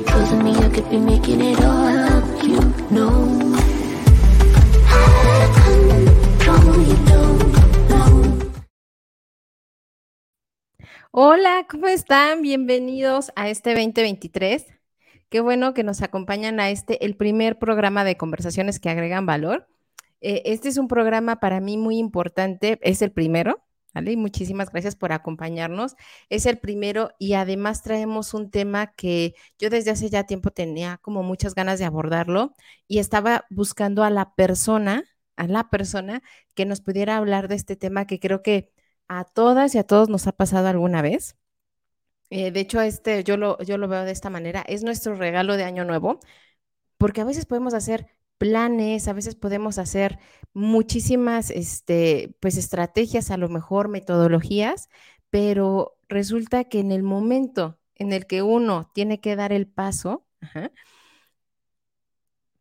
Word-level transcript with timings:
You. 0.00 0.30
Hola, 11.12 11.66
¿cómo 11.68 11.88
están? 11.88 12.40
Bienvenidos 12.40 13.32
a 13.34 13.48
este 13.48 13.70
2023. 13.74 14.64
Qué 15.28 15.40
bueno 15.40 15.74
que 15.74 15.82
nos 15.82 16.02
acompañan 16.02 16.60
a 16.60 16.70
este, 16.70 17.04
el 17.04 17.16
primer 17.16 17.58
programa 17.58 18.04
de 18.04 18.16
conversaciones 18.16 18.78
que 18.78 18.90
agregan 18.90 19.26
valor. 19.26 19.68
Eh, 20.20 20.42
este 20.46 20.68
es 20.68 20.78
un 20.78 20.86
programa 20.86 21.40
para 21.40 21.60
mí 21.60 21.76
muy 21.76 21.98
importante, 21.98 22.78
es 22.82 23.02
el 23.02 23.10
primero, 23.10 23.60
¿vale? 23.94 24.12
Y 24.12 24.16
muchísimas 24.16 24.70
gracias 24.70 24.96
por 24.96 25.12
acompañarnos. 25.12 25.96
Es 26.28 26.46
el 26.46 26.58
primero 26.58 27.10
y 27.18 27.34
además 27.34 27.82
traemos 27.82 28.34
un 28.34 28.50
tema 28.50 28.92
que 28.94 29.34
yo 29.58 29.70
desde 29.70 29.90
hace 29.90 30.10
ya 30.10 30.24
tiempo 30.24 30.50
tenía 30.50 30.98
como 31.02 31.22
muchas 31.22 31.54
ganas 31.54 31.78
de 31.78 31.84
abordarlo 31.84 32.54
y 32.88 32.98
estaba 32.98 33.46
buscando 33.50 34.04
a 34.04 34.10
la 34.10 34.34
persona, 34.34 35.04
a 35.36 35.46
la 35.46 35.70
persona 35.70 36.22
que 36.54 36.66
nos 36.66 36.80
pudiera 36.80 37.16
hablar 37.16 37.48
de 37.48 37.56
este 37.56 37.76
tema 37.76 38.06
que 38.06 38.20
creo 38.20 38.42
que 38.42 38.72
a 39.08 39.24
todas 39.24 39.74
y 39.74 39.78
a 39.78 39.84
todos 39.84 40.08
nos 40.08 40.26
ha 40.26 40.32
pasado 40.32 40.68
alguna 40.68 41.02
vez. 41.02 41.36
Eh, 42.30 42.52
de 42.52 42.60
hecho, 42.60 42.80
este, 42.80 43.24
yo, 43.24 43.36
lo, 43.36 43.58
yo 43.62 43.76
lo 43.76 43.88
veo 43.88 44.04
de 44.04 44.12
esta 44.12 44.30
manera, 44.30 44.62
es 44.68 44.84
nuestro 44.84 45.16
regalo 45.16 45.56
de 45.56 45.64
año 45.64 45.84
nuevo, 45.84 46.20
porque 46.98 47.20
a 47.22 47.24
veces 47.24 47.46
podemos 47.46 47.74
hacer 47.74 48.08
planes, 48.40 49.06
a 49.06 49.12
veces 49.12 49.34
podemos 49.36 49.76
hacer 49.76 50.18
muchísimas 50.54 51.50
este, 51.50 52.34
pues, 52.40 52.56
estrategias, 52.56 53.30
a 53.30 53.36
lo 53.36 53.50
mejor 53.50 53.88
metodologías, 53.88 54.88
pero 55.28 55.98
resulta 56.08 56.64
que 56.64 56.80
en 56.80 56.90
el 56.90 57.02
momento 57.02 57.78
en 57.94 58.14
el 58.14 58.26
que 58.26 58.42
uno 58.42 58.90
tiene 58.94 59.20
que 59.20 59.36
dar 59.36 59.52
el 59.52 59.68
paso, 59.68 60.26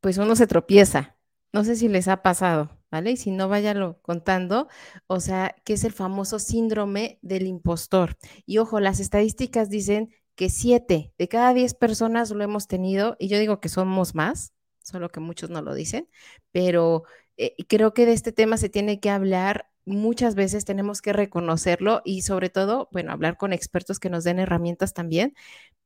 pues 0.01 0.17
uno 0.17 0.35
se 0.35 0.47
tropieza. 0.47 1.15
No 1.53 1.63
sé 1.63 1.77
si 1.77 1.87
les 1.87 2.09
ha 2.09 2.21
pasado. 2.21 2.77
¿vale? 2.91 3.11
Y 3.11 3.17
si 3.17 3.31
no, 3.31 3.47
váyalo 3.47 4.01
contando, 4.01 4.67
o 5.07 5.19
sea, 5.19 5.55
que 5.63 5.73
es 5.73 5.83
el 5.83 5.93
famoso 5.93 6.39
síndrome 6.39 7.19
del 7.21 7.47
impostor. 7.47 8.17
Y 8.45 8.57
ojo, 8.57 8.79
las 8.79 8.99
estadísticas 8.99 9.69
dicen 9.69 10.09
que 10.35 10.49
siete 10.49 11.13
de 11.17 11.27
cada 11.27 11.53
diez 11.53 11.73
personas 11.73 12.31
lo 12.31 12.43
hemos 12.43 12.67
tenido, 12.67 13.15
y 13.19 13.27
yo 13.27 13.39
digo 13.39 13.59
que 13.59 13.69
somos 13.69 14.15
más, 14.15 14.53
solo 14.89 15.09
que 15.09 15.19
muchos 15.19 15.49
no 15.49 15.61
lo 15.61 15.73
dicen, 15.73 16.09
pero 16.51 17.03
eh, 17.37 17.55
creo 17.67 17.93
que 17.93 18.05
de 18.05 18.13
este 18.13 18.31
tema 18.31 18.57
se 18.57 18.69
tiene 18.69 18.99
que 18.99 19.09
hablar 19.09 19.69
muchas 19.89 20.35
veces 20.35 20.65
tenemos 20.65 21.01
que 21.01 21.13
reconocerlo 21.13 22.01
y 22.05 22.21
sobre 22.21 22.49
todo, 22.49 22.89
bueno, 22.91 23.11
hablar 23.11 23.37
con 23.37 23.53
expertos 23.53 23.99
que 23.99 24.09
nos 24.09 24.23
den 24.23 24.39
herramientas 24.39 24.93
también, 24.93 25.35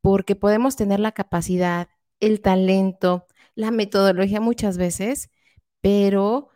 porque 0.02 0.36
podemos 0.36 0.76
tener 0.76 1.00
la 1.00 1.14
capacidad, 1.14 1.90
el 2.20 2.42
talento, 2.42 3.28
la 3.56 3.72
metodología 3.72 4.42
muchas 4.42 4.78
veces, 4.78 5.30
pero 5.82 6.50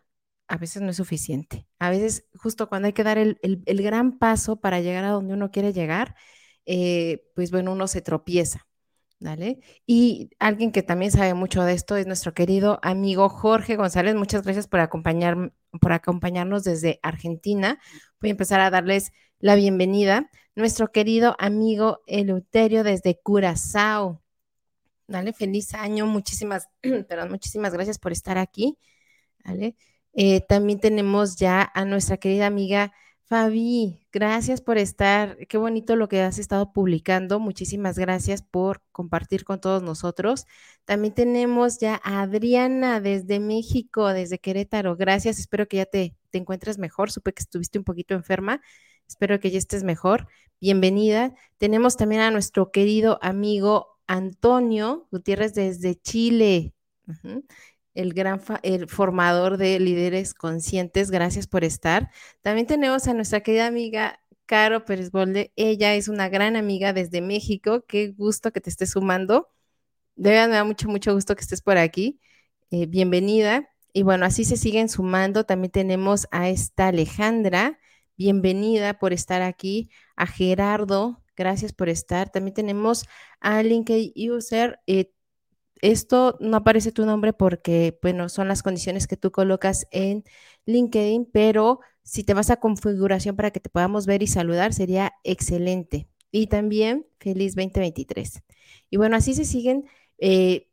a 0.48 0.58
veces 0.58 0.82
no 0.82 0.92
es 0.92 0.98
suficiente. 0.98 1.68
A 1.80 1.90
veces, 1.90 2.26
justo 2.36 2.70
cuando 2.70 2.88
hay 2.88 2.94
que 2.94 3.04
dar 3.04 3.18
el, 3.18 3.40
gran 3.66 4.20
paso 4.20 4.60
para 4.62 4.82
llegar 4.82 5.04
a 5.06 5.12
donde 5.12 5.34
uno 5.34 5.52
quiere 5.52 5.74
llegar, 5.74 6.16
eh, 6.66 7.26
pues 7.36 7.52
bueno, 7.52 7.72
uno 7.74 7.88
se 7.88 8.02
tropieza. 8.02 8.67
¿Vale? 9.20 9.60
Y 9.88 10.30
alguien 10.38 10.72
que 10.72 10.84
también 10.84 11.12
sabe 11.12 11.34
mucho 11.34 11.64
de 11.64 11.74
esto 11.74 11.96
es 11.96 12.06
nuestro 12.06 12.36
querido 12.36 12.80
amigo 12.84 13.30
Jorge 13.30 13.76
González. 13.76 14.14
Muchas 14.14 14.44
gracias 14.44 14.68
por, 14.68 14.80
acompañar, 14.80 15.54
por 15.82 15.92
acompañarnos 15.92 16.64
desde 16.64 17.00
Argentina. 17.02 17.80
Voy 18.22 18.30
a 18.30 18.32
empezar 18.32 18.60
a 18.60 18.70
darles 18.70 19.12
la 19.40 19.56
bienvenida. 19.56 20.30
Nuestro 20.56 20.92
querido 20.92 21.36
amigo 21.40 22.02
Eleuterio 22.06 22.84
desde 22.84 23.20
Curazao. 23.20 24.22
Dale, 25.08 25.34
feliz 25.34 25.74
año. 25.74 26.06
Muchísimas, 26.06 26.68
perdón, 26.82 27.32
muchísimas 27.32 27.74
gracias 27.74 27.98
por 27.98 28.12
estar 28.12 28.38
aquí. 28.38 28.78
¿Vale? 29.44 29.76
Eh, 30.14 30.42
también 30.42 30.80
tenemos 30.80 31.38
ya 31.38 31.72
a 31.74 31.86
nuestra 31.86 32.18
querida 32.18 32.48
amiga 32.48 32.92
Fabi. 33.30 34.00
Gracias 34.14 34.62
por 34.62 34.78
estar. 34.78 35.38
Qué 35.48 35.58
bonito 35.58 35.98
lo 35.98 36.08
que 36.08 36.22
has 36.22 36.40
estado 36.40 36.72
publicando. 36.72 37.42
Muchísimas 37.42 38.00
gracias 38.00 38.42
por 38.42 38.82
compartir 38.94 39.44
con 39.44 39.60
todos 39.60 39.84
nosotros. 39.84 40.46
También 40.86 41.14
tenemos 41.14 41.78
ya 41.80 42.00
a 42.06 42.22
Adriana 42.22 43.02
desde 43.02 43.42
México, 43.42 44.08
desde 44.14 44.40
Querétaro. 44.40 44.96
Gracias. 44.96 45.40
Espero 45.40 45.68
que 45.68 45.78
ya 45.78 45.86
te, 45.86 46.16
encuentres 46.32 46.78
mejor. 46.78 47.12
Supe 47.12 47.34
que 47.34 47.42
estuviste 47.42 47.78
un 47.78 47.84
poquito 47.84 48.14
enferma. 48.14 48.62
Espero 49.10 49.42
que 49.42 49.52
ya 49.52 49.58
estés 49.58 49.84
mejor. 49.84 50.28
Bienvenida. 50.62 51.34
Tenemos 51.58 51.98
también 51.98 52.22
a 52.22 52.32
nuestro 52.32 52.72
querido 52.72 53.20
amigo 53.22 54.00
Antonio 54.08 55.08
Gutiérrez 55.12 55.54
desde 55.54 55.96
Chile 55.96 56.74
el 57.98 58.14
gran 58.14 58.42
el 58.62 58.88
formador 58.88 59.58
de 59.58 59.80
líderes 59.80 60.36
conscientes. 60.36 61.10
Gracias 61.10 61.48
por 61.48 61.64
estar. 61.64 62.12
También 62.44 62.68
tenemos 62.68 63.08
a 63.08 63.14
nuestra 63.16 63.42
querida 63.42 63.66
amiga 63.66 64.22
Caro 64.46 64.86
Pérez 64.86 65.10
Bolde. 65.12 65.52
Ella 65.56 65.96
es 65.96 66.08
una 66.08 66.30
gran 66.30 66.56
amiga 66.56 66.94
desde 66.94 67.22
México. 67.22 67.86
Qué 67.88 68.10
gusto 68.10 68.52
que 68.52 68.62
te 68.62 68.70
estés 68.70 68.92
sumando. 68.92 69.50
De 70.16 70.30
verdad 70.30 70.48
me 70.48 70.56
da 70.56 70.64
mucho, 70.64 70.88
mucho 70.90 71.14
gusto 71.14 71.36
que 71.36 71.42
estés 71.42 71.64
por 71.64 71.78
aquí. 71.78 72.20
Eh, 72.70 72.86
bienvenida. 72.86 73.68
Y 73.94 74.04
bueno, 74.04 74.26
así 74.26 74.46
se 74.46 74.58
siguen 74.58 74.90
sumando. 74.90 75.46
También 75.46 75.72
tenemos 75.72 76.28
a 76.32 76.50
esta 76.50 76.90
Alejandra. 76.90 77.80
Bienvenida 78.16 79.00
por 79.00 79.12
estar 79.12 79.42
aquí. 79.42 79.90
A 80.16 80.28
Gerardo. 80.28 81.24
Gracias 81.36 81.74
por 81.74 81.90
estar. 81.90 82.30
También 82.30 82.54
tenemos 82.54 83.06
a 83.40 83.64
LinkedIn 83.64 84.14
User. 84.32 84.80
Eh, 84.86 85.12
esto 85.82 86.38
no 86.40 86.58
aparece 86.58 86.92
tu 86.92 87.06
nombre 87.06 87.34
porque, 87.34 87.98
bueno, 88.02 88.30
son 88.30 88.48
las 88.48 88.64
condiciones 88.64 89.08
que 89.08 89.18
tú 89.18 89.32
colocas 89.32 89.88
en 89.92 90.24
LinkedIn, 90.66 91.30
pero 91.32 91.80
si 92.04 92.24
te 92.24 92.34
vas 92.34 92.50
a 92.50 92.60
configuración 92.60 93.36
para 93.36 93.52
que 93.52 93.60
te 93.60 93.70
podamos 93.70 94.06
ver 94.06 94.24
y 94.24 94.28
saludar, 94.28 94.74
sería 94.74 95.14
excelente. 95.24 96.08
Y 96.32 96.48
también 96.48 97.06
feliz 97.20 97.56
2023. 97.56 98.44
Y 98.90 98.98
bueno, 98.98 99.16
así 99.18 99.34
se 99.34 99.46
siguen, 99.46 99.86
eh, 100.20 100.70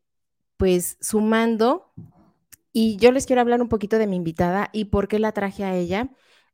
pues, 0.57 0.97
sumando. 1.01 1.93
Y 2.73 2.97
yo 2.99 3.13
les 3.13 3.27
quiero 3.27 3.41
hablar 3.43 3.63
un 3.63 3.69
poquito 3.69 3.99
de 3.99 4.07
mi 4.07 4.17
invitada 4.17 4.71
y 4.73 4.87
por 4.87 5.09
qué 5.09 5.19
la 5.19 5.33
traje 5.33 5.65
a 5.65 5.77
ella. 5.77 6.11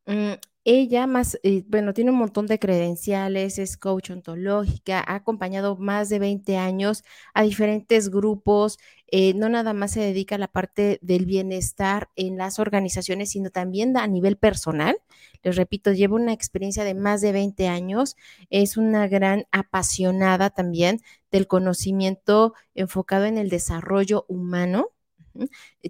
Mm, 0.06 0.32
ella 0.64 1.06
más, 1.06 1.38
eh, 1.42 1.64
bueno, 1.68 1.94
tiene 1.94 2.10
un 2.10 2.18
montón 2.18 2.46
de 2.46 2.58
credenciales, 2.58 3.58
es 3.58 3.76
coach 3.78 4.10
ontológica, 4.10 5.00
ha 5.00 5.14
acompañado 5.14 5.76
más 5.76 6.08
de 6.10 6.18
20 6.18 6.56
años 6.58 7.02
a 7.32 7.42
diferentes 7.42 8.10
grupos, 8.10 8.78
eh, 9.06 9.32
no 9.34 9.48
nada 9.48 9.72
más 9.72 9.92
se 9.92 10.00
dedica 10.00 10.34
a 10.34 10.38
la 10.38 10.48
parte 10.48 10.98
del 11.02 11.24
bienestar 11.26 12.10
en 12.14 12.36
las 12.36 12.58
organizaciones, 12.58 13.30
sino 13.30 13.50
también 13.50 13.96
a 13.96 14.06
nivel 14.06 14.36
personal. 14.36 14.98
Les 15.42 15.56
repito, 15.56 15.92
lleva 15.92 16.16
una 16.16 16.32
experiencia 16.32 16.84
de 16.84 16.94
más 16.94 17.20
de 17.22 17.32
20 17.32 17.66
años, 17.68 18.16
es 18.50 18.76
una 18.76 19.08
gran 19.08 19.46
apasionada 19.52 20.50
también 20.50 21.00
del 21.30 21.46
conocimiento 21.46 22.54
enfocado 22.74 23.24
en 23.24 23.38
el 23.38 23.48
desarrollo 23.48 24.26
humano. 24.28 24.90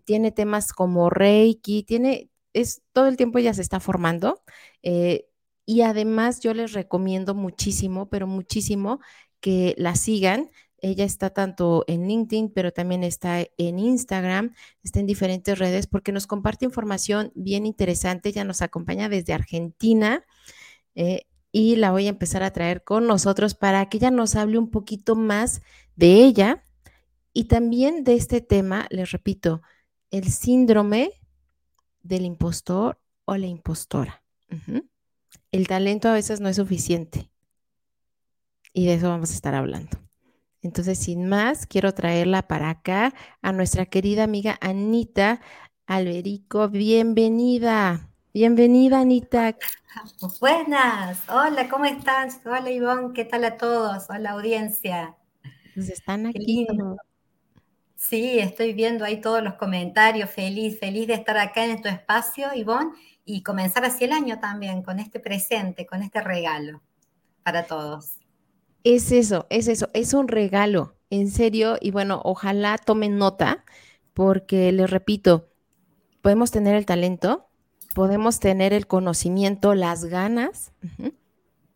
Tiene 0.05 0.33
temas 0.33 0.73
como 0.73 1.11
Reiki, 1.11 1.83
tiene, 1.83 2.30
es 2.53 2.83
todo 2.93 3.07
el 3.09 3.17
tiempo 3.17 3.39
ella 3.39 3.55
se 3.55 3.63
está 3.63 3.81
formando 3.81 4.43
eh, 4.83 5.27
y 5.67 5.83
además 5.83 6.41
yo 6.41 6.53
les 6.55 6.73
recomiendo 6.73 7.35
muchísimo, 7.35 8.09
pero 8.09 8.27
muchísimo 8.27 9.01
que 9.41 9.75
la 9.79 9.95
sigan. 9.95 10.51
Ella 10.79 11.05
está 11.05 11.31
tanto 11.31 11.85
en 11.87 12.09
LinkedIn, 12.09 12.53
pero 12.53 12.73
también 12.73 13.05
está 13.05 13.47
en 13.59 13.79
Instagram, 13.79 14.55
está 14.83 14.99
en 14.99 15.07
diferentes 15.07 15.59
redes 15.59 15.87
porque 15.87 16.11
nos 16.11 16.27
comparte 16.27 16.65
información 16.65 17.31
bien 17.35 17.67
interesante. 17.67 18.31
Ella 18.31 18.45
nos 18.45 18.63
acompaña 18.63 19.09
desde 19.09 19.35
Argentina 19.35 20.25
eh, 20.95 21.27
y 21.53 21.77
la 21.77 21.93
voy 21.93 22.07
a 22.07 22.11
empezar 22.11 22.43
a 22.43 22.53
traer 22.53 22.83
con 22.83 23.07
nosotros 23.07 23.55
para 23.55 23.89
que 23.89 23.99
ella 23.99 24.11
nos 24.11 24.37
hable 24.37 24.59
un 24.59 24.71
poquito 24.71 25.15
más 25.17 25.63
de 25.97 26.25
ella 26.25 26.65
y 27.33 27.45
también 27.45 28.03
de 28.05 28.15
este 28.15 28.41
tema, 28.41 28.87
les 28.91 29.13
repito, 29.13 29.63
el 30.11 30.33
síndrome 30.33 31.20
del 32.03 32.25
impostor 32.25 32.99
o 33.25 33.37
la 33.37 33.47
impostora. 33.47 34.23
El 35.53 35.69
talento 35.69 36.09
a 36.09 36.15
veces 36.15 36.41
no 36.41 36.49
es 36.49 36.57
suficiente. 36.57 37.31
Y 38.73 38.87
de 38.87 38.95
eso 38.95 39.09
vamos 39.09 39.31
a 39.31 39.35
estar 39.35 39.55
hablando. 39.55 39.99
Entonces, 40.63 40.99
sin 40.99 41.29
más, 41.29 41.67
quiero 41.67 41.95
traerla 41.95 42.43
para 42.47 42.71
acá 42.71 43.15
a 43.43 43.53
nuestra 43.53 43.87
querida 43.87 44.25
amiga 44.25 44.59
Anita 44.61 45.41
Alberico. 45.87 46.69
Bienvenida. 46.69 48.11
Bienvenida, 48.33 49.01
Anita. 49.01 49.57
Buenas. 50.41 51.19
Hola, 51.29 51.69
¿cómo 51.69 51.87
estás? 51.87 52.41
Hola, 52.45 52.71
Ivonne. 52.71 53.13
¿Qué 53.15 53.25
tal 53.25 53.45
a 53.45 53.57
todos? 53.57 54.05
Hola, 54.09 54.31
audiencia. 54.31 55.17
Pues 55.75 55.89
están 55.89 56.27
aquí. 56.27 56.67
Sí, 58.01 58.39
estoy 58.39 58.73
viendo 58.73 59.05
ahí 59.05 59.21
todos 59.21 59.43
los 59.43 59.55
comentarios. 59.55 60.31
Feliz, 60.31 60.81
feliz 60.81 61.07
de 61.07 61.15
estar 61.15 61.37
acá 61.37 61.67
en 61.67 61.83
tu 61.83 61.89
espacio, 61.89 62.49
Ivonne, 62.55 62.93
y 63.27 63.43
comenzar 63.43 63.85
así 63.85 64.05
el 64.05 64.13
año 64.13 64.41
también, 64.41 64.83
con 64.83 64.99
este 64.99 65.21
presente, 65.21 65.85
con 65.85 66.03
este 66.03 66.23
regalo 66.23 66.81
para 67.43 67.67
todos. 67.67 68.17
Es 68.85 69.13
eso, 69.13 69.47
es 69.51 69.69
eso, 69.69 69.91
es 69.93 70.15
un 70.15 70.29
regalo, 70.29 70.97
en 71.11 71.31
serio, 71.31 71.77
y 71.79 71.91
bueno, 71.91 72.23
ojalá 72.25 72.79
tomen 72.79 73.19
nota, 73.19 73.67
porque 74.15 74.73
les 74.73 74.89
repito, 74.89 75.51
podemos 76.23 76.51
tener 76.51 76.77
el 76.77 76.87
talento, 76.87 77.51
podemos 77.95 78.41
tener 78.41 78.73
el 78.73 78.87
conocimiento, 78.87 79.75
las 79.75 80.07
ganas, 80.07 80.73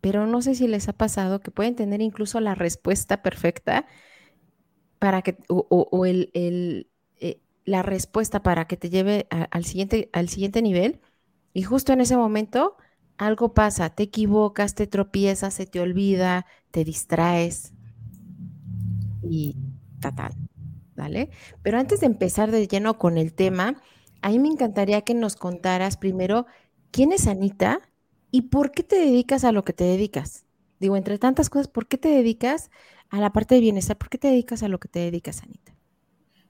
pero 0.00 0.26
no 0.26 0.40
sé 0.40 0.54
si 0.54 0.68
les 0.68 0.88
ha 0.88 0.94
pasado 0.94 1.40
que 1.40 1.50
pueden 1.50 1.76
tener 1.76 2.00
incluso 2.00 2.40
la 2.40 2.54
respuesta 2.54 3.22
perfecta 3.22 3.86
para 5.04 5.20
que, 5.20 5.36
o, 5.48 6.06
el, 6.06 6.30
eh, 7.20 7.38
la 7.66 7.82
respuesta 7.82 8.42
para 8.42 8.66
que 8.66 8.78
te 8.78 8.88
lleve 8.88 9.26
al, 9.28 9.66
siguiente, 9.66 10.08
al 10.14 10.30
siguiente 10.30 10.62
nivel, 10.62 10.98
y 11.52 11.62
justo 11.62 11.92
en 11.92 12.00
ese 12.00 12.16
momento 12.16 12.78
algo 13.18 13.52
pasa, 13.52 13.90
te 13.90 14.04
equivocas, 14.04 14.74
te 14.74 14.86
tropiezas, 14.86 15.52
se 15.52 15.66
te 15.66 15.78
olvida, 15.78 16.46
te 16.70 16.84
distraes 16.84 17.74
y 19.22 19.58
tal, 20.00 20.32
¿vale? 20.96 21.28
Pero 21.62 21.78
antes 21.78 22.00
de 22.00 22.06
empezar 22.06 22.50
de 22.50 22.66
lleno 22.66 22.96
con 22.96 23.18
el 23.18 23.34
tema, 23.34 23.82
a 24.22 24.30
mí 24.30 24.38
me 24.38 24.48
encantaría 24.48 25.02
que 25.02 25.12
nos 25.12 25.36
contaras 25.36 25.98
primero 25.98 26.46
quién 26.92 27.12
es 27.12 27.26
Anita 27.26 27.82
y 28.30 28.40
por 28.48 28.70
qué 28.70 28.82
te 28.82 28.96
dedicas 28.96 29.44
a 29.44 29.52
lo 29.52 29.64
que 29.64 29.74
te 29.74 29.84
dedicas. 29.84 30.46
Digo, 30.80 30.96
entre 30.96 31.18
tantas 31.18 31.50
cosas, 31.50 31.68
¿por 31.68 31.88
qué 31.88 31.98
te 31.98 32.08
dedicas 32.08 32.70
a 33.14 33.20
la 33.20 33.30
parte 33.30 33.54
de 33.54 33.60
bienestar? 33.60 33.96
¿Por 33.96 34.08
qué 34.08 34.18
te 34.18 34.28
dedicas 34.28 34.62
a 34.62 34.68
lo 34.68 34.78
que 34.78 34.88
te 34.88 34.98
dedicas, 34.98 35.42
Anita? 35.42 35.72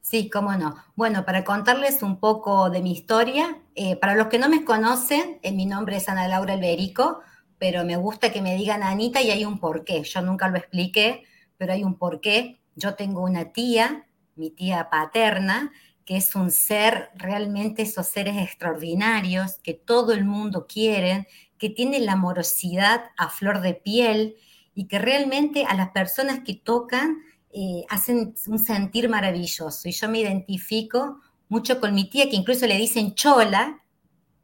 Sí, 0.00 0.30
cómo 0.30 0.52
no. 0.54 0.74
Bueno, 0.96 1.24
para 1.24 1.44
contarles 1.44 2.02
un 2.02 2.18
poco 2.18 2.70
de 2.70 2.80
mi 2.80 2.92
historia, 2.92 3.58
eh, 3.74 3.96
para 3.96 4.14
los 4.14 4.28
que 4.28 4.38
no 4.38 4.48
me 4.48 4.64
conocen, 4.64 5.38
eh, 5.42 5.52
mi 5.52 5.66
nombre 5.66 5.96
es 5.96 6.08
Ana 6.08 6.26
Laura 6.26 6.54
Alberico, 6.54 7.20
pero 7.58 7.84
me 7.84 7.96
gusta 7.96 8.32
que 8.32 8.40
me 8.40 8.56
digan 8.56 8.82
Anita 8.82 9.20
y 9.20 9.30
hay 9.30 9.44
un 9.44 9.58
porqué. 9.58 10.02
Yo 10.04 10.22
nunca 10.22 10.48
lo 10.48 10.56
expliqué, 10.56 11.24
pero 11.58 11.74
hay 11.74 11.84
un 11.84 11.96
porqué. 11.96 12.60
Yo 12.76 12.94
tengo 12.94 13.22
una 13.22 13.52
tía, 13.52 14.06
mi 14.34 14.50
tía 14.50 14.88
paterna, 14.90 15.70
que 16.06 16.16
es 16.16 16.34
un 16.34 16.50
ser, 16.50 17.10
realmente 17.14 17.82
esos 17.82 18.06
seres 18.06 18.36
extraordinarios 18.38 19.58
que 19.62 19.74
todo 19.74 20.12
el 20.12 20.24
mundo 20.24 20.66
quiere, 20.66 21.28
que 21.58 21.68
tiene 21.68 21.98
la 22.00 22.12
amorosidad 22.12 23.04
a 23.16 23.28
flor 23.28 23.60
de 23.60 23.74
piel 23.74 24.36
y 24.74 24.86
que 24.86 24.98
realmente 24.98 25.64
a 25.64 25.74
las 25.74 25.90
personas 25.90 26.40
que 26.40 26.54
tocan 26.54 27.18
eh, 27.52 27.84
hacen 27.88 28.34
un 28.48 28.58
sentir 28.58 29.08
maravilloso. 29.08 29.88
Y 29.88 29.92
yo 29.92 30.08
me 30.08 30.20
identifico 30.20 31.20
mucho 31.48 31.80
con 31.80 31.94
mi 31.94 32.08
tía, 32.10 32.28
que 32.28 32.36
incluso 32.36 32.66
le 32.66 32.76
dicen 32.76 33.14
chola. 33.14 33.80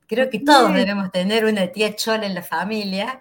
Creo 0.06 0.30
que 0.30 0.40
todos 0.40 0.72
debemos 0.74 1.10
tener 1.10 1.44
una 1.44 1.68
tía 1.68 1.94
chola 1.94 2.26
en 2.26 2.34
la 2.34 2.42
familia. 2.42 3.20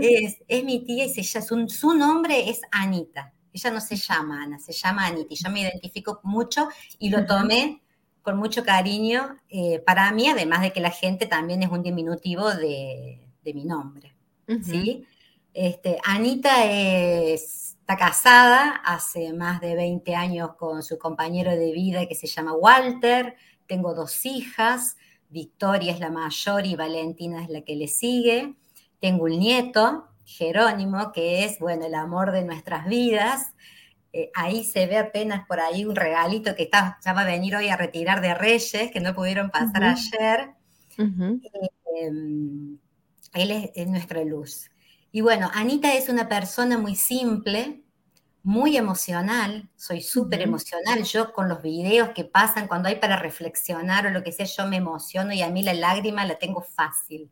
es, 0.00 0.64
mi 0.64 0.84
tía 0.84 1.06
y 1.06 1.24
se, 1.24 1.42
su, 1.42 1.68
su 1.68 1.94
nombre 1.94 2.50
es 2.50 2.60
Anita. 2.70 3.32
Ella 3.52 3.70
no 3.70 3.80
se 3.80 3.96
llama 3.96 4.42
Ana, 4.42 4.58
se 4.58 4.72
llama 4.72 5.06
Anita. 5.06 5.28
Y 5.30 5.36
yo 5.36 5.50
me 5.50 5.60
identifico 5.60 6.20
mucho 6.24 6.68
y 6.98 7.10
lo 7.10 7.24
tomé 7.26 7.82
con 8.22 8.36
mucho 8.36 8.64
cariño 8.64 9.36
eh, 9.48 9.80
para 9.80 10.10
mí, 10.12 10.28
además 10.28 10.62
de 10.62 10.72
que 10.72 10.80
la 10.80 10.90
gente 10.90 11.26
también 11.26 11.62
es 11.62 11.70
un 11.70 11.82
diminutivo 11.82 12.50
de, 12.54 13.18
mi 13.44 13.64
nombre. 13.64 14.14
¿sí? 14.62 15.06
Este, 15.54 15.98
Anita 16.04 16.64
es 16.64 17.62
Está 17.82 17.96
casada 17.96 18.80
hace 18.84 19.32
más 19.32 19.60
de 19.60 19.74
20 19.74 20.14
años 20.14 20.54
con 20.54 20.84
su 20.84 20.98
compañero 20.98 21.50
de 21.50 21.72
vida 21.72 22.06
que 22.06 22.14
se 22.14 22.28
llama 22.28 22.52
Walter. 22.54 23.34
Tengo 23.66 23.92
dos 23.92 24.24
hijas, 24.24 24.96
Victoria 25.30 25.92
es 25.92 25.98
la 25.98 26.08
mayor 26.08 26.64
y 26.64 26.76
Valentina 26.76 27.42
es 27.42 27.48
la 27.48 27.62
que 27.62 27.74
le 27.74 27.88
sigue. 27.88 28.54
Tengo 29.00 29.24
un 29.24 29.36
nieto, 29.36 30.06
Jerónimo, 30.24 31.10
que 31.10 31.44
es, 31.44 31.58
bueno, 31.58 31.84
el 31.84 31.96
amor 31.96 32.30
de 32.30 32.44
nuestras 32.44 32.86
vidas. 32.86 33.52
Eh, 34.12 34.30
ahí 34.32 34.62
se 34.62 34.86
ve 34.86 34.96
apenas 34.96 35.44
por 35.48 35.58
ahí 35.58 35.84
un 35.84 35.96
regalito 35.96 36.54
que 36.54 36.62
está, 36.62 37.00
ya 37.04 37.12
va 37.12 37.22
a 37.22 37.26
venir 37.26 37.56
hoy 37.56 37.68
a 37.68 37.76
retirar 37.76 38.20
de 38.20 38.32
Reyes, 38.32 38.92
que 38.92 39.00
no 39.00 39.12
pudieron 39.12 39.50
pasar 39.50 39.82
ayer. 39.82 40.50
Em, 40.96 42.78
él 43.34 43.70
es 43.74 43.88
nuestra 43.88 44.22
luz. 44.22 44.71
Y 45.14 45.20
bueno, 45.20 45.50
Anita 45.52 45.92
es 45.92 46.08
una 46.08 46.26
persona 46.26 46.78
muy 46.78 46.96
simple, 46.96 47.82
muy 48.42 48.78
emocional, 48.78 49.68
soy 49.76 50.00
súper 50.00 50.40
emocional. 50.40 51.04
Yo 51.04 51.34
con 51.34 51.50
los 51.50 51.60
videos 51.60 52.08
que 52.10 52.24
pasan 52.24 52.66
cuando 52.66 52.88
hay 52.88 52.96
para 52.96 53.16
reflexionar 53.16 54.06
o 54.06 54.10
lo 54.10 54.22
que 54.22 54.32
sea, 54.32 54.46
yo 54.46 54.66
me 54.66 54.76
emociono 54.76 55.34
y 55.34 55.42
a 55.42 55.50
mí 55.50 55.62
la 55.62 55.74
lágrima 55.74 56.24
la 56.24 56.38
tengo 56.38 56.62
fácil. 56.62 57.30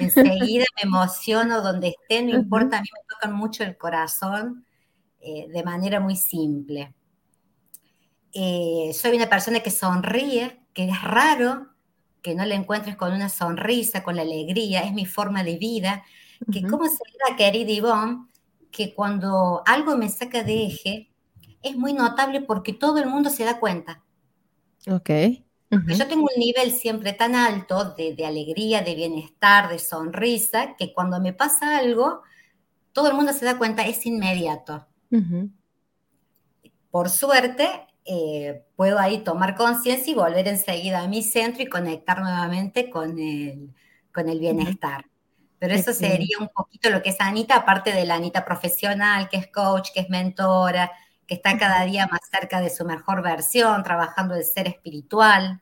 Enseguida 0.00 0.64
me 0.76 0.88
emociono 0.88 1.62
donde 1.62 1.88
esté, 1.88 2.24
no 2.24 2.36
importa, 2.36 2.78
a 2.78 2.82
mí 2.82 2.88
me 2.92 3.06
tocan 3.08 3.32
mucho 3.32 3.62
el 3.62 3.76
corazón 3.76 4.66
eh, 5.20 5.46
de 5.48 5.62
manera 5.62 6.00
muy 6.00 6.16
simple. 6.16 6.92
Eh, 8.32 8.90
soy 8.92 9.16
una 9.16 9.28
persona 9.28 9.60
que 9.60 9.70
sonríe, 9.70 10.60
que 10.74 10.88
es 10.88 11.02
raro 11.02 11.68
que 12.20 12.34
no 12.34 12.44
la 12.44 12.56
encuentres 12.56 12.96
con 12.96 13.12
una 13.12 13.28
sonrisa, 13.28 14.02
con 14.02 14.16
la 14.16 14.22
alegría, 14.22 14.80
es 14.80 14.92
mi 14.92 15.06
forma 15.06 15.44
de 15.44 15.56
vida 15.56 16.04
que 16.52 16.62
como 16.62 16.84
se 16.84 16.98
diga, 17.12 17.36
querida 17.36 17.70
Ivonne, 17.70 18.26
que 18.70 18.94
cuando 18.94 19.62
algo 19.66 19.96
me 19.96 20.08
saca 20.08 20.42
de 20.42 20.66
eje, 20.66 21.10
es 21.62 21.76
muy 21.76 21.92
notable 21.92 22.42
porque 22.42 22.72
todo 22.72 22.98
el 22.98 23.06
mundo 23.06 23.30
se 23.30 23.44
da 23.44 23.58
cuenta. 23.58 24.02
Ok. 24.88 25.10
Yo 25.70 26.06
tengo 26.06 26.22
un 26.22 26.40
nivel 26.40 26.70
siempre 26.70 27.12
tan 27.12 27.34
alto 27.34 27.94
de, 27.96 28.24
alegría, 28.24 28.82
de 28.82 28.94
bienestar, 28.94 29.68
de 29.68 29.78
sonrisa, 29.78 30.76
que 30.76 30.92
cuando 30.92 31.20
me 31.20 31.32
pasa 31.32 31.78
algo, 31.78 32.22
todo 32.92 33.08
el 33.08 33.14
mundo 33.14 33.32
se 33.32 33.44
da 33.44 33.58
cuenta, 33.58 33.84
es 33.84 34.06
inmediato. 34.06 34.86
Por 36.90 37.10
suerte, 37.10 37.68
eh, 38.04 38.64
puedo 38.76 38.98
ahí 38.98 39.24
tomar 39.24 39.56
conciencia 39.56 40.12
y 40.12 40.14
volver 40.14 40.46
enseguida 40.46 41.02
a 41.02 41.08
mi 41.08 41.22
centro 41.22 41.62
y 41.62 41.66
conectar 41.66 42.20
nuevamente 42.20 42.88
con 42.88 43.18
el, 43.18 43.74
con 44.14 44.28
el 44.28 44.38
bienestar. 44.38 45.06
Pero 45.58 45.74
eso 45.74 45.92
sería 45.92 46.36
un 46.38 46.48
poquito 46.48 46.90
lo 46.90 47.02
que 47.02 47.10
es 47.10 47.16
Anita, 47.20 47.56
aparte 47.56 47.92
de 47.92 48.04
la 48.04 48.16
Anita 48.16 48.44
profesional, 48.44 49.28
que 49.28 49.38
es 49.38 49.46
coach, 49.46 49.88
que 49.94 50.00
es 50.00 50.10
mentora, 50.10 50.92
que 51.26 51.34
está 51.34 51.58
cada 51.58 51.84
día 51.84 52.06
más 52.10 52.20
cerca 52.30 52.60
de 52.60 52.70
su 52.70 52.84
mejor 52.84 53.22
versión, 53.22 53.82
trabajando 53.82 54.34
el 54.34 54.44
ser 54.44 54.68
espiritual 54.68 55.60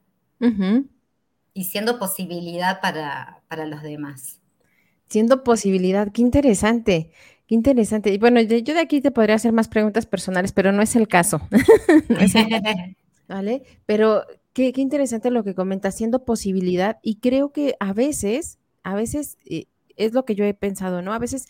y 1.54 1.64
siendo 1.64 1.98
posibilidad 1.98 2.80
para, 2.80 3.40
los 3.66 3.82
demás. 3.82 4.40
Siendo 5.08 5.42
posibilidad, 5.44 6.12
qué 6.12 6.22
interesante, 6.22 7.12
qué 7.46 7.54
interesante. 7.54 8.12
Y 8.12 8.18
bueno, 8.18 8.40
yo 8.40 8.74
de 8.74 8.80
aquí 8.80 9.00
te 9.00 9.10
podría 9.10 9.36
hacer 9.36 9.52
más 9.52 9.68
preguntas 9.68 10.06
personales, 10.06 10.52
pero 10.52 10.72
no 10.72 10.82
es 10.82 10.96
el 10.96 11.08
caso. 11.08 11.40
¿Vale? 13.28 13.62
Pero 13.86 14.24
qué, 14.52 14.72
qué, 14.72 14.82
interesante 14.82 15.30
lo 15.30 15.44
que 15.44 15.54
comentas, 15.54 15.94
siendo 15.94 16.26
posibilidad. 16.26 16.98
Y 17.02 17.20
creo 17.20 17.52
que 17.52 17.74
a 17.80 17.94
veces, 17.94 18.58
a 18.82 18.94
veces 18.94 19.38
eh, 19.46 19.66
es 19.96 20.12
lo 20.12 20.24
que 20.24 20.34
yo 20.34 20.44
he 20.44 20.54
pensado, 20.54 21.02
¿no? 21.02 21.12
A 21.12 21.18
veces 21.18 21.48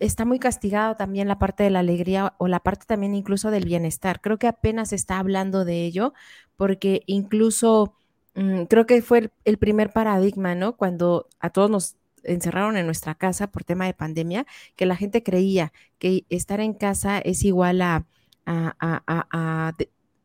está 0.00 0.24
muy 0.24 0.38
castigado 0.38 0.96
también 0.96 1.28
la 1.28 1.38
parte 1.38 1.62
de 1.62 1.70
la 1.70 1.80
alegría 1.80 2.34
o 2.38 2.48
la 2.48 2.60
parte 2.60 2.86
también 2.86 3.14
incluso 3.14 3.50
del 3.50 3.66
bienestar. 3.66 4.20
Creo 4.20 4.38
que 4.38 4.48
apenas 4.48 4.92
está 4.92 5.18
hablando 5.18 5.64
de 5.64 5.84
ello 5.84 6.14
porque 6.56 7.02
incluso 7.06 7.94
mm, 8.34 8.62
creo 8.64 8.86
que 8.86 9.02
fue 9.02 9.30
el, 9.44 9.58
primer 9.58 9.92
paradigma, 9.92 10.54
¿no? 10.54 10.76
Cuando 10.76 11.28
a 11.38 11.50
todos 11.50 11.70
nos 11.70 11.96
encerraron 12.24 12.76
en 12.76 12.86
nuestra 12.86 13.14
casa 13.14 13.50
por 13.50 13.64
tema 13.64 13.86
de 13.86 13.94
pandemia, 13.94 14.46
que 14.74 14.86
la 14.86 14.96
gente 14.96 15.22
creía 15.22 15.72
que 15.98 16.24
estar 16.30 16.60
en 16.60 16.74
casa 16.74 17.18
es 17.18 17.44
igual 17.44 17.82
a, 17.82 18.06
a, 18.46 19.72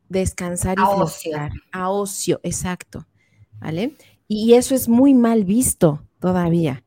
descansar 0.08 0.78
y 0.78 0.82
a 0.82 0.88
ocio. 0.88 1.36
a 1.72 1.90
ocio, 1.90 2.40
exacto, 2.42 3.06
¿vale? 3.60 3.94
Y 4.28 4.54
eso 4.54 4.74
es 4.74 4.88
muy 4.88 5.14
mal 5.14 5.44
visto 5.44 6.02
todavía. 6.18 6.82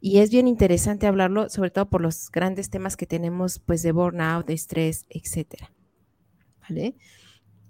Y 0.00 0.18
es 0.18 0.30
bien 0.30 0.48
interesante 0.48 1.06
hablarlo, 1.06 1.48
sobre 1.48 1.70
todo 1.70 1.88
por 1.88 2.00
los 2.00 2.30
grandes 2.30 2.70
temas 2.70 2.96
que 2.96 3.06
tenemos, 3.06 3.58
pues, 3.58 3.82
de 3.82 3.92
burnout, 3.92 4.46
de 4.46 4.54
estrés, 4.54 5.06
etcétera, 5.08 5.72
¿vale? 6.62 6.94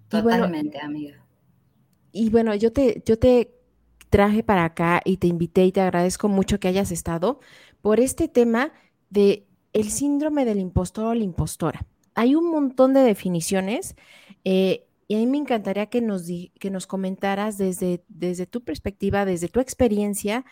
Totalmente, 0.09 0.79
amiga. 0.81 1.25
Y 2.13 2.31
bueno, 2.31 2.55
yo 2.55 2.73
te, 2.73 3.03
yo 3.07 3.19
te 3.19 3.55
traje 4.11 4.43
para 4.43 4.65
acá 4.65 5.01
y 5.05 5.17
te 5.17 5.27
invité 5.27 5.65
y 5.65 5.73
te 5.73 5.81
agradezco 5.81 6.29
mucho 6.29 6.61
que 6.61 6.69
hayas 6.69 6.93
estado 6.93 7.41
por 7.81 7.99
este 7.99 8.29
tema 8.29 8.73
de 9.09 9.47
el 9.73 9.91
síndrome 9.91 10.45
del 10.45 10.61
impostor 10.61 11.07
o 11.07 11.15
la 11.15 11.25
impostora. 11.25 11.87
hay 12.15 12.35
un 12.35 12.51
montón 12.51 12.93
de 12.93 13.01
definiciones 13.01 13.97
eh, 14.45 14.87
y 15.09 15.15
a 15.15 15.19
mí 15.19 15.27
me 15.27 15.39
encantaría 15.39 15.87
que 15.87 16.03
nos, 16.03 16.27
que 16.27 16.71
nos 16.71 16.87
comentaras 16.87 17.57
desde, 17.57 18.05
desde 18.09 18.47
tu 18.47 18.63
perspectiva, 18.63 19.25
desde 19.25 19.49
tu 19.49 19.61
experiencia, 19.61 20.45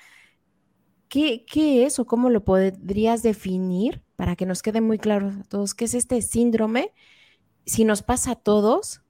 ¿qué, 1.11 1.45
¿qué 1.45 1.85
es 1.85 1.99
o 1.99 2.07
cómo 2.07 2.31
lo 2.31 2.43
podrías 2.43 3.23
definir 3.23 4.03
para 4.17 4.37
que 4.37 4.47
nos 4.47 4.63
quede 4.63 4.81
muy 4.81 4.99
claro 4.99 5.29
a 5.29 5.45
todos 5.45 5.75
qué 5.75 5.85
es 5.85 5.93
este 5.93 6.23
síndrome? 6.23 6.93
Si 7.67 7.85
nos 7.85 8.03
pasa 8.03 8.33
a 8.33 8.37
todos, 8.37 9.03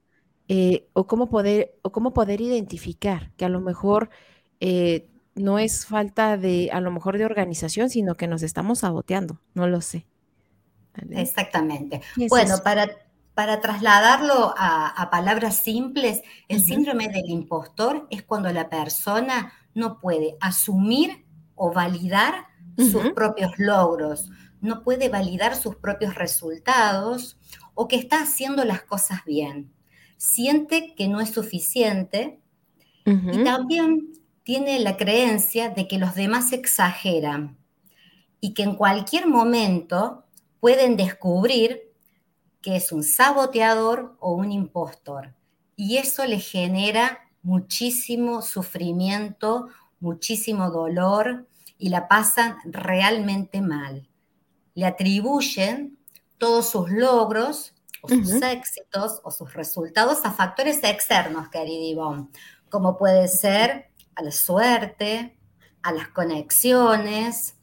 eh, 0.49 0.89
o, 0.95 1.07
cómo 1.07 1.29
poder, 1.29 1.79
o 1.83 1.93
cómo 1.93 2.13
poder 2.13 2.41
identificar 2.41 3.31
que 3.37 3.45
a 3.45 3.49
lo 3.49 3.61
mejor 3.61 4.11
eh, 4.59 5.09
no 5.37 5.61
es 5.61 5.87
falta 5.87 6.37
de, 6.37 6.71
a 6.73 6.81
lo 6.81 6.91
mejor 6.91 7.19
de 7.19 7.25
organización, 7.25 7.89
sino 7.89 8.17
que 8.17 8.27
nos 8.27 8.43
estamos 8.43 8.81
saboteando, 8.81 9.41
no 9.55 9.69
lo 9.69 9.81
sé. 9.81 10.09
Exactamente. 11.11 12.01
Bueno, 12.29 12.57
para, 12.65 12.89
para 13.35 13.61
trasladarlo 13.61 14.53
a, 14.57 15.09
palabras 15.13 15.57
simples, 15.57 16.23
el 16.49 16.61
síndrome 16.61 17.09
del 17.09 17.29
impostor 17.29 18.09
es 18.11 18.25
cuando 18.25 18.53
la 18.53 18.69
persona 18.69 19.53
no 19.75 20.01
puede 20.01 20.37
asumir 20.41 21.27
o 21.63 21.71
validar 21.71 22.47
sus 22.79 23.11
propios 23.13 23.53
logros, 23.59 24.31
no 24.63 24.83
puede 24.83 25.11
validar 25.11 25.55
sus 25.55 25.77
propios 25.77 26.15
resultados 26.15 27.39
o 27.75 27.87
que 27.87 27.97
está 27.97 28.23
haciendo 28.23 28.65
las 28.65 28.83
cosas 28.83 29.27
bien. 29.27 29.71
Siente 30.17 30.95
que 30.95 31.07
no 31.07 31.21
es 31.21 31.29
suficiente 31.29 32.41
y 33.05 33.45
también 33.45 34.13
tiene 34.43 34.79
la 34.79 34.97
creencia 34.97 35.69
de 35.69 35.87
que 35.87 35.99
los 35.99 36.15
demás 36.15 36.55
exageran 36.55 37.59
y 38.41 38.55
que 38.55 38.63
en 38.63 38.75
cualquier 38.75 39.29
momento 39.29 40.25
pueden 40.61 40.97
descubrir 40.97 41.93
que 42.63 42.77
es 42.77 42.91
un 42.91 43.03
saboteador 43.03 44.17
o 44.19 44.33
un 44.33 44.51
impostor. 44.51 45.35
Y 45.77 45.99
eso 45.99 46.25
le 46.25 46.39
genera 46.39 47.19
muchísimo 47.43 48.41
sufrimiento, 48.41 49.69
muchísimo 49.99 50.71
dolor 50.71 51.47
y 51.81 51.89
la 51.89 52.07
pasan 52.07 52.59
realmente 52.65 53.61
mal. 53.61 54.09
Le 54.75 54.87
atribuyen 54.87 55.99
todos 56.39 56.71
sus 56.71 56.91
logros 56.91 57.75
o 58.03 58.09
sus 58.09 58.31
éxitos 58.31 59.21
o 59.25 59.31
sus 59.31 59.53
resultados 59.55 60.25
a 60.25 60.31
factores 60.31 60.83
externos, 60.85 61.49
querida 61.49 61.85
Ivonne, 61.85 62.29
como 62.69 62.97
puede 62.97 63.27
ser 63.29 63.91
a 64.15 64.23
la 64.23 64.31
suerte, 64.31 65.37
a 65.83 65.93
las 65.93 66.09
conexiones, 66.09 67.57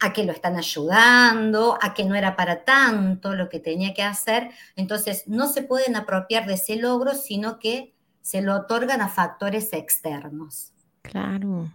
a 0.00 0.12
que 0.12 0.24
lo 0.24 0.32
están 0.32 0.56
ayudando, 0.56 1.78
a 1.80 1.94
que 1.94 2.04
no 2.04 2.14
era 2.14 2.36
para 2.36 2.64
tanto 2.64 3.34
lo 3.34 3.48
que 3.48 3.60
tenía 3.60 3.94
que 3.94 4.02
hacer. 4.02 4.50
Entonces, 4.76 5.24
no 5.26 5.48
se 5.48 5.62
pueden 5.62 5.96
apropiar 5.96 6.46
de 6.46 6.54
ese 6.54 6.76
logro, 6.76 7.14
sino 7.14 7.58
que 7.58 7.94
se 8.20 8.40
lo 8.40 8.54
otorgan 8.54 9.00
a 9.00 9.08
factores 9.08 9.72
externos. 9.72 10.72
Claro, 11.02 11.70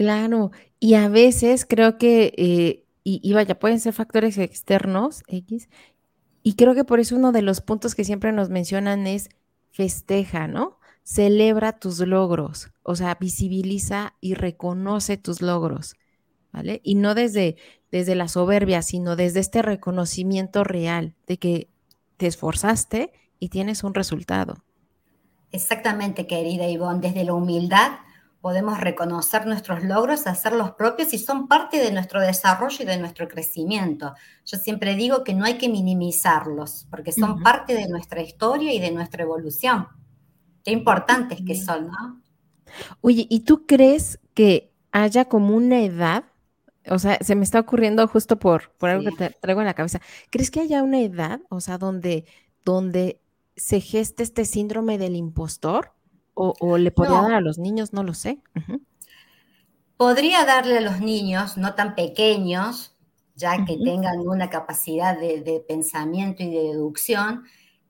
claro. 0.00 0.50
Y 0.78 0.94
a 0.94 1.10
veces 1.10 1.66
creo 1.68 1.98
que, 1.98 2.32
eh, 2.38 2.86
y, 3.04 3.32
vaya, 3.34 3.58
pueden 3.58 3.80
ser 3.80 3.92
factores 3.92 4.38
externos, 4.38 5.22
X, 5.26 5.68
y 6.42 6.54
creo 6.54 6.74
que 6.74 6.84
por 6.84 7.00
eso 7.00 7.16
uno 7.16 7.32
de 7.32 7.42
los 7.42 7.60
puntos 7.60 7.94
que 7.94 8.04
siempre 8.04 8.32
nos 8.32 8.48
mencionan 8.48 9.06
es 9.06 9.28
festeja, 9.72 10.48
¿no? 10.48 10.78
Celebra 11.02 11.78
tus 11.78 11.98
logros, 11.98 12.70
o 12.82 12.96
sea, 12.96 13.18
visibiliza 13.20 14.14
y 14.22 14.32
reconoce 14.32 15.18
tus 15.18 15.42
logros, 15.42 15.96
¿vale? 16.50 16.80
Y 16.82 16.94
no 16.94 17.14
desde, 17.14 17.56
desde 17.92 18.14
la 18.14 18.28
soberbia, 18.28 18.80
sino 18.80 19.16
desde 19.16 19.40
este 19.40 19.60
reconocimiento 19.60 20.64
real 20.64 21.14
de 21.26 21.36
que 21.36 21.68
te 22.16 22.26
esforzaste 22.26 23.12
y 23.38 23.50
tienes 23.50 23.84
un 23.84 23.92
resultado. 23.92 24.64
Exactamente, 25.52 26.26
querida 26.26 26.66
Ivonne, 26.68 27.00
desde 27.00 27.24
la 27.24 27.34
humildad 27.34 27.98
podemos 28.40 28.80
reconocer 28.80 29.46
nuestros 29.46 29.84
logros, 29.84 30.26
hacerlos 30.26 30.72
propios 30.72 31.12
y 31.12 31.18
son 31.18 31.46
parte 31.46 31.78
de 31.78 31.92
nuestro 31.92 32.20
desarrollo 32.20 32.78
y 32.80 32.86
de 32.86 32.96
nuestro 32.96 33.28
crecimiento. 33.28 34.14
Yo 34.46 34.56
siempre 34.58 34.94
digo 34.94 35.24
que 35.24 35.34
no 35.34 35.44
hay 35.44 35.58
que 35.58 35.68
minimizarlos, 35.68 36.86
porque 36.90 37.12
son 37.12 37.42
parte 37.42 37.74
de 37.74 37.88
nuestra 37.88 38.22
historia 38.22 38.72
y 38.72 38.80
de 38.80 38.92
nuestra 38.92 39.22
evolución. 39.24 39.88
Qué 40.64 40.72
importantes 40.72 41.40
que 41.46 41.54
son, 41.54 41.88
¿no? 41.88 42.22
Oye, 43.00 43.26
¿y 43.28 43.40
tú 43.40 43.66
crees 43.66 44.18
que 44.34 44.72
haya 44.92 45.26
como 45.26 45.54
una 45.54 45.82
edad? 45.82 46.24
O 46.88 46.98
sea, 46.98 47.18
se 47.20 47.34
me 47.34 47.44
está 47.44 47.60
ocurriendo 47.60 48.06
justo 48.08 48.38
por, 48.38 48.72
por 48.78 48.88
algo 48.88 49.10
que 49.10 49.16
te 49.16 49.36
traigo 49.38 49.60
en 49.60 49.66
la 49.66 49.74
cabeza. 49.74 50.00
¿Crees 50.30 50.50
que 50.50 50.60
haya 50.60 50.82
una 50.82 51.00
edad, 51.00 51.40
o 51.50 51.60
sea, 51.60 51.76
donde, 51.76 52.24
donde 52.64 53.20
se 53.56 53.80
geste 53.80 54.22
este 54.22 54.46
síndrome 54.46 54.96
del 54.96 55.14
impostor? 55.14 55.92
O, 56.34 56.78
le 56.78 56.90
podría 56.90 57.20
dar 57.20 57.34
a 57.34 57.40
los 57.40 57.58
niños, 57.58 57.92
no 57.92 58.02
lo 58.02 58.14
sé. 58.14 58.38
Podría 59.96 60.44
darle 60.44 60.78
a 60.78 60.80
los 60.80 61.00
niños 61.00 61.56
no 61.58 61.74
tan 61.74 61.94
pequeños, 61.94 62.96
ya 63.34 63.64
que 63.64 63.76
tengan 63.76 64.20
una 64.20 64.48
capacidad 64.48 65.18
de, 65.18 65.64
pensamiento 65.68 66.42
y 66.42 66.50
de 66.50 66.62
deducción, 66.62 67.44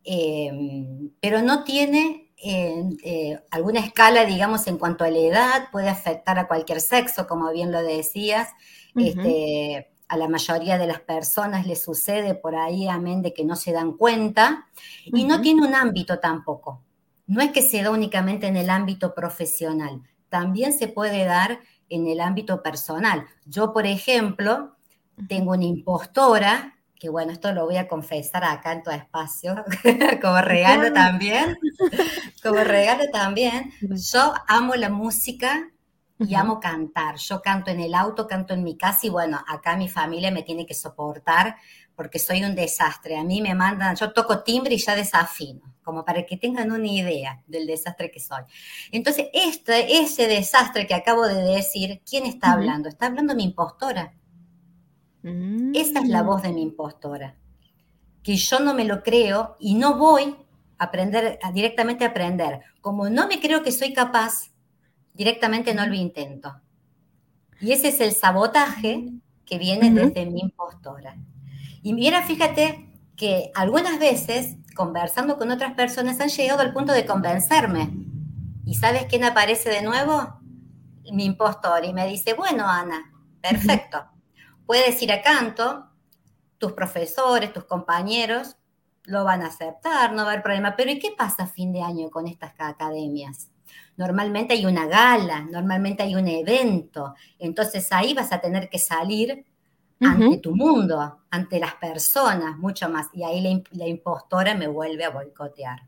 em, 0.05 1.11
pero 1.21 1.43
no 1.43 1.63
tiene 1.65 2.33
eh, 2.43 3.39
alguna 3.51 3.81
escala, 3.81 4.25
digamos, 4.25 4.67
en 4.67 4.79
cuanto 4.79 5.05
a 5.05 5.11
la 5.11 5.19
edad, 5.19 5.69
puede 5.71 5.89
afectar 5.89 6.39
a 6.39 6.49
cualquier 6.49 6.81
sexo, 6.81 7.27
como 7.27 7.53
bien 7.53 7.71
lo 7.71 7.83
decías. 7.83 8.49
este, 8.97 9.89
a 10.09 10.17
la 10.17 10.27
mayoría 10.27 10.77
de 10.77 10.89
las 10.89 10.99
personas 10.99 11.69
le 11.69 11.77
sucede 11.77 12.35
por 12.35 12.57
ahí, 12.57 12.89
amén, 12.89 13.23
de 13.23 13.33
que 13.33 13.45
no 13.45 13.55
se 13.55 13.71
dan 13.71 13.93
cuenta, 13.93 14.67
y 15.05 15.23
no 15.23 15.41
tiene 15.41 15.65
un 15.65 15.73
ámbito 15.73 16.19
tampoco 16.19 16.83
no 17.31 17.41
es 17.41 17.53
que 17.53 17.63
se 17.63 17.81
da 17.81 17.93
únicamente 17.93 18.49
en 18.49 18.57
el 18.57 18.69
ámbito 18.69 19.15
profesional, 19.15 20.03
también 20.29 20.73
se 20.73 20.89
puede 20.89 21.25
dar 21.25 21.61
en 21.89 22.09
el 22.09 22.21
ámbito 22.21 22.61
personal. 22.61 23.25
Yo, 23.47 23.73
por 23.73 23.87
ejemplo, 23.87 24.75
tengo 25.29 25.53
una 25.53 25.65
impostora, 25.65 26.77
que 26.99 27.09
bueno, 27.09 27.31
esto 27.31 27.53
lo 27.53 27.67
voy 27.67 27.77
a 27.77 27.87
confesar 27.87 28.43
acá 28.43 28.73
en 28.73 28.83
tu 28.83 28.91
espacio, 28.91 29.65
como 30.21 30.41
regalo 30.41 30.93
también, 30.93 31.57
como 32.43 32.65
regalo 32.65 33.05
también. 33.13 33.71
Yo 33.81 34.35
amo 34.49 34.75
la 34.75 34.91
música 34.91 35.71
y 36.19 36.35
amo 36.35 36.59
cantar. 36.59 37.15
Yo 37.15 37.43
canto 37.43 37.71
en 37.71 37.79
el 37.79 37.95
auto, 37.95 38.27
canto 38.27 38.55
en 38.55 38.65
mi 38.65 38.77
casa 38.77 39.07
y 39.07 39.09
bueno, 39.09 39.41
acá 39.47 39.77
mi 39.77 39.89
familia 39.89 40.33
me 40.33 40.43
tiene 40.43 40.67
que 40.67 40.75
soportar 40.75 41.55
porque 41.95 42.19
soy 42.19 42.43
un 42.43 42.57
desastre. 42.57 43.17
A 43.17 43.23
mí 43.23 43.41
me 43.41 43.55
mandan, 43.55 43.95
yo 43.95 44.13
toco 44.13 44.43
timbre 44.43 44.75
y 44.75 44.79
ya 44.79 44.97
desafino 44.97 45.71
como 45.91 46.05
para 46.05 46.25
que 46.25 46.37
tengan 46.37 46.71
una 46.71 46.87
idea 46.87 47.43
del 47.49 47.67
desastre 47.67 48.13
que 48.13 48.21
soy. 48.21 48.45
Entonces, 48.93 49.27
este, 49.33 49.99
ese 49.99 50.29
desastre 50.29 50.87
que 50.87 50.95
acabo 50.95 51.27
de 51.27 51.43
decir, 51.43 52.01
¿quién 52.09 52.27
está 52.27 52.53
hablando? 52.53 52.89
Está 52.89 53.07
hablando 53.07 53.35
mi 53.35 53.43
impostora. 53.43 54.15
Esa 55.75 55.99
es 55.99 56.09
la 56.09 56.23
voz 56.23 56.43
de 56.43 56.53
mi 56.53 56.63
impostora. 56.63 57.35
Que 58.23 58.37
yo 58.37 58.61
no 58.61 58.73
me 58.73 58.85
lo 58.85 59.03
creo 59.03 59.57
y 59.59 59.75
no 59.75 59.99
voy 59.99 60.37
a 60.79 60.85
aprender, 60.85 61.41
directamente 61.53 62.05
a 62.05 62.11
aprender. 62.11 62.61
Como 62.81 63.11
no 63.11 63.27
me 63.27 63.41
creo 63.41 63.65
que 63.65 63.73
soy 63.73 63.93
capaz, 63.93 64.53
directamente 65.13 65.75
no 65.75 65.85
lo 65.89 65.95
intento. 65.95 66.55
Y 67.61 67.73
ese 67.73 67.89
es 67.89 68.01
el 68.01 68.13
sabotaje 68.13 69.09
que 69.45 69.59
viene 69.59 69.91
desde 69.91 70.25
mi 70.27 70.39
impostora. 70.43 71.17
Y 71.83 71.95
mira, 71.95 72.23
fíjate 72.23 72.87
que 73.17 73.51
algunas 73.57 73.99
veces 73.99 74.57
conversando 74.81 75.37
con 75.37 75.51
otras 75.51 75.75
personas 75.75 76.19
han 76.23 76.31
llegado 76.31 76.63
al 76.63 76.73
punto 76.73 76.95
de 76.95 77.05
convencerme. 77.05 77.91
¿Y 78.65 78.77
sabes 78.77 79.05
quién 79.11 79.25
aparece 79.25 79.69
de 79.69 79.83
nuevo? 79.83 80.41
Mi 81.13 81.27
impostor. 81.27 81.85
Y 81.85 81.93
me 81.93 82.07
dice, 82.07 82.33
bueno, 82.33 82.67
Ana, 82.67 83.13
perfecto. 83.43 84.03
Puedes 84.65 85.03
ir 85.03 85.13
a 85.13 85.21
canto, 85.21 85.87
tus 86.57 86.73
profesores, 86.73 87.53
tus 87.53 87.65
compañeros 87.65 88.57
lo 89.05 89.23
van 89.23 89.43
a 89.43 89.49
aceptar, 89.49 90.13
no 90.13 90.23
va 90.23 90.31
a 90.31 90.33
haber 90.33 90.43
problema. 90.43 90.77
Pero 90.77 90.93
¿y 90.93 90.99
qué 90.99 91.11
pasa 91.11 91.43
a 91.43 91.47
fin 91.47 91.75
de 91.75 91.83
año 91.83 92.09
con 92.09 92.27
estas 92.27 92.55
academias? 92.57 93.51
Normalmente 93.99 94.55
hay 94.55 94.65
una 94.65 94.87
gala, 94.87 95.43
normalmente 95.43 96.05
hay 96.05 96.15
un 96.15 96.27
evento. 96.27 97.15
Entonces 97.39 97.87
ahí 97.93 98.15
vas 98.15 98.33
a 98.33 98.41
tener 98.41 98.71
que 98.71 98.79
salir 98.79 99.45
ante 100.01 100.39
tu 100.39 100.55
mundo, 100.55 101.21
ante 101.31 101.61
las 101.61 101.75
personas, 101.75 102.57
mucho 102.59 102.89
más. 102.89 103.09
Y 103.13 103.23
ahí 103.23 103.63
la, 103.73 103.87
impostora 103.87 104.55
me 104.55 104.67
vuelve 104.67 105.05
a 105.05 105.11
boicotear. 105.11 105.83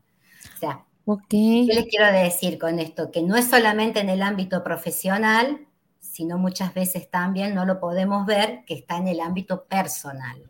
O 0.55 0.57
sea, 0.59 0.85
yo 1.05 1.17
les 1.29 1.85
quiero 1.87 2.11
decir 2.11 2.57
con 2.57 2.79
esto 2.79 3.11
que 3.11 3.23
no 3.23 3.35
es 3.35 3.49
solamente 3.49 3.99
en 3.99 4.09
el 4.09 4.21
ámbito 4.21 4.63
profesional, 4.63 5.67
sino 5.99 6.37
muchas 6.37 6.73
veces 6.73 7.09
también 7.09 7.55
no 7.55 7.65
lo 7.65 7.79
podemos 7.79 8.25
ver 8.25 8.63
que 8.65 8.75
está 8.75 8.97
en 8.97 9.07
el 9.07 9.19
ámbito 9.19 9.65
personal. 9.65 10.43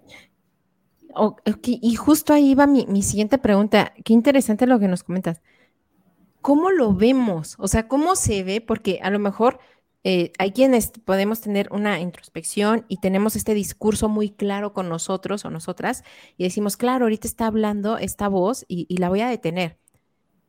Y 1.63 1.95
justo 1.95 2.33
ahí 2.33 2.55
va 2.55 2.67
mi, 2.67 2.85
mi 2.87 3.01
siguiente 3.01 3.37
pregunta. 3.37 3.93
Qué 4.03 4.13
interesante 4.13 4.67
lo 4.67 4.79
que 4.79 4.87
nos 4.87 5.03
comentas. 5.03 5.41
¿Cómo 6.41 6.71
lo 6.71 6.93
vemos? 6.93 7.55
O 7.59 7.67
sea, 7.67 7.87
¿cómo 7.87 8.15
se 8.15 8.43
ve? 8.43 8.59
Porque 8.59 8.99
a 9.01 9.09
lo 9.09 9.19
mejor 9.19 9.59
eh, 10.05 10.33
hay 10.37 10.51
quienes 10.51 10.89
podemos 10.89 11.39
tener 11.39 11.69
una 11.71 11.99
introspección 12.01 12.85
y 12.89 12.97
tenemos 12.97 13.37
este 13.37 13.53
discurso 13.53 14.09
muy 14.09 14.29
claro 14.31 14.73
con 14.73 14.89
nosotros 14.89 15.45
o 15.45 15.49
nosotras 15.49 16.03
y 16.37 16.43
decimos, 16.43 16.75
claro, 16.75 17.05
ahorita 17.05 17.25
está 17.25 17.47
hablando 17.47 17.97
esta 17.97 18.27
voz 18.27 18.65
y, 18.67 18.93
la 18.97 19.07
voy 19.07 19.21
a 19.21 19.29
detener, 19.29 19.79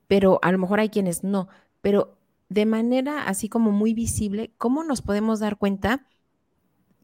pero 0.08 0.40
a 0.42 0.50
lo 0.50 0.58
mejor 0.58 0.80
hay 0.80 0.88
quienes 0.88 1.22
no, 1.22 1.48
pero 1.82 2.18
de 2.48 2.66
manera 2.66 3.26
así 3.26 3.48
como 3.48 3.70
muy 3.70 3.94
visible, 3.94 4.52
¿cómo 4.58 4.82
nos 4.82 5.02
podemos 5.02 5.40
dar 5.40 5.56
cuenta? 5.56 6.06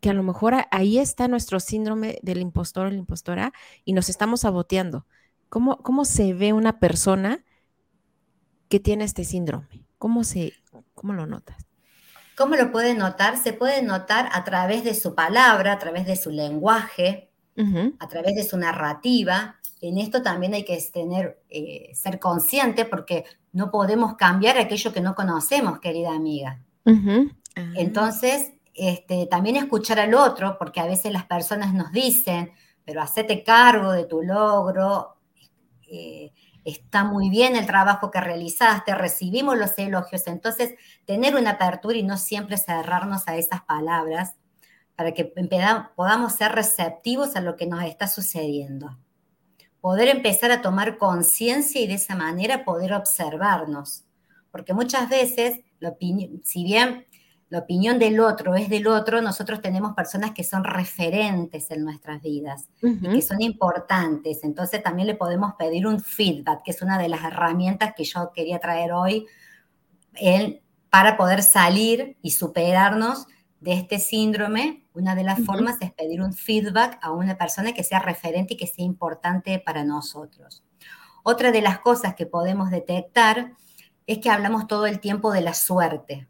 que 0.01 0.09
a 0.09 0.15
lo 0.15 0.23
mejor 0.23 0.55
ahí 0.71 0.99
está 0.99 1.29
nuestro 1.29 1.61
síndrome 1.61 2.19
del 2.23 2.41
impostor 2.41 2.87
o 2.87 2.91
la 2.91 2.97
impostora 2.97 3.53
y 3.85 3.93
nos 3.93 4.09
estamos 4.09 4.41
saboteando. 4.41 5.07
¿Cómo, 5.51 5.77
cómo 5.83 6.07
se 6.07 6.33
ve 6.33 6.55
una 6.55 6.81
persona 6.81 7.45
que 8.71 8.81
tiene 8.81 9.05
este 9.05 9.25
síndrome? 9.25 9.85
¿Cómo, 9.99 10.25
se, 10.25 10.55
cómo 10.95 11.13
lo 11.13 11.27
notas? 11.27 11.70
¿Cómo 12.41 12.57
lo 12.57 12.73
puede 12.73 12.95
notar? 12.95 13.37
Se 13.37 13.53
puede 13.53 13.83
notar 13.83 14.31
a 14.33 14.45
través 14.45 14.83
de 14.83 14.95
su 14.95 15.15
palabra, 15.15 15.75
a 15.75 15.79
través 15.79 16.07
de 16.07 16.17
su 16.17 16.31
lenguaje, 16.31 17.29
a 17.99 18.09
través 18.09 18.35
de 18.35 18.45
su 18.45 18.57
narrativa. 18.57 19.57
En 19.83 19.99
esto 19.99 20.23
también 20.23 20.55
hay 20.55 20.65
que 20.65 20.79
tener, 20.91 21.43
eh, 21.51 21.91
ser 21.93 22.19
consciente 22.19 22.87
porque 22.87 23.27
no 23.53 23.71
podemos 23.71 24.17
cambiar 24.17 24.57
aquello 24.57 24.91
que 24.91 25.03
no 25.03 25.15
conocemos, 25.15 25.81
querida 25.81 26.15
amiga. 26.15 26.63
Entonces, 27.77 28.53
este, 28.73 29.27
también 29.27 29.57
escuchar 29.57 30.01
al 30.01 30.15
otro, 30.15 30.57
porque 30.59 30.81
a 30.81 30.87
veces 30.87 31.13
las 31.13 31.27
personas 31.27 31.75
nos 31.75 31.93
dicen, 31.93 32.53
pero 32.87 33.03
hacete 33.03 33.45
cargo 33.45 33.93
de 33.93 34.07
tu 34.07 34.23
logro, 34.23 35.19
eh, 35.91 36.33
está 36.65 37.05
muy 37.05 37.31
bien 37.31 37.57
el 37.57 37.67
trabajo 37.67 38.11
que 38.11 38.21
realizaste, 38.21 38.95
recibimos 38.95 39.59
los 39.59 39.77
elogios, 39.79 40.27
entonces 40.27 40.75
tener 41.07 41.35
una 41.37 41.53
apertura 41.53 41.97
y 41.97 42.03
no 42.03 42.17
siempre 42.17 42.57
cerrarnos 42.57 43.27
a 43.29 43.37
esas 43.37 43.63
palabras 43.63 44.35
para 44.97 45.13
que 45.13 45.33
podamos 45.97 46.35
ser 46.35 46.53
receptivos 46.53 47.35
a 47.35 47.41
lo 47.41 47.57
que 47.57 47.67
nos 47.67 47.83
está 47.85 48.07
sucediendo. 48.07 48.99
Poder 49.81 50.09
empezar 50.09 50.51
a 50.51 50.61
tomar 50.61 50.99
conciencia 50.99 51.81
y 51.81 51.87
de 51.87 51.95
esa 51.95 52.15
manera 52.15 52.65
poder 52.67 52.93
observarnos. 52.93 54.05
Porque 54.51 54.75
muchas 54.75 55.09
veces, 55.09 55.61
si 56.45 56.65
bien 56.65 57.07
la 57.51 57.59
opinión 57.59 57.99
del 57.99 58.21
otro 58.21 58.55
es 58.55 58.69
del 58.69 58.87
otro, 58.87 59.21
nosotros 59.21 59.61
tenemos 59.61 59.95
personas 59.95 60.31
que 60.31 60.45
son 60.45 60.63
referentes 60.63 61.69
en 61.73 61.85
nuestras 61.85 62.23
vidas 62.23 62.69
y 62.81 63.09
que 63.09 63.23
son 63.23 63.43
importantes. 63.43 64.45
Entonces 64.45 64.81
también 64.85 65.09
le 65.09 65.17
podemos 65.17 65.55
pedir 65.55 65.85
un 65.89 66.01
feedback, 66.01 66.63
que 66.63 66.71
es 66.71 66.81
una 66.81 66.97
de 66.97 67.09
las 67.09 67.25
herramientas 67.25 67.93
que 67.97 68.05
yo 68.05 68.31
quería 68.33 68.61
traer 68.61 68.93
hoy 68.93 69.27
para 70.91 71.17
poder 71.17 71.43
salir 71.43 72.17
y 72.23 72.31
superarnos 72.31 73.27
de 73.59 73.73
este 73.73 73.99
síndrome. 73.99 74.87
Una 74.95 75.17
de 75.17 75.25
las 75.25 75.41
formas 75.41 75.77
es 75.81 75.93
pedir 75.93 76.23
un 76.23 76.33
feedback 76.33 77.01
a 77.03 77.11
una 77.11 77.37
persona 77.37 77.73
que 77.73 77.83
sea 77.83 77.99
referente 77.99 78.55
y 78.55 78.59
que 78.59 78.69
sea 78.69 78.85
importante 78.85 79.59
para 79.59 79.83
nosotros. 79.83 80.63
Otra 81.25 81.51
de 81.51 81.63
las 81.63 81.81
cosas 81.81 82.15
que 82.15 82.27
podemos 82.27 82.71
detectar 82.71 83.55
es 84.07 84.19
que 84.19 84.31
hablamos 84.31 84.69
todo 84.69 84.87
el 84.87 85.01
tiempo 85.01 85.33
de 85.33 85.41
la 85.41 85.55
suerte 85.55 86.30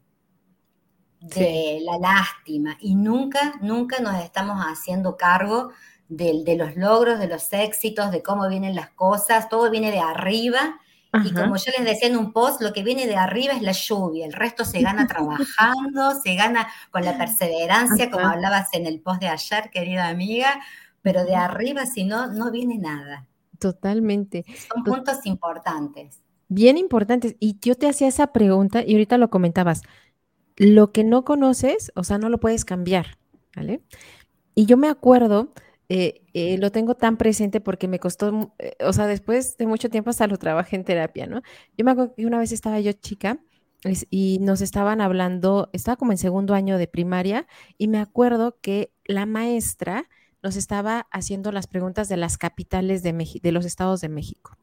de 1.21 1.79
la 1.83 1.99
lástima 1.99 2.77
y 2.79 2.95
nunca, 2.95 3.53
nunca 3.61 3.99
nos 3.99 4.21
estamos 4.23 4.57
haciendo 4.65 5.17
cargo 5.17 5.71
de, 6.09 6.43
de, 6.43 6.55
los 6.57 6.75
logros, 6.75 7.19
de 7.19 7.27
los 7.27 7.53
éxitos, 7.53 8.11
de 8.11 8.23
cómo 8.23 8.49
vienen 8.49 8.75
las 8.75 8.89
cosas, 8.89 9.47
todo 9.47 9.69
viene 9.69 9.91
de 9.91 9.99
arriba. 9.99 10.79
Y 11.25 11.33
como 11.33 11.57
yo 11.57 11.71
les 11.77 11.85
decía 11.85 12.07
en 12.07 12.15
un 12.15 12.31
post, 12.31 12.61
lo 12.61 12.71
que 12.71 12.83
viene 12.83 13.05
de 13.05 13.17
arriba 13.17 13.53
es 13.53 13.61
la 13.61 13.73
lluvia, 13.73 14.25
el 14.25 14.31
resto 14.31 14.63
se 14.63 14.81
gana 14.81 15.07
trabajando, 15.07 16.19
se 16.21 16.35
gana 16.35 16.67
con 16.89 17.03
la 17.03 17.17
perseverancia, 17.17 18.09
como 18.09 18.25
hablabas 18.25 18.69
en 18.73 18.85
el 18.85 19.01
post 19.01 19.19
de 19.19 19.27
ayer, 19.27 19.69
querida 19.71 20.07
amiga, 20.07 20.61
pero 21.01 21.25
de 21.25 21.35
arriba 21.35 21.85
si 21.85 22.05
no, 22.05 22.27
no 22.27 22.49
viene 22.49 22.77
nada. 22.77 23.27
Totalmente. 23.59 24.45
Son 24.73 24.83
puntos 24.83 25.25
importantes. 25.25 26.21
Bien 26.47 26.77
importantes. 26.77 27.35
Y 27.39 27.57
yo 27.61 27.75
te 27.75 27.87
hacía 27.89 28.07
esa 28.07 28.27
pregunta 28.27 28.81
y 28.85 28.93
ahorita 28.93 29.17
lo 29.17 29.29
comentabas 29.29 29.83
lo 30.61 30.91
que 30.91 31.03
no 31.03 31.25
conoces, 31.25 31.91
o 31.95 32.03
sea, 32.03 32.19
no 32.19 32.29
lo 32.29 32.39
puedes 32.39 32.65
cambiar, 32.65 33.17
¿vale? 33.55 33.81
Y 34.53 34.67
yo 34.67 34.77
me 34.77 34.89
acuerdo, 34.89 35.53
eh, 35.89 36.21
eh, 36.35 36.59
lo 36.59 36.71
tengo 36.71 36.93
tan 36.93 37.17
presente 37.17 37.61
porque 37.61 37.87
me 37.87 37.97
costó, 37.99 38.53
eh, 38.59 38.75
o 38.85 38.93
sea, 38.93 39.07
después 39.07 39.57
de 39.57 39.65
mucho 39.65 39.89
tiempo 39.89 40.11
hasta 40.11 40.27
lo 40.27 40.37
trabajé 40.37 40.75
en 40.75 40.83
terapia, 40.83 41.25
¿no? 41.25 41.41
Yo 41.75 41.83
me 41.83 41.89
acuerdo 41.91 42.13
que 42.15 42.27
una 42.27 42.37
vez 42.37 42.51
estaba 42.51 42.79
yo 42.79 42.91
chica 42.91 43.39
y 44.11 44.37
nos 44.39 44.61
estaban 44.61 45.01
hablando, 45.01 45.71
estaba 45.73 45.97
como 45.97 46.11
en 46.11 46.19
segundo 46.19 46.53
año 46.53 46.77
de 46.77 46.87
primaria 46.87 47.47
y 47.79 47.87
me 47.87 47.97
acuerdo 47.97 48.59
que 48.61 48.93
la 49.05 49.25
maestra 49.25 50.09
nos 50.43 50.55
estaba 50.55 51.07
haciendo 51.11 51.51
las 51.51 51.65
preguntas 51.65 52.07
de 52.07 52.17
las 52.17 52.37
capitales 52.37 53.01
de, 53.01 53.13
de 53.41 53.51
los 53.51 53.65
estados 53.65 53.99
de 54.01 54.09
México. 54.09 54.57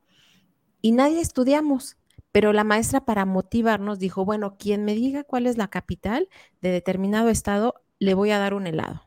Y 0.81 0.93
nadie 0.93 1.21
estudiamos. 1.21 1.98
Pero 2.33 2.53
la 2.53 2.65
maestra 2.65 3.05
para 3.05 3.25
motivarnos 3.25 3.99
dijo, 3.99 4.25
bueno, 4.25 4.57
quien 4.59 4.85
me 4.85 4.95
diga 4.95 5.25
cuál 5.25 5.47
es 5.47 5.57
la 5.57 5.69
capital 5.69 6.29
de 6.61 6.71
determinado 6.71 7.31
estado, 7.31 7.75
le 7.99 8.15
voy 8.15 8.31
a 8.31 8.39
dar 8.39 8.55
un 8.55 8.67
helado. 8.67 9.03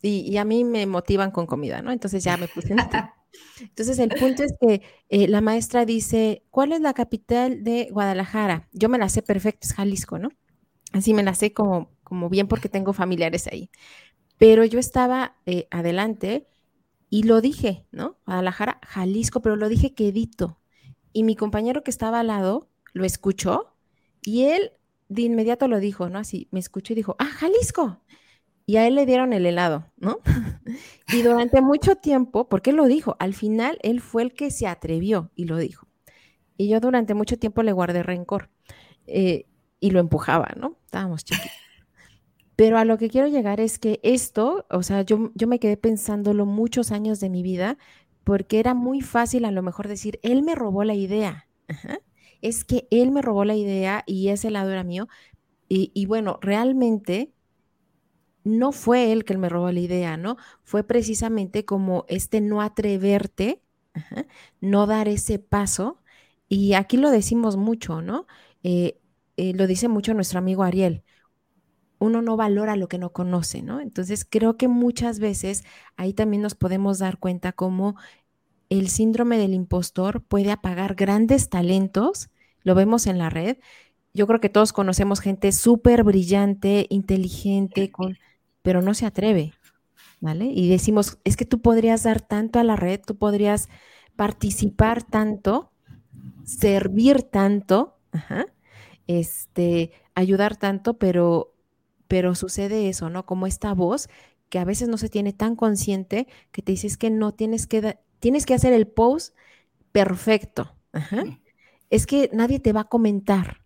Y, 0.00 0.36
a 0.36 0.44
mí 0.44 0.62
me 0.64 0.86
motivan 0.86 1.32
con 1.32 1.46
comida, 1.46 1.82
¿no? 1.82 1.90
Entonces 1.90 2.22
ya 2.22 2.36
me 2.36 2.46
puse 2.46 2.72
en 2.72 2.78
Entonces 3.60 3.98
el 3.98 4.10
punto 4.10 4.42
es 4.42 4.54
que 4.60 4.82
eh, 5.08 5.28
la 5.28 5.40
maestra 5.40 5.84
dice, 5.84 6.44
¿cuál 6.50 6.72
es 6.72 6.80
la 6.80 6.94
capital 6.94 7.64
de 7.64 7.88
Guadalajara? 7.90 8.68
Yo 8.72 8.88
me 8.88 8.98
la 8.98 9.08
sé 9.08 9.22
perfecto, 9.22 9.66
es 9.66 9.74
Jalisco, 9.74 10.18
¿no? 10.18 10.30
Así 10.92 11.14
me 11.14 11.22
la 11.22 11.34
sé 11.34 11.52
como, 11.52 11.90
como 12.04 12.28
bien 12.28 12.48
porque 12.48 12.68
tengo 12.68 12.92
familiares 12.92 13.46
ahí. 13.48 13.70
Pero 14.38 14.64
yo 14.64 14.78
estaba 14.78 15.36
eh, 15.46 15.66
adelante 15.70 16.48
y 17.10 17.24
lo 17.24 17.40
dije, 17.40 17.86
¿no? 17.90 18.18
Guadalajara, 18.24 18.80
Jalisco, 18.86 19.42
pero 19.42 19.56
lo 19.56 19.68
dije 19.68 19.94
quedito, 19.94 20.57
y 21.18 21.24
mi 21.24 21.34
compañero 21.34 21.82
que 21.82 21.90
estaba 21.90 22.20
al 22.20 22.28
lado 22.28 22.68
lo 22.92 23.04
escuchó 23.04 23.74
y 24.22 24.44
él 24.44 24.70
de 25.08 25.22
inmediato 25.22 25.66
lo 25.66 25.80
dijo, 25.80 26.08
¿no? 26.08 26.20
Así, 26.20 26.46
me 26.52 26.60
escuchó 26.60 26.92
y 26.92 26.96
dijo, 26.96 27.16
ah, 27.18 27.24
Jalisco. 27.24 28.00
Y 28.66 28.76
a 28.76 28.86
él 28.86 28.94
le 28.94 29.04
dieron 29.04 29.32
el 29.32 29.44
helado, 29.44 29.90
¿no? 29.96 30.20
y 31.12 31.22
durante 31.22 31.60
mucho 31.60 31.96
tiempo, 31.96 32.48
porque 32.48 32.70
él 32.70 32.76
lo 32.76 32.86
dijo, 32.86 33.16
al 33.18 33.34
final 33.34 33.80
él 33.82 34.00
fue 34.00 34.22
el 34.22 34.32
que 34.32 34.52
se 34.52 34.68
atrevió 34.68 35.32
y 35.34 35.46
lo 35.46 35.56
dijo. 35.56 35.88
Y 36.56 36.68
yo 36.68 36.78
durante 36.78 37.14
mucho 37.14 37.36
tiempo 37.36 37.64
le 37.64 37.72
guardé 37.72 38.04
rencor 38.04 38.48
eh, 39.08 39.46
y 39.80 39.90
lo 39.90 39.98
empujaba, 39.98 40.54
¿no? 40.56 40.78
Estábamos 40.84 41.24
chiquitos. 41.24 41.50
Pero 42.54 42.78
a 42.78 42.84
lo 42.84 42.96
que 42.96 43.10
quiero 43.10 43.26
llegar 43.26 43.58
es 43.58 43.80
que 43.80 43.98
esto, 44.04 44.66
o 44.70 44.84
sea, 44.84 45.02
yo, 45.02 45.32
yo 45.34 45.48
me 45.48 45.58
quedé 45.58 45.76
pensándolo 45.76 46.46
muchos 46.46 46.92
años 46.92 47.18
de 47.18 47.28
mi 47.28 47.42
vida, 47.42 47.76
porque 48.28 48.60
era 48.60 48.74
muy 48.74 49.00
fácil 49.00 49.46
a 49.46 49.50
lo 49.50 49.62
mejor 49.62 49.88
decir, 49.88 50.20
él 50.22 50.42
me 50.42 50.54
robó 50.54 50.84
la 50.84 50.94
idea. 50.94 51.48
Es 52.42 52.62
que 52.62 52.86
él 52.90 53.10
me 53.10 53.22
robó 53.22 53.46
la 53.46 53.56
idea 53.56 54.04
y 54.06 54.28
ese 54.28 54.50
lado 54.50 54.70
era 54.70 54.84
mío. 54.84 55.08
Y, 55.66 56.04
bueno, 56.04 56.38
realmente 56.42 57.32
no 58.44 58.70
fue 58.70 59.12
él 59.12 59.24
que 59.24 59.38
me 59.38 59.48
robó 59.48 59.72
la 59.72 59.80
idea, 59.80 60.18
¿no? 60.18 60.36
Fue 60.62 60.84
precisamente 60.84 61.64
como 61.64 62.04
este 62.08 62.42
no 62.42 62.60
atreverte, 62.60 63.62
no 64.60 64.86
dar 64.86 65.08
ese 65.08 65.38
paso. 65.38 66.02
Y 66.50 66.74
aquí 66.74 66.98
lo 66.98 67.10
decimos 67.10 67.56
mucho, 67.56 68.02
¿no? 68.02 68.26
Eh, 68.62 69.00
eh, 69.38 69.54
lo 69.54 69.66
dice 69.66 69.88
mucho 69.88 70.12
nuestro 70.12 70.38
amigo 70.38 70.64
Ariel 70.64 71.02
uno 71.98 72.22
no 72.22 72.36
valora 72.36 72.76
lo 72.76 72.88
que 72.88 72.98
no 72.98 73.12
conoce, 73.12 73.62
¿no? 73.62 73.80
Entonces 73.80 74.26
creo 74.28 74.56
que 74.56 74.68
muchas 74.68 75.18
veces 75.18 75.64
ahí 75.96 76.12
también 76.12 76.42
nos 76.42 76.54
podemos 76.54 76.98
dar 76.98 77.18
cuenta 77.18 77.52
cómo 77.52 77.96
el 78.68 78.88
síndrome 78.88 79.38
del 79.38 79.54
impostor 79.54 80.22
puede 80.22 80.52
apagar 80.52 80.94
grandes 80.94 81.48
talentos, 81.48 82.30
lo 82.62 82.74
vemos 82.74 83.06
en 83.06 83.18
la 83.18 83.30
red. 83.30 83.56
Yo 84.14 84.26
creo 84.26 84.40
que 84.40 84.48
todos 84.48 84.72
conocemos 84.72 85.20
gente 85.20 85.52
súper 85.52 86.04
brillante, 86.04 86.86
inteligente, 86.90 87.90
con, 87.90 88.18
pero 88.62 88.82
no 88.82 88.94
se 88.94 89.06
atreve, 89.06 89.52
¿vale? 90.20 90.46
Y 90.46 90.68
decimos, 90.68 91.18
es 91.24 91.36
que 91.36 91.44
tú 91.44 91.60
podrías 91.60 92.02
dar 92.02 92.20
tanto 92.20 92.58
a 92.58 92.64
la 92.64 92.76
red, 92.76 93.00
tú 93.04 93.16
podrías 93.16 93.68
participar 94.16 95.02
tanto, 95.02 95.70
servir 96.44 97.22
tanto, 97.22 97.96
este, 99.06 99.92
ayudar 100.14 100.56
tanto, 100.56 100.98
pero 100.98 101.54
pero 102.08 102.34
sucede 102.34 102.88
eso, 102.88 103.10
¿no? 103.10 103.26
Como 103.26 103.46
esta 103.46 103.74
voz 103.74 104.08
que 104.48 104.58
a 104.58 104.64
veces 104.64 104.88
no 104.88 104.96
se 104.96 105.08
tiene 105.08 105.32
tan 105.32 105.56
consciente 105.56 106.26
que 106.52 106.62
te 106.62 106.72
dices 106.72 106.96
que 106.96 107.10
no 107.10 107.32
tienes 107.32 107.66
que, 107.66 107.98
tienes 108.18 108.46
que 108.46 108.54
hacer 108.54 108.72
el 108.72 108.86
post 108.86 109.34
perfecto. 109.92 110.74
Es 111.90 112.06
que 112.06 112.30
nadie 112.32 112.58
te 112.58 112.72
va 112.72 112.82
a 112.82 112.88
comentar. 112.88 113.62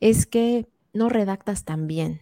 Es 0.00 0.26
que 0.26 0.68
no 0.92 1.08
redactas 1.08 1.64
tan 1.64 1.86
bien. 1.86 2.20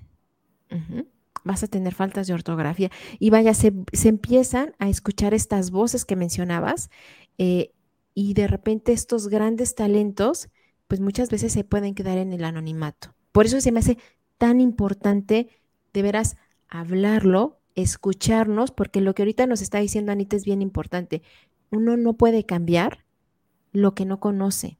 Vas 1.45 1.63
a 1.63 1.69
tener 1.69 1.95
faltas 1.95 2.27
de 2.27 2.35
ortografía. 2.35 2.91
Y 3.19 3.31
vaya, 3.31 3.55
se, 3.55 3.73
empiezan 4.05 4.75
a 4.79 4.89
escuchar 4.89 5.35
estas 5.35 5.71
voces 5.71 6.05
que 6.05 6.17
mencionabas 6.17 6.91
eh, 7.39 7.73
y 8.15 8.35
de 8.35 8.47
repente 8.47 8.93
estos 8.93 9.29
grandes 9.29 9.75
talentos, 9.75 10.49
pues 10.87 11.01
muchas 11.01 11.31
veces 11.31 11.53
se 11.53 11.65
pueden 11.65 11.95
quedar 11.95 12.19
en 12.19 12.33
el 12.33 12.45
anonimato. 12.45 13.15
Por 13.33 13.47
eso 13.47 13.61
se 13.61 13.73
me 13.73 13.81
hace 13.81 13.97
tan 14.43 14.61
importante 14.61 15.51
de 15.93 16.03
veras 16.03 16.37
hablarlo, 16.69 17.61
escucharnos, 17.77 18.73
porque 18.73 19.01
lo 19.01 19.15
que 19.15 19.23
ahorita 19.23 19.47
nos 19.47 19.63
está 19.63 19.79
diciendo 19.79 20.11
Anita 20.11 20.35
es 20.35 20.45
bien 20.45 20.63
importante. 20.63 21.23
Uno 21.71 21.97
no 21.97 22.15
puede 22.15 22.45
cambiar 22.45 23.05
lo 23.71 23.95
que 23.95 24.05
no 24.05 24.19
conoce. 24.19 24.79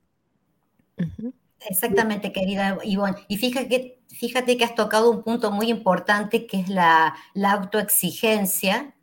Exactamente, 1.69 2.33
querida 2.33 2.77
Ivonne. 2.83 3.19
Y 3.29 3.37
fíjate 3.37 3.69
que, 3.69 4.01
fíjate 4.09 4.57
que 4.57 4.65
has 4.65 4.75
tocado 4.75 5.09
un 5.09 5.23
punto 5.23 5.53
muy 5.53 5.71
importante 5.71 6.49
que 6.49 6.59
es 6.59 6.69
la, 6.69 7.15
autoexigencia 7.49 8.97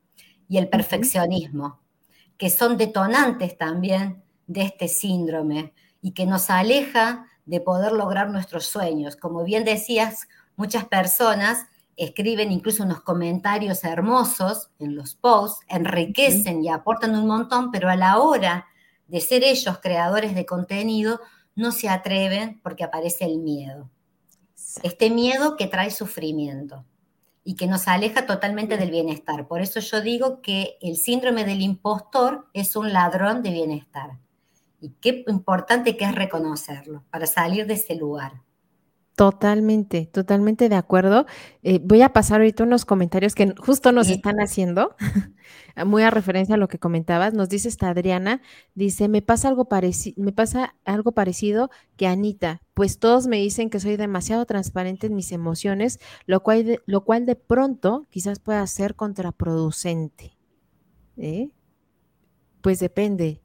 y 0.50 0.58
el 0.58 0.68
perfeccionismo, 0.68 1.80
que 2.36 2.50
son 2.50 2.76
detonantes 2.76 3.58
también 3.58 4.24
de 4.46 4.64
este 4.64 4.90
síndrome 4.90 5.72
y 6.02 6.12
que 6.12 6.26
nos 6.26 6.50
aleja 6.50 7.28
de 7.46 7.62
poder 7.62 7.94
lograr 7.94 8.30
nuestros 8.30 8.66
sueños. 8.66 9.16
Como 9.16 9.46
bien 9.46 9.64
decías, 9.64 10.28
muchas 10.60 10.86
personas 10.86 11.68
escriben 11.96 12.52
incluso 12.52 12.84
unos 12.84 13.02
comentarios 13.02 13.86
hermosos 13.86 14.70
en 14.78 14.94
los 14.94 15.16
posts, 15.16 15.66
enriquecen 15.70 16.64
y 16.64 16.70
aportan 16.70 17.16
un 17.16 17.28
montón, 17.28 17.72
pero 17.72 17.90
a 17.90 17.96
la 17.96 18.20
hora 18.20 18.68
de 19.08 19.22
ser 19.22 19.44
ellos 19.44 19.80
creadores 19.80 20.36
de 20.36 20.46
contenido, 20.46 21.22
no 21.56 21.72
se 21.72 21.88
atreven 21.88 22.60
porque 22.62 22.84
aparece 22.84 23.24
el 23.24 23.40
miedo. 23.40 23.90
Este 24.84 25.10
miedo 25.10 25.56
que 25.56 25.68
trae 25.68 25.92
sufrimiento 25.92 26.86
y 27.46 27.56
que 27.56 27.66
nos 27.66 27.88
aleja 27.88 28.26
totalmente 28.26 28.76
del 28.76 28.92
bienestar. 28.92 29.48
Por 29.48 29.62
eso 29.62 29.80
yo 29.80 30.02
digo 30.02 30.42
que 30.42 30.78
el 30.82 30.98
síndrome 30.98 31.46
del 31.46 31.62
impostor 31.62 32.50
es 32.54 32.76
un 32.76 32.92
ladrón 32.92 33.44
de 33.44 33.52
bienestar. 33.52 34.20
Y 34.82 34.90
qué 35.02 35.24
importante 35.28 35.96
que 35.96 36.04
es 36.04 36.14
reconocerlo 36.14 37.06
para 37.10 37.28
salir 37.28 37.66
de 37.66 37.76
ese 37.76 37.96
lugar. 37.96 38.42
Totalmente, 39.20 40.06
totalmente 40.06 40.70
de 40.70 40.76
acuerdo. 40.76 41.26
Eh, 41.62 41.82
voy 41.84 42.04
a 42.04 42.14
pasar 42.14 42.40
ahorita 42.40 42.64
unos 42.64 42.86
comentarios 42.86 43.36
que 43.36 43.54
justo 43.58 43.92
nos 43.92 44.08
están 44.08 44.38
haciendo, 44.40 44.96
muy 45.86 46.04
a 46.04 46.10
referencia 46.10 46.56
a 46.56 46.58
lo 46.58 46.70
que 46.70 46.80
comentabas. 46.80 47.34
Nos 47.34 47.50
dice 47.50 47.68
esta 47.68 47.90
Adriana, 47.90 48.42
dice, 48.76 49.10
me 49.10 49.22
pasa 49.22 49.50
algo 49.50 49.66
parecido, 49.66 50.24
me 50.24 50.32
pasa 50.32 50.78
algo 50.86 51.12
parecido 51.12 51.70
que 51.98 52.08
Anita, 52.08 52.62
pues 52.74 52.98
todos 52.98 53.28
me 53.28 53.36
dicen 53.36 53.70
que 53.70 53.82
soy 53.82 53.98
demasiado 53.98 54.46
transparente 54.46 55.08
en 55.08 55.16
mis 55.16 55.34
emociones, 55.34 56.00
lo 56.26 56.42
cual 56.42 56.64
de, 56.64 56.80
lo 56.86 57.04
cual 57.04 57.26
de 57.26 57.36
pronto 57.36 58.08
quizás 58.12 58.40
pueda 58.40 58.66
ser 58.68 58.96
contraproducente. 58.96 60.38
¿Eh? 61.18 61.50
Pues 62.62 62.80
depende. 62.80 63.42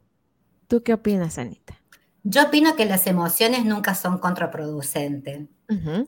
¿Tú 0.68 0.84
qué 0.84 0.92
opinas, 0.94 1.36
Anita? 1.36 1.83
Yo 2.26 2.44
opino 2.44 2.74
que 2.74 2.86
las 2.86 3.06
emociones 3.06 3.66
nunca 3.66 3.94
son 3.94 4.18
contraproducentes. 4.18 5.46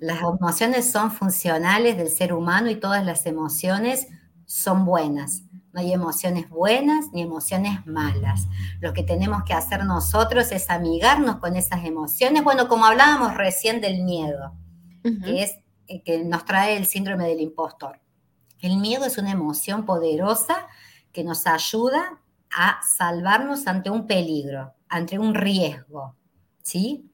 Las 0.01 0.21
emociones 0.23 0.91
son 0.91 1.11
funcionales 1.11 1.97
del 1.97 2.09
ser 2.09 2.33
humano 2.33 2.71
y 2.71 2.77
todas 2.77 3.05
las 3.05 3.27
emociones 3.27 4.09
son 4.47 4.87
buenas. 4.87 5.43
No 5.73 5.81
hay 5.81 5.93
emociones 5.93 6.49
buenas 6.49 7.13
ni 7.13 7.21
emociones 7.21 7.85
malas. 7.87 8.49
Lo 8.81 8.95
que 8.95 9.03
tenemos 9.03 9.45
que 9.45 9.53
hacer 9.53 9.85
nosotros 9.85 10.51
es 10.53 10.71
amigarnos 10.71 11.37
con 11.37 11.55
esas 11.55 11.85
emociones. 11.85 12.43
Bueno, 12.43 12.67
como 12.67 12.87
hablábamos 12.87 13.35
recién 13.35 13.83
del 13.83 14.03
miedo, 14.03 14.55
que 15.03 15.43
es 15.43 15.59
eh, 15.87 16.03
que 16.03 16.25
nos 16.25 16.47
trae 16.47 16.79
el 16.79 16.87
síndrome 16.87 17.29
del 17.29 17.43
impostor. 17.43 18.01
El 18.59 18.79
miedo 18.79 19.05
es 19.05 19.19
una 19.19 19.33
emoción 19.33 19.85
poderosa 19.85 20.67
que 21.13 21.25
nos 21.25 21.47
ayuda 21.47 22.21
a 22.51 22.81
salvarnos 22.97 23.67
ante 23.67 23.91
un 23.91 24.07
peligro, 24.07 24.75
ante 24.89 25.19
un 25.19 25.35
riesgo, 25.35 26.15
¿sí? 26.63 27.11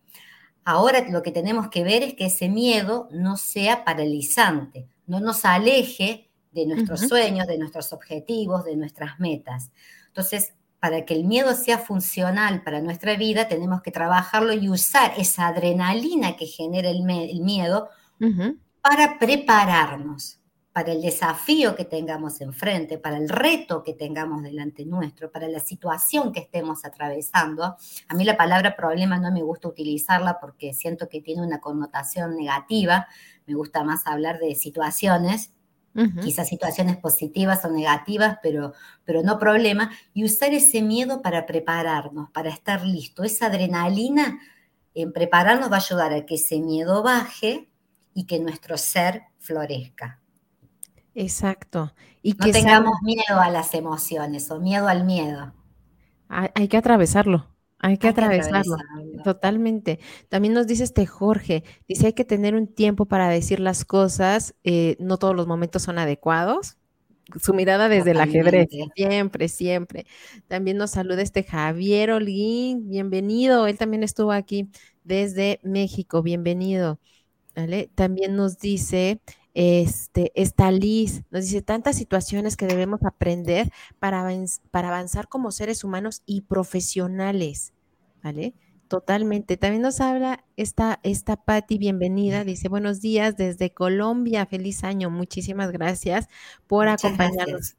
Ahora 0.65 1.05
lo 1.09 1.23
que 1.23 1.33
tenemos 1.33 1.69
que 1.69 1.83
ver 1.83 2.03
es 2.03 2.15
que 2.15 2.27
ese 2.27 2.49
miedo 2.49 3.09
no 3.11 3.37
sea 3.37 3.85
paralizante, 3.85 4.87
no 5.07 5.21
nos 5.21 5.45
aleje 5.45 6.31
de 6.53 6.67
nuestros 6.67 7.01
sueños, 7.01 7.47
de 7.47 7.59
nuestros 7.59 7.93
objetivos, 7.93 8.65
de 8.65 8.77
nuestras 8.77 9.19
metas. 9.19 9.71
Entonces, 10.09 10.55
para 10.79 11.05
que 11.05 11.15
el 11.15 11.25
miedo 11.25 11.55
sea 11.55 11.79
funcional 11.79 12.63
para 12.63 12.81
nuestra 12.81 13.17
vida, 13.17 13.49
tenemos 13.49 13.83
que 13.83 13.91
trabajarlo 13.91 14.53
y 14.53 14.69
usar 14.69 15.15
esa 15.17 15.47
adrenalina 15.49 16.37
que 16.37 16.47
genera 16.47 16.91
el, 16.91 17.03
miedo 17.03 17.89
para 18.83 19.19
prepararnos 19.19 20.42
para 20.73 20.93
el 20.93 21.03
desafío 21.03 21.77
que 21.77 21.85
tengamos 21.85 22.41
enfrente, 22.41 22.97
para 22.97 23.19
el 23.19 23.29
reto 23.29 23.83
que 23.83 23.93
tengamos 23.93 24.43
delante 24.43 24.87
nuestro, 24.87 25.31
para 25.31 25.47
la 25.49 25.61
situación 25.61 26.33
que 26.33 26.41
estemos 26.41 26.85
atravesando. 26.85 27.77
A 28.09 28.15
mí 28.15 28.25
la 28.25 28.39
palabra 28.39 28.75
problema 28.75 29.19
no 29.19 29.31
me 29.31 29.43
gusta 29.43 29.69
utilizarla 29.69 30.41
porque 30.41 30.73
siento 30.73 31.09
que 31.11 31.21
tiene 31.21 31.43
una 31.43 31.61
connotación 31.61 32.37
negativa. 32.37 33.07
Me 33.47 33.55
gusta 33.55 33.85
más 33.85 34.07
hablar 34.07 34.39
de 34.39 34.55
situaciones, 34.55 35.53
quizás 36.23 36.49
situaciones 36.49 36.97
positivas 36.97 37.63
o 37.67 37.71
negativas, 37.71 38.39
pero, 38.43 38.73
pero 39.05 39.23
no 39.23 39.39
problema. 39.39 39.91
Y 40.15 40.25
usar 40.25 40.55
ese 40.55 40.81
miedo 40.81 41.21
para 41.21 41.45
prepararnos, 41.45 42.31
para 42.31 42.49
estar 42.49 42.83
listo. 42.83 43.25
Esa 43.25 43.47
adrenalina 43.47 44.41
en 44.95 45.13
prepararnos 45.13 45.71
va 45.71 45.77
a 45.77 45.81
ayudar 45.81 46.15
a 46.15 46.25
que 46.25 46.37
ese 46.37 46.61
miedo 46.61 47.03
baje 47.03 47.69
y 48.15 48.25
que 48.25 48.41
nuestro 48.41 48.79
ser 48.79 49.25
florezca. 49.39 50.22
Exacto. 51.15 51.93
Y 52.23 52.35
no 52.35 52.51
tengamos 52.51 52.95
miedo 53.03 53.41
a 53.41 53.51
las 53.51 53.75
emociones 53.75 54.51
o 54.51 54.61
miedo 54.61 54.89
al 54.89 55.05
miedo. 55.05 55.53
Hay, 56.29 56.69
que 56.69 56.79
atravesarlo. 56.79 57.47
Hay 57.79 57.99
que, 57.99 58.09
atravesarlo, 58.09 58.77
totalmente. 59.23 59.99
También 60.29 60.55
nos 60.55 60.67
dice 60.67 60.85
este 60.85 61.05
Jorge, 61.05 61.65
dice 61.89 62.07
hay 62.07 62.13
que 62.15 62.25
tener 62.25 62.55
un 62.55 62.67
tiempo 62.69 63.07
para 63.07 63.29
decir 63.29 63.61
las 63.61 63.85
cosas, 63.85 64.55
eh, 64.65 64.97
no 64.99 65.19
todos 65.19 65.35
los 65.35 65.47
momentos 65.47 65.83
son 65.83 65.99
adecuados. 65.99 66.79
Su 67.41 67.55
mirada 67.55 67.89
desde 67.89 68.13
el 68.13 68.21
ajedrez, 68.21 68.69
siempre, 68.95 69.49
siempre. 69.49 70.07
También 70.49 70.77
nos 70.77 70.93
saluda 70.93 71.23
este 71.23 71.43
Javier 71.43 72.13
Olguín, 72.13 72.89
bienvenido, 72.89 73.67
él 73.67 73.79
también 73.79 74.03
estuvo 74.03 74.33
aquí 74.33 74.69
desde 75.05 75.61
México, 75.63 76.23
bienvenido. 76.23 76.99
¿Vale? 77.55 77.91
También 77.95 78.35
nos 78.35 78.59
dice 78.59 79.21
este, 79.55 80.33
está 80.35 80.71
Liz, 80.71 81.23
nos 81.31 81.45
dice 81.45 81.63
tantas 81.63 81.97
situaciones 81.97 82.57
que 82.57 82.67
debemos 82.67 83.03
aprender 83.05 83.71
para, 83.99 84.27
para 84.71 84.89
avanzar 84.89 85.29
como 85.29 85.53
seres 85.53 85.85
humanos 85.85 86.23
y 86.27 86.43
profesionales, 86.43 87.73
¿vale? 88.23 88.55
Totalmente. 88.89 89.57
También 89.57 89.83
nos 89.83 90.01
habla 90.03 90.45
esta, 90.57 91.01
esta 91.03 91.37
Patti, 91.37 91.79
bienvenida. 91.79 92.45
Dice, 92.45 92.69
buenos 92.69 93.01
días 93.01 93.37
desde 93.39 93.73
Colombia, 93.73 94.45
feliz 94.45 94.85
año. 94.85 95.09
Muchísimas 95.09 95.73
gracias 95.73 96.29
por 96.67 96.89
acompañarnos. 96.89 97.77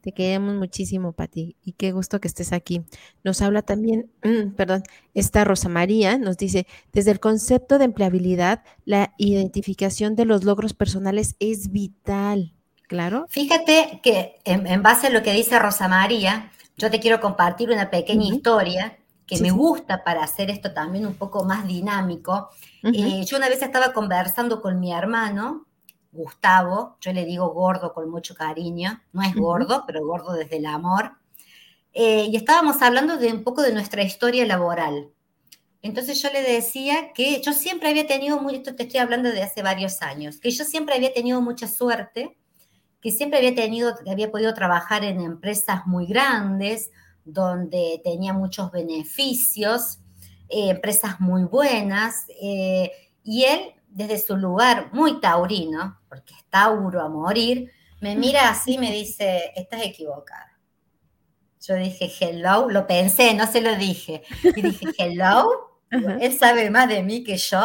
Te 0.00 0.12
queremos 0.12 0.54
muchísimo, 0.54 1.12
Pati, 1.12 1.56
y 1.62 1.72
qué 1.72 1.90
gusto 1.90 2.20
que 2.20 2.28
estés 2.28 2.52
aquí. 2.52 2.82
Nos 3.24 3.42
habla 3.42 3.62
también, 3.62 4.10
perdón, 4.56 4.84
esta 5.14 5.44
Rosa 5.44 5.68
María 5.68 6.18
nos 6.18 6.36
dice, 6.36 6.66
desde 6.92 7.10
el 7.10 7.20
concepto 7.20 7.78
de 7.78 7.86
empleabilidad, 7.86 8.62
la 8.84 9.12
identificación 9.18 10.14
de 10.14 10.24
los 10.24 10.44
logros 10.44 10.72
personales 10.72 11.34
es 11.40 11.72
vital, 11.72 12.54
claro. 12.86 13.26
Fíjate 13.28 14.00
que 14.02 14.36
en, 14.44 14.82
base 14.82 15.08
a 15.08 15.10
lo 15.10 15.22
que 15.22 15.32
dice 15.32 15.58
Rosa 15.58 15.88
María, 15.88 16.52
yo 16.76 16.90
te 16.90 17.00
quiero 17.00 17.20
compartir 17.20 17.70
una 17.70 17.90
pequeña 17.90 18.32
historia 18.32 18.98
que 19.26 19.40
me 19.40 19.50
gusta 19.50 20.04
para 20.04 20.24
hacer 20.24 20.48
esto 20.48 20.72
también 20.72 21.06
un 21.06 21.14
poco 21.14 21.44
más 21.44 21.66
dinámico. 21.66 22.48
Eh, 22.82 23.24
yo 23.26 23.36
una 23.36 23.48
vez 23.48 23.60
estaba 23.60 23.92
conversando 23.92 24.62
con 24.62 24.80
mi 24.80 24.92
hermano 24.92 25.66
Gustavo, 26.12 26.96
yo 27.00 27.12
le 27.12 27.24
digo 27.24 27.50
gordo 27.52 27.92
con 27.92 28.10
mucho 28.10 28.34
cariño, 28.34 29.02
no 29.12 29.22
es 29.22 29.34
gordo, 29.34 29.84
pero 29.86 30.06
gordo 30.06 30.32
desde 30.32 30.56
el 30.56 30.66
amor. 30.66 31.12
Eh, 31.92 32.28
y 32.30 32.36
estábamos 32.36 32.80
hablando 32.82 33.16
de 33.16 33.32
un 33.32 33.44
poco 33.44 33.62
de 33.62 33.72
nuestra 33.72 34.02
historia 34.02 34.46
laboral. 34.46 35.10
Entonces 35.82 36.20
yo 36.20 36.30
le 36.32 36.42
decía 36.42 37.12
que 37.12 37.40
yo 37.40 37.52
siempre 37.52 37.88
había 37.88 38.06
tenido, 38.06 38.40
muy, 38.40 38.56
esto 38.56 38.74
te 38.74 38.84
estoy 38.84 39.00
hablando 39.00 39.30
de 39.30 39.42
hace 39.42 39.62
varios 39.62 40.02
años, 40.02 40.38
que 40.38 40.50
yo 40.50 40.64
siempre 40.64 40.96
había 40.96 41.12
tenido 41.12 41.40
mucha 41.40 41.68
suerte, 41.68 42.36
que 43.00 43.12
siempre 43.12 43.38
había 43.38 43.54
tenido, 43.54 43.94
que 43.96 44.10
había 44.10 44.30
podido 44.30 44.54
trabajar 44.54 45.04
en 45.04 45.20
empresas 45.20 45.86
muy 45.86 46.06
grandes, 46.06 46.90
donde 47.24 48.00
tenía 48.02 48.32
muchos 48.32 48.72
beneficios, 48.72 49.98
eh, 50.48 50.70
empresas 50.70 51.20
muy 51.20 51.44
buenas, 51.44 52.26
eh, 52.40 52.90
y 53.22 53.44
él 53.44 53.74
desde 53.88 54.18
su 54.18 54.36
lugar 54.36 54.90
muy 54.92 55.20
taurino, 55.20 56.00
porque 56.08 56.34
es 56.34 56.44
Tauro 56.50 57.00
a 57.00 57.08
morir, 57.08 57.70
me 58.00 58.14
mira 58.14 58.50
así 58.50 58.74
y 58.74 58.78
me 58.78 58.92
dice, 58.92 59.52
estás 59.56 59.82
equivocada. 59.82 60.58
Yo 61.60 61.74
dije, 61.74 62.10
hello, 62.20 62.68
lo 62.70 62.86
pensé, 62.86 63.34
no 63.34 63.46
se 63.46 63.60
lo 63.60 63.74
dije. 63.76 64.22
Y 64.56 64.62
dije, 64.62 64.86
hello, 64.98 65.80
él 65.90 66.38
sabe 66.38 66.70
más 66.70 66.88
de 66.88 67.02
mí 67.02 67.24
que 67.24 67.36
yo. 67.36 67.60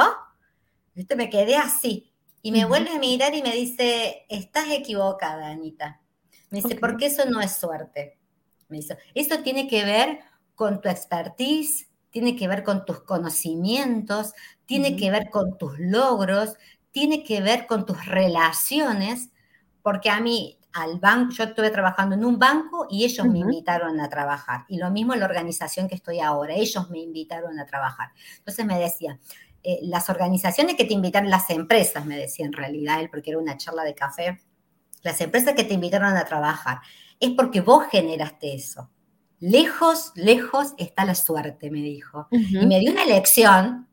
¿Viste? 0.93 1.15
Me 1.15 1.29
quedé 1.29 1.55
así. 1.55 2.11
Y 2.41 2.51
me 2.51 2.65
vuelve 2.65 2.89
a 2.89 2.99
mirar 2.99 3.33
y 3.33 3.41
me 3.41 3.53
dice, 3.53 4.25
estás 4.27 4.69
equivocada, 4.69 5.47
Anita. 5.47 6.01
Me 6.49 6.61
dice, 6.61 6.75
porque 6.75 7.05
eso 7.05 7.25
no 7.25 7.39
es 7.39 7.55
suerte. 7.55 8.19
Me 8.67 8.77
dice, 8.77 8.97
eso 9.13 9.39
tiene 9.39 9.67
que 9.67 9.85
ver 9.85 10.19
con 10.55 10.81
tu 10.81 10.89
expertise, 10.89 11.89
tiene 12.13 12.35
que 12.35 12.47
ver 12.47 12.63
con 12.63 12.85
tus 12.85 13.01
conocimientos, 13.01 14.33
tiene 14.67 14.95
que 14.95 15.09
ver 15.09 15.31
con 15.31 15.57
tus 15.57 15.79
logros, 15.79 16.57
tiene 16.91 17.23
que 17.23 17.41
ver 17.41 17.65
con 17.65 17.87
tus 17.87 18.05
relaciones, 18.05 19.31
porque 19.81 20.11
a 20.11 20.21
mí 20.21 20.59
al 20.73 20.99
banco, 20.99 21.33
yo 21.33 21.43
estuve 21.45 21.71
trabajando 21.71 22.15
en 22.15 22.23
un 22.23 22.37
banco 22.37 22.85
y 22.87 23.03
ellos 23.03 23.25
me 23.27 23.39
invitaron 23.39 23.99
a 23.99 24.09
trabajar. 24.09 24.65
Y 24.67 24.77
lo 24.77 24.91
mismo 24.91 25.13
en 25.13 25.21
la 25.21 25.25
organización 25.25 25.87
que 25.87 25.95
estoy 25.95 26.19
ahora, 26.19 26.53
ellos 26.53 26.87
me 26.91 26.99
invitaron 26.99 27.59
a 27.59 27.65
trabajar. 27.65 28.11
Entonces 28.37 28.63
me 28.65 28.77
decía, 28.77 29.19
eh, 29.63 29.79
las 29.81 30.09
organizaciones 30.11 30.75
que 30.75 30.85
te 30.85 30.93
invitan, 30.93 31.31
las 31.31 31.49
empresas, 31.49 32.05
me 32.05 32.15
decía 32.15 32.45
en 32.45 32.53
realidad 32.53 33.01
él, 33.01 33.09
porque 33.09 33.31
era 33.31 33.39
una 33.39 33.57
charla 33.57 33.83
de 33.83 33.95
café, 33.95 34.39
las 35.01 35.19
empresas 35.19 35.55
que 35.55 35.63
te 35.63 35.73
invitaron 35.73 36.15
a 36.15 36.25
trabajar, 36.25 36.79
es 37.19 37.31
porque 37.31 37.61
vos 37.61 37.85
generaste 37.89 38.53
eso. 38.53 38.91
Lejos, 39.45 40.13
lejos 40.15 40.73
está 40.77 41.03
la 41.03 41.15
suerte, 41.15 41.69
me 41.69 41.81
dijo. 41.81 42.29
Y 42.31 42.65
me 42.65 42.79
dio 42.79 42.93
una 42.93 43.05
lección, 43.05 43.89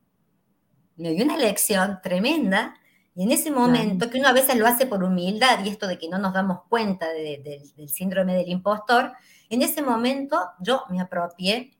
me 0.96 1.10
dio 1.10 1.24
una 1.24 1.36
lección 1.36 1.98
tremenda 2.04 2.76
y 3.16 3.24
en 3.24 3.32
ese 3.32 3.50
momento, 3.50 4.08
que 4.08 4.18
uno 4.18 4.28
a 4.28 4.32
veces 4.32 4.56
lo 4.56 4.68
hace 4.68 4.86
por 4.86 5.02
humildad 5.02 5.64
y 5.64 5.68
esto 5.68 5.88
de 5.88 5.98
que 5.98 6.08
no 6.08 6.18
nos 6.18 6.32
damos 6.34 6.60
cuenta 6.68 7.08
del 7.08 7.88
síndrome 7.88 8.36
del 8.36 8.48
impostor, 8.48 9.12
en 9.48 9.62
ese 9.62 9.82
momento 9.82 10.40
yo 10.60 10.84
me 10.88 11.00
apropié 11.00 11.76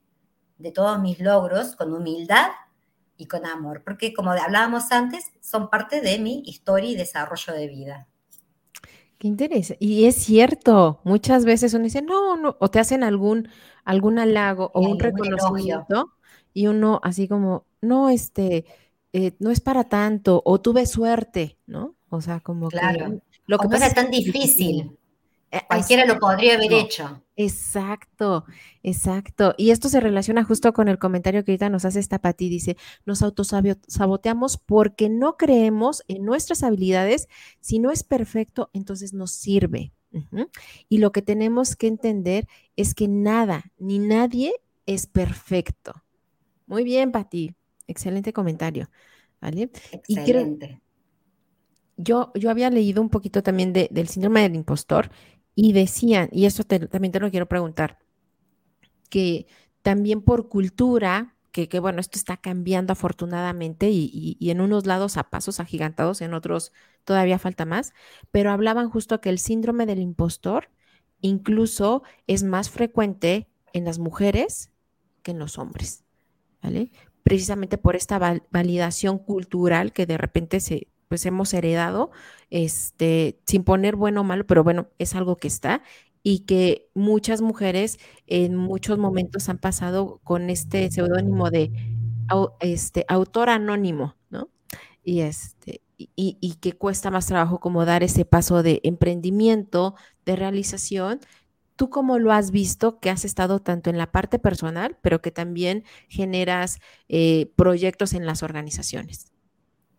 de 0.57 0.71
todos 0.73 0.99
mis 0.99 1.21
logros 1.21 1.77
con 1.77 1.93
humildad 1.93 2.49
y 3.15 3.27
con 3.27 3.45
amor, 3.45 3.83
porque 3.85 4.13
como 4.13 4.31
hablábamos 4.31 4.91
antes, 4.91 5.31
son 5.39 5.69
parte 5.69 6.01
de 6.01 6.19
mi 6.19 6.43
historia 6.45 6.89
y 6.89 6.95
desarrollo 6.97 7.53
de 7.53 7.67
vida. 7.67 8.07
Qué 9.21 9.27
interesante. 9.27 9.77
Y 9.85 10.05
es 10.05 10.15
cierto, 10.15 10.99
muchas 11.03 11.45
veces 11.45 11.75
uno 11.75 11.83
dice, 11.83 12.01
no, 12.01 12.37
no, 12.37 12.57
o 12.59 12.71
te 12.71 12.79
hacen 12.79 13.03
algún, 13.03 13.49
algún 13.85 14.17
halago 14.17 14.71
o 14.73 14.81
un 14.81 14.97
reconocimiento 14.97 16.13
y 16.55 16.65
uno 16.65 16.99
así 17.03 17.27
como, 17.27 17.67
no, 17.81 18.09
este, 18.09 18.65
eh, 19.13 19.33
no 19.37 19.51
es 19.51 19.59
para 19.59 19.83
tanto, 19.83 20.41
o 20.43 20.59
tuve 20.59 20.87
suerte, 20.87 21.59
¿no? 21.67 21.93
O 22.09 22.19
sea, 22.19 22.39
como 22.39 22.69
claro. 22.69 23.11
que... 23.11 23.21
Lo 23.45 23.59
que 23.59 23.67
no 23.67 23.75
es 23.75 23.93
tan 23.93 24.09
difícil. 24.09 24.97
Eh, 25.51 25.61
Cualquiera 25.67 26.05
lo 26.05 26.17
podría 26.17 26.55
haber 26.55 26.71
hecho. 26.71 27.21
Exacto, 27.35 28.45
exacto. 28.83 29.53
Y 29.57 29.71
esto 29.71 29.89
se 29.89 29.99
relaciona 29.99 30.45
justo 30.45 30.71
con 30.71 30.87
el 30.87 30.97
comentario 30.97 31.43
que 31.43 31.51
ahorita 31.51 31.69
nos 31.69 31.83
hace 31.83 31.99
esta 31.99 32.19
Pati. 32.19 32.47
Dice, 32.47 32.77
nos 33.05 33.21
autosaboteamos 33.21 34.57
porque 34.57 35.09
no 35.09 35.35
creemos 35.35 36.03
en 36.07 36.23
nuestras 36.23 36.63
habilidades. 36.63 37.27
Si 37.59 37.79
no 37.79 37.91
es 37.91 38.03
perfecto, 38.03 38.69
entonces 38.73 39.13
nos 39.13 39.31
sirve. 39.31 39.91
Y 40.89 40.97
lo 40.97 41.11
que 41.11 41.21
tenemos 41.21 41.75
que 41.75 41.87
entender 41.87 42.47
es 42.75 42.93
que 42.93 43.07
nada 43.07 43.71
ni 43.77 43.99
nadie 43.99 44.53
es 44.85 45.07
perfecto. 45.07 45.93
Muy 46.65 46.83
bien, 46.83 47.11
Pati. 47.11 47.55
Excelente 47.87 48.31
comentario. 48.33 48.89
¿Vale? 49.41 49.71
Excelente. 49.91 50.81
yo, 51.97 52.31
yo 52.35 52.51
había 52.51 52.69
leído 52.69 53.01
un 53.01 53.09
poquito 53.09 53.41
también 53.41 53.73
del 53.73 54.07
síndrome 54.07 54.41
del 54.41 54.55
impostor 54.55 55.09
y 55.55 55.73
decían, 55.73 56.29
y 56.31 56.45
eso 56.45 56.63
también 56.63 57.11
te 57.11 57.19
lo 57.19 57.29
quiero 57.29 57.47
preguntar, 57.47 57.99
que 59.09 59.47
también 59.81 60.21
por 60.21 60.47
cultura, 60.49 61.35
que, 61.51 61.67
bueno, 61.79 61.99
esto 61.99 62.17
está 62.17 62.37
cambiando 62.37 62.93
afortunadamente 62.93 63.89
y, 63.89 64.37
en 64.39 64.61
unos 64.61 64.85
lados 64.85 65.17
a 65.17 65.29
pasos 65.29 65.59
agigantados, 65.59 66.21
en 66.21 66.33
otros 66.33 66.71
todavía 67.03 67.39
falta 67.39 67.65
más, 67.65 67.93
pero 68.31 68.51
hablaban 68.51 68.89
justo 68.89 69.19
que 69.21 69.29
el 69.29 69.39
síndrome 69.39 69.85
del 69.85 69.99
impostor 69.99 70.69
incluso 71.19 72.03
es 72.27 72.43
más 72.43 72.69
frecuente 72.69 73.49
en 73.73 73.85
las 73.85 73.99
mujeres 73.99 74.71
que 75.23 75.31
en 75.31 75.39
los 75.39 75.57
hombres, 75.57 76.03
¿vale? 76.63 76.91
precisamente 77.23 77.77
por 77.77 77.95
esta 77.95 78.41
validación 78.49 79.19
cultural 79.19 79.93
que 79.93 80.05
de 80.05 80.17
repente 80.17 80.59
se, 80.59 80.87
pues 81.11 81.25
hemos 81.25 81.53
heredado, 81.53 82.09
este, 82.49 83.37
sin 83.45 83.65
poner 83.65 83.97
bueno 83.97 84.21
o 84.21 84.23
malo, 84.23 84.47
pero 84.47 84.63
bueno, 84.63 84.87
es 84.97 85.13
algo 85.13 85.35
que 85.35 85.49
está 85.49 85.83
y 86.23 86.45
que 86.45 86.89
muchas 86.93 87.41
mujeres 87.41 87.99
en 88.27 88.55
muchos 88.55 88.97
momentos 88.97 89.49
han 89.49 89.57
pasado 89.57 90.21
con 90.23 90.49
este 90.49 90.89
seudónimo 90.89 91.49
de 91.49 91.69
este, 92.61 93.03
autor 93.09 93.49
anónimo, 93.49 94.15
¿no? 94.29 94.47
Y, 95.03 95.19
este, 95.19 95.81
y, 95.97 96.37
y, 96.39 96.53
que 96.61 96.71
cuesta 96.71 97.11
más 97.11 97.25
trabajo 97.25 97.59
como 97.59 97.83
dar 97.83 98.03
ese 98.03 98.23
paso 98.23 98.63
de 98.63 98.79
emprendimiento, 98.85 99.95
de 100.23 100.37
realización, 100.37 101.19
¿Tú 101.75 101.89
cómo 101.89 102.19
lo 102.19 102.31
has 102.31 102.51
visto 102.51 102.99
que 103.01 103.09
has 103.09 103.25
estado 103.25 103.59
tanto 103.59 103.89
en 103.89 103.97
la 103.97 104.11
parte 104.11 104.39
personal, 104.39 104.97
pero 105.01 105.21
que 105.21 105.31
también 105.31 105.83
generas 106.07 106.79
eh, 107.09 107.51
proyectos 107.57 108.13
en 108.13 108.25
las 108.25 108.43
organizaciones? 108.43 109.31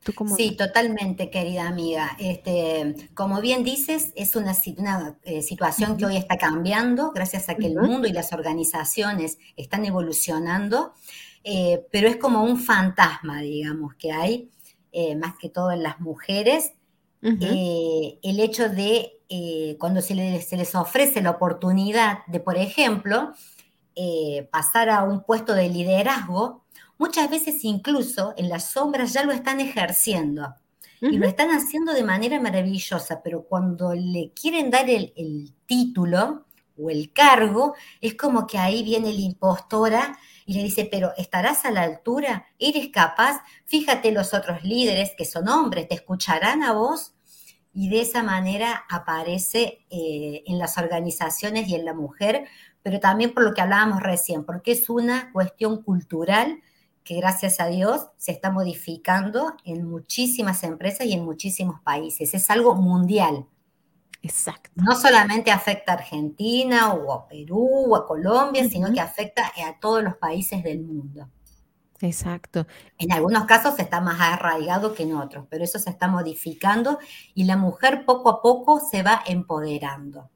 ¿Tú 0.03 0.13
cómo 0.15 0.37
sí, 0.37 0.57
totalmente, 0.57 1.31
querida 1.31 1.69
amiga. 1.69 2.17
Este, 2.19 2.95
como 3.15 3.41
bien 3.41 3.63
dices, 3.63 4.13
es 4.17 4.35
una, 4.37 4.53
eh, 5.23 5.43
situación 5.43 5.97
que 5.97 6.07
hoy 6.07 6.17
está 6.17 6.37
cambiando 6.37 7.13
gracias 7.13 7.49
a 7.49 7.55
que 7.55 7.67
el 7.67 7.77
mundo 7.77 8.09
y 8.09 8.13
las 8.13 8.33
organizaciones 8.33 9.39
están 9.57 9.85
evolucionando, 9.85 10.95
eh, 11.45 11.87
pero 11.93 12.09
es 12.09 12.17
como 12.17 12.43
un 12.43 12.59
fantasma, 12.59 13.41
digamos, 13.41 13.95
que 13.95 14.13
hay, 14.13 14.51
más 15.17 15.37
que 15.39 15.49
todo 15.49 15.71
en 15.73 15.83
las 15.83 16.01
mujeres, 16.01 16.73
el 17.23 18.41
hecho 18.41 18.69
de 18.69 19.23
eh, 19.35 19.79
cuando 19.79 20.03
se 20.03 20.15
les, 20.15 20.75
ofrece 20.75 21.23
la 21.23 21.31
oportunidad 21.31 22.19
de, 22.27 22.39
por 22.39 22.59
ejemplo, 22.59 23.33
eh, 23.97 24.47
pasar 24.53 24.91
a 24.91 25.05
un 25.05 25.23
puesto 25.25 25.55
de 25.55 25.71
liderazgo, 25.71 26.67
muchas 27.03 27.29
veces 27.29 27.65
incluso 27.65 28.33
en 28.37 28.49
las 28.49 28.71
sombras 28.71 29.13
ya 29.13 29.25
lo 29.25 29.33
están 29.33 29.59
ejerciendo. 29.59 30.55
Y 31.01 31.19
lo 31.19 31.27
están 31.27 31.51
haciendo 31.51 31.93
de 31.95 32.05
manera 32.05 32.41
maravillosa, 32.41 33.23
pero 33.25 33.43
cuando 33.43 33.93
le 33.93 34.31
quieren 34.41 34.71
dar 34.71 34.89
el, 34.89 35.13
el 35.17 35.53
título 35.67 36.47
o 36.79 36.91
el 36.91 37.13
cargo, 37.13 37.75
es 38.01 38.15
como 38.15 38.47
que 38.47 38.57
ahí 38.57 38.85
viene 38.85 39.13
la 39.13 39.21
impostora 39.21 40.17
y 40.47 40.55
le 40.55 40.63
dice, 40.63 40.89
pero 40.89 41.11
¿estarás 41.17 41.65
a 41.65 41.73
la 41.73 41.83
altura? 41.83 42.47
¿Eres 42.57 42.91
capaz? 42.93 43.43
Fíjate 43.65 44.13
los 44.13 44.33
otros 44.33 44.63
líderes 44.63 45.11
que 45.19 45.25
son 45.25 45.49
hombres, 45.49 45.89
¿te 45.89 45.97
escucharán 45.97 46.63
a 46.63 46.73
vos? 46.73 47.15
y 47.75 47.89
de 47.89 48.03
esa 48.03 48.23
manera 48.23 48.85
aparece 48.91 49.87
eh, 49.89 50.43
en 50.47 50.59
las 50.59 50.77
organizaciones 50.77 51.69
y 51.69 51.75
en 51.75 51.87
la 51.87 51.95
mujer, 51.95 52.45
pero 52.83 53.01
también 53.01 53.33
por 53.33 53.45
lo 53.45 53.55
que 53.55 53.63
hablábamos 53.63 54.03
recién, 54.03 54.45
porque 54.45 54.73
es 54.73 54.91
una 54.91 55.33
cuestión 55.33 55.83
cultural 55.83 56.61
que 57.05 57.17
gracias 57.17 57.61
a 57.61 57.67
Dios 57.67 58.09
se 58.17 58.33
está 58.33 58.51
modificando 58.51 59.55
en 59.65 59.89
muchísimas 59.89 60.63
empresas 60.63 61.07
y 61.07 61.13
en 61.13 61.25
muchísimos 61.25 61.81
países. 61.81 62.35
Es 62.35 62.51
algo 62.51 62.75
mundial. 62.75 63.47
Exacto. 64.23 64.71
No 64.77 64.95
solamente 64.95 65.51
afecta 65.51 65.93
a 65.93 65.97
Argentina 65.97 66.93
o 66.95 67.13
a 67.13 67.27
Perú 67.27 67.69
o 67.89 67.97
a 67.97 68.07
Colombia, 68.07 68.69
sino 68.69 68.93
que 68.93 69.01
afecta 69.01 69.53
a 69.69 69.81
todos 69.81 70.03
los 70.03 70.17
países 70.17 70.63
del 70.63 70.81
mundo. 70.81 71.29
Exacto. 72.01 72.67
En 72.99 73.13
algunos 73.13 73.45
casos 73.45 73.79
está 73.79 74.01
más 74.01 74.21
arraigado 74.21 74.95
que 74.95 75.05
en 75.05 75.15
otros, 75.15 75.47
pero 75.49 75.65
eso 75.65 75.79
se 75.79 75.91
está 75.91 76.09
modificando 76.09 76.99
y 77.35 77.45
la 77.45 77.57
mujer 77.57 78.05
poco 78.05 78.29
a 78.29 78.43
poco 78.43 78.81
se 78.81 79.03
va 79.03 79.23
empoderando. 79.27 80.29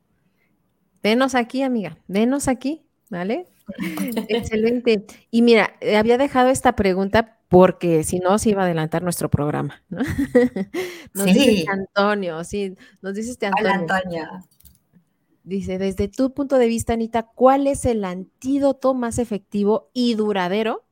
Denos 1.03 1.35
aquí, 1.35 1.63
amiga, 1.63 1.99
denos 2.07 2.49
aquí, 2.49 2.85
¿vale? 3.11 3.49
Excelente. 4.29 5.07
Y 5.31 5.43
mira, 5.43 5.77
eh, 5.81 5.97
había 5.97 6.19
dejado 6.19 6.49
esta 6.49 6.77
pregunta 6.77 7.39
porque 7.49 8.05
si 8.05 8.19
no 8.19 8.39
se 8.39 8.51
iba 8.51 8.63
a 8.63 8.65
adelantar 8.65 9.03
nuestro 9.03 9.31
programa, 9.31 9.83
¿no? 9.89 9.99
Nos 11.15 11.25
sí. 11.27 11.33
dice 11.33 11.65
Antonio, 11.71 12.43
sí, 12.45 12.75
nos 13.01 13.15
dice 13.15 13.31
este 13.31 13.47
Antonio. 13.47 13.85
Hola. 13.85 14.45
Dice, 15.47 15.79
desde 15.79 16.09
tu 16.09 16.35
punto 16.35 16.59
de 16.59 16.67
vista, 16.67 16.95
Anita, 16.95 17.23
¿cuál 17.23 17.69
es 17.69 17.85
el 17.85 18.05
antídoto 18.05 18.95
más 18.95 19.21
efectivo 19.21 19.91
y 19.93 20.15
duradero 20.15 20.85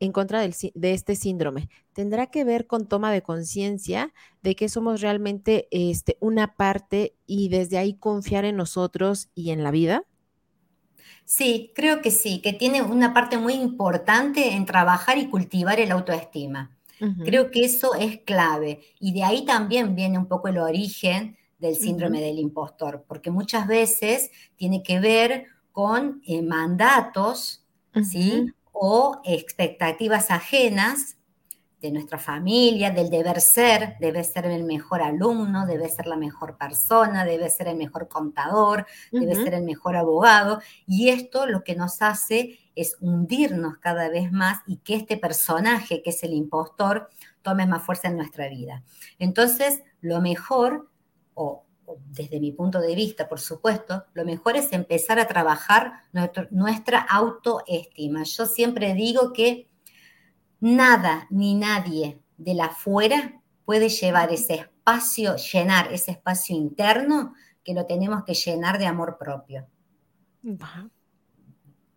en 0.00 0.10
contra 0.10 0.40
de 0.40 0.92
este 0.94 1.16
síndrome? 1.16 1.68
¿Tendrá 1.92 2.28
que 2.28 2.44
ver 2.44 2.66
con 2.66 2.86
toma 2.86 3.12
de 3.12 3.20
conciencia 3.20 4.14
de 4.42 4.56
que 4.56 4.70
somos 4.70 5.02
realmente 5.02 5.68
este, 5.70 6.16
una 6.20 6.54
parte 6.54 7.14
y 7.26 7.50
desde 7.50 7.76
ahí 7.76 7.92
confiar 7.92 8.46
en 8.46 8.56
nosotros 8.56 9.28
y 9.34 9.50
en 9.50 9.62
la 9.62 9.70
vida? 9.70 10.07
Sí, 11.28 11.72
creo 11.74 12.00
que 12.00 12.10
sí, 12.10 12.40
que 12.40 12.54
tiene 12.54 12.80
una 12.80 13.12
parte 13.12 13.36
muy 13.36 13.52
importante 13.52 14.54
en 14.54 14.64
trabajar 14.64 15.18
y 15.18 15.28
cultivar 15.28 15.78
el 15.78 15.92
autoestima. 15.92 16.74
Creo 17.22 17.50
que 17.50 17.66
eso 17.66 17.94
es 17.94 18.20
clave 18.24 18.80
y 18.98 19.12
de 19.12 19.24
ahí 19.24 19.44
también 19.44 19.94
viene 19.94 20.16
un 20.16 20.26
poco 20.26 20.48
el 20.48 20.56
origen 20.56 21.36
del 21.58 21.76
síndrome 21.76 22.22
del 22.22 22.38
impostor, 22.38 23.04
porque 23.06 23.30
muchas 23.30 23.66
veces 23.66 24.30
tiene 24.56 24.82
que 24.82 25.00
ver 25.00 25.44
con 25.70 26.22
eh, 26.26 26.40
mandatos, 26.40 27.62
¿sí? 28.10 28.46
O 28.72 29.20
expectativas 29.22 30.30
ajenas 30.30 31.17
de 31.80 31.92
nuestra 31.92 32.18
familia, 32.18 32.90
del 32.90 33.08
deber 33.08 33.40
ser, 33.40 33.96
debe 34.00 34.24
ser 34.24 34.46
el 34.46 34.64
mejor 34.64 35.00
alumno, 35.00 35.64
debe 35.64 35.88
ser 35.88 36.06
la 36.06 36.16
mejor 36.16 36.56
persona, 36.56 37.24
debe 37.24 37.48
ser 37.50 37.68
el 37.68 37.76
mejor 37.76 38.08
contador, 38.08 38.84
debe 39.12 39.34
ser 39.36 39.54
el 39.54 39.62
mejor 39.62 39.96
abogado. 39.96 40.60
Y 40.86 41.10
esto 41.10 41.46
lo 41.46 41.62
que 41.62 41.76
nos 41.76 42.02
hace 42.02 42.58
es 42.74 42.96
hundirnos 43.00 43.78
cada 43.78 44.08
vez 44.08 44.32
más 44.32 44.58
y 44.66 44.78
que 44.78 44.96
este 44.96 45.16
personaje, 45.16 46.02
que 46.02 46.10
es 46.10 46.22
el 46.24 46.32
impostor, 46.32 47.10
tome 47.42 47.66
más 47.66 47.82
fuerza 47.82 48.08
en 48.08 48.16
nuestra 48.16 48.48
vida. 48.48 48.82
Entonces, 49.18 49.82
lo 50.00 50.20
mejor, 50.20 50.90
o, 51.34 51.64
desde 52.10 52.40
mi 52.40 52.52
punto 52.52 52.80
de 52.80 52.94
vista, 52.94 53.28
por 53.28 53.40
supuesto, 53.40 54.04
lo 54.14 54.24
mejor 54.24 54.56
es 54.56 54.72
empezar 54.72 55.18
a 55.20 55.28
trabajar 55.28 55.92
nuestra 56.50 57.00
autoestima. 57.00 58.24
Yo 58.24 58.46
siempre 58.46 58.94
digo 58.94 59.32
que 59.32 59.67
nada 60.60 61.26
ni 61.30 61.54
nadie 61.54 62.20
de 62.36 62.54
la 62.54 62.66
afuera 62.66 63.40
puede 63.64 63.88
llevar 63.88 64.32
ese 64.32 64.54
espacio, 64.54 65.36
llenar 65.36 65.92
ese 65.92 66.12
espacio 66.12 66.56
interno 66.56 67.34
que 67.62 67.74
lo 67.74 67.84
tenemos 67.84 68.24
que 68.24 68.34
llenar 68.34 68.78
de 68.78 68.86
amor 68.86 69.18
propio. 69.18 69.66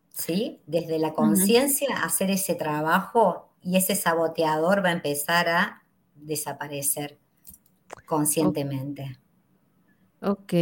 ¿Sí? 0.10 0.62
Desde 0.66 1.00
la 1.00 1.14
conciencia, 1.14 1.88
hacer 2.04 2.30
ese 2.32 2.56
trabajo 2.56 3.54
y 3.62 3.78
ese 3.78 3.96
saboteador 3.96 4.84
va 4.84 4.90
a 4.90 4.94
empezar 4.94 5.48
a 5.48 5.84
desaparecer 6.16 7.20
conscientemente. 8.06 9.18
Ok. 10.22 10.54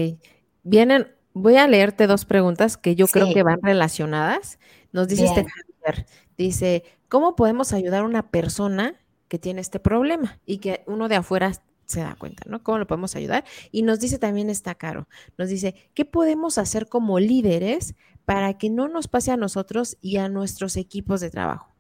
Vienen, 0.64 1.08
voy 1.34 1.56
a 1.56 1.68
leerte 1.68 2.08
dos 2.08 2.26
preguntas 2.26 2.78
que 2.78 2.96
yo 2.96 3.08
creo 3.08 3.34
que 3.34 3.44
van 3.44 3.62
relacionadas. 3.62 4.60
Nos 4.92 5.08
dice 5.08 5.26
este 5.26 5.46
Javier, 5.46 6.06
dice, 6.38 6.84
¿Cómo 7.10 7.36
podemos 7.36 7.74
ayudar 7.74 8.04
a 8.04 8.06
una 8.06 8.30
persona 8.30 8.96
que 9.28 9.40
tiene 9.40 9.62
este 9.62 9.80
problema 9.80 10.40
y 10.46 10.60
que 10.60 10.84
uno 10.88 11.10
de 11.10 11.16
afuera 11.16 11.52
se 11.86 12.02
da 12.02 12.16
cuenta, 12.16 12.44
¿no? 12.46 12.62
¿Cómo 12.62 12.78
lo 12.78 12.86
podemos 12.86 13.16
ayudar? 13.16 13.46
Y 13.72 13.82
nos 13.82 14.00
dice 14.00 14.20
también 14.20 14.50
está 14.50 14.76
caro, 14.76 15.08
nos 15.38 15.50
dice, 15.50 15.74
¿qué 15.96 16.06
podemos 16.06 16.60
hacer 16.60 16.88
como 16.88 17.20
líderes 17.20 17.96
para 18.26 18.58
que 18.60 18.70
no 18.70 18.88
nos 18.88 19.08
pase 19.08 19.32
a 19.32 19.38
nosotros 19.38 19.98
y 20.02 20.18
a 20.18 20.30
nuestros 20.30 20.78
equipos 20.78 21.20
de 21.20 21.32
trabajo? 21.32 21.74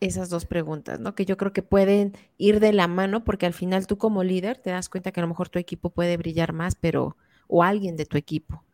Esas 0.00 0.30
dos 0.30 0.46
preguntas, 0.46 0.98
¿no? 0.98 1.14
Que 1.14 1.24
yo 1.24 1.36
creo 1.36 1.52
que 1.52 1.62
pueden 1.62 2.16
ir 2.38 2.58
de 2.58 2.72
la 2.72 2.88
mano 2.88 3.24
porque 3.24 3.46
al 3.46 3.54
final 3.54 3.86
tú 3.86 3.98
como 3.98 4.24
líder 4.24 4.58
te 4.58 4.70
das 4.70 4.88
cuenta 4.88 5.12
que 5.12 5.20
a 5.20 5.22
lo 5.22 5.28
mejor 5.28 5.48
tu 5.48 5.60
equipo 5.60 5.90
puede 5.90 6.16
brillar 6.16 6.52
más, 6.52 6.74
pero, 6.74 7.16
o 7.46 7.62
alguien 7.62 7.96
de 7.96 8.06
tu 8.06 8.16
equipo. 8.16 8.64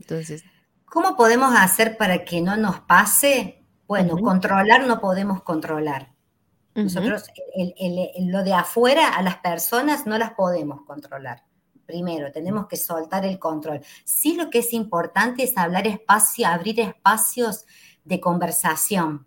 Entonces. 0.00 0.44
¿Cómo 0.86 1.16
podemos 1.16 1.54
hacer 1.56 1.96
para 1.96 2.24
que 2.24 2.40
no 2.40 2.56
nos 2.56 2.80
pase? 2.80 3.61
Bueno, 3.92 4.16
controlar 4.16 4.86
no 4.86 4.98
podemos 5.02 5.42
controlar. 5.42 6.14
Nosotros, 6.74 7.24
lo 8.20 8.42
de 8.42 8.54
afuera 8.54 9.08
a 9.08 9.20
las 9.20 9.36
personas 9.36 10.06
no 10.06 10.16
las 10.16 10.32
podemos 10.32 10.80
controlar. 10.86 11.44
Primero, 11.84 12.32
tenemos 12.32 12.68
que 12.68 12.78
soltar 12.78 13.26
el 13.26 13.38
control. 13.38 13.82
Sí 14.06 14.34
lo 14.34 14.48
que 14.48 14.60
es 14.60 14.72
importante 14.72 15.42
es 15.42 15.58
hablar 15.58 15.86
espacio, 15.86 16.48
abrir 16.48 16.80
espacios 16.80 17.66
de 18.02 18.18
conversación, 18.18 19.26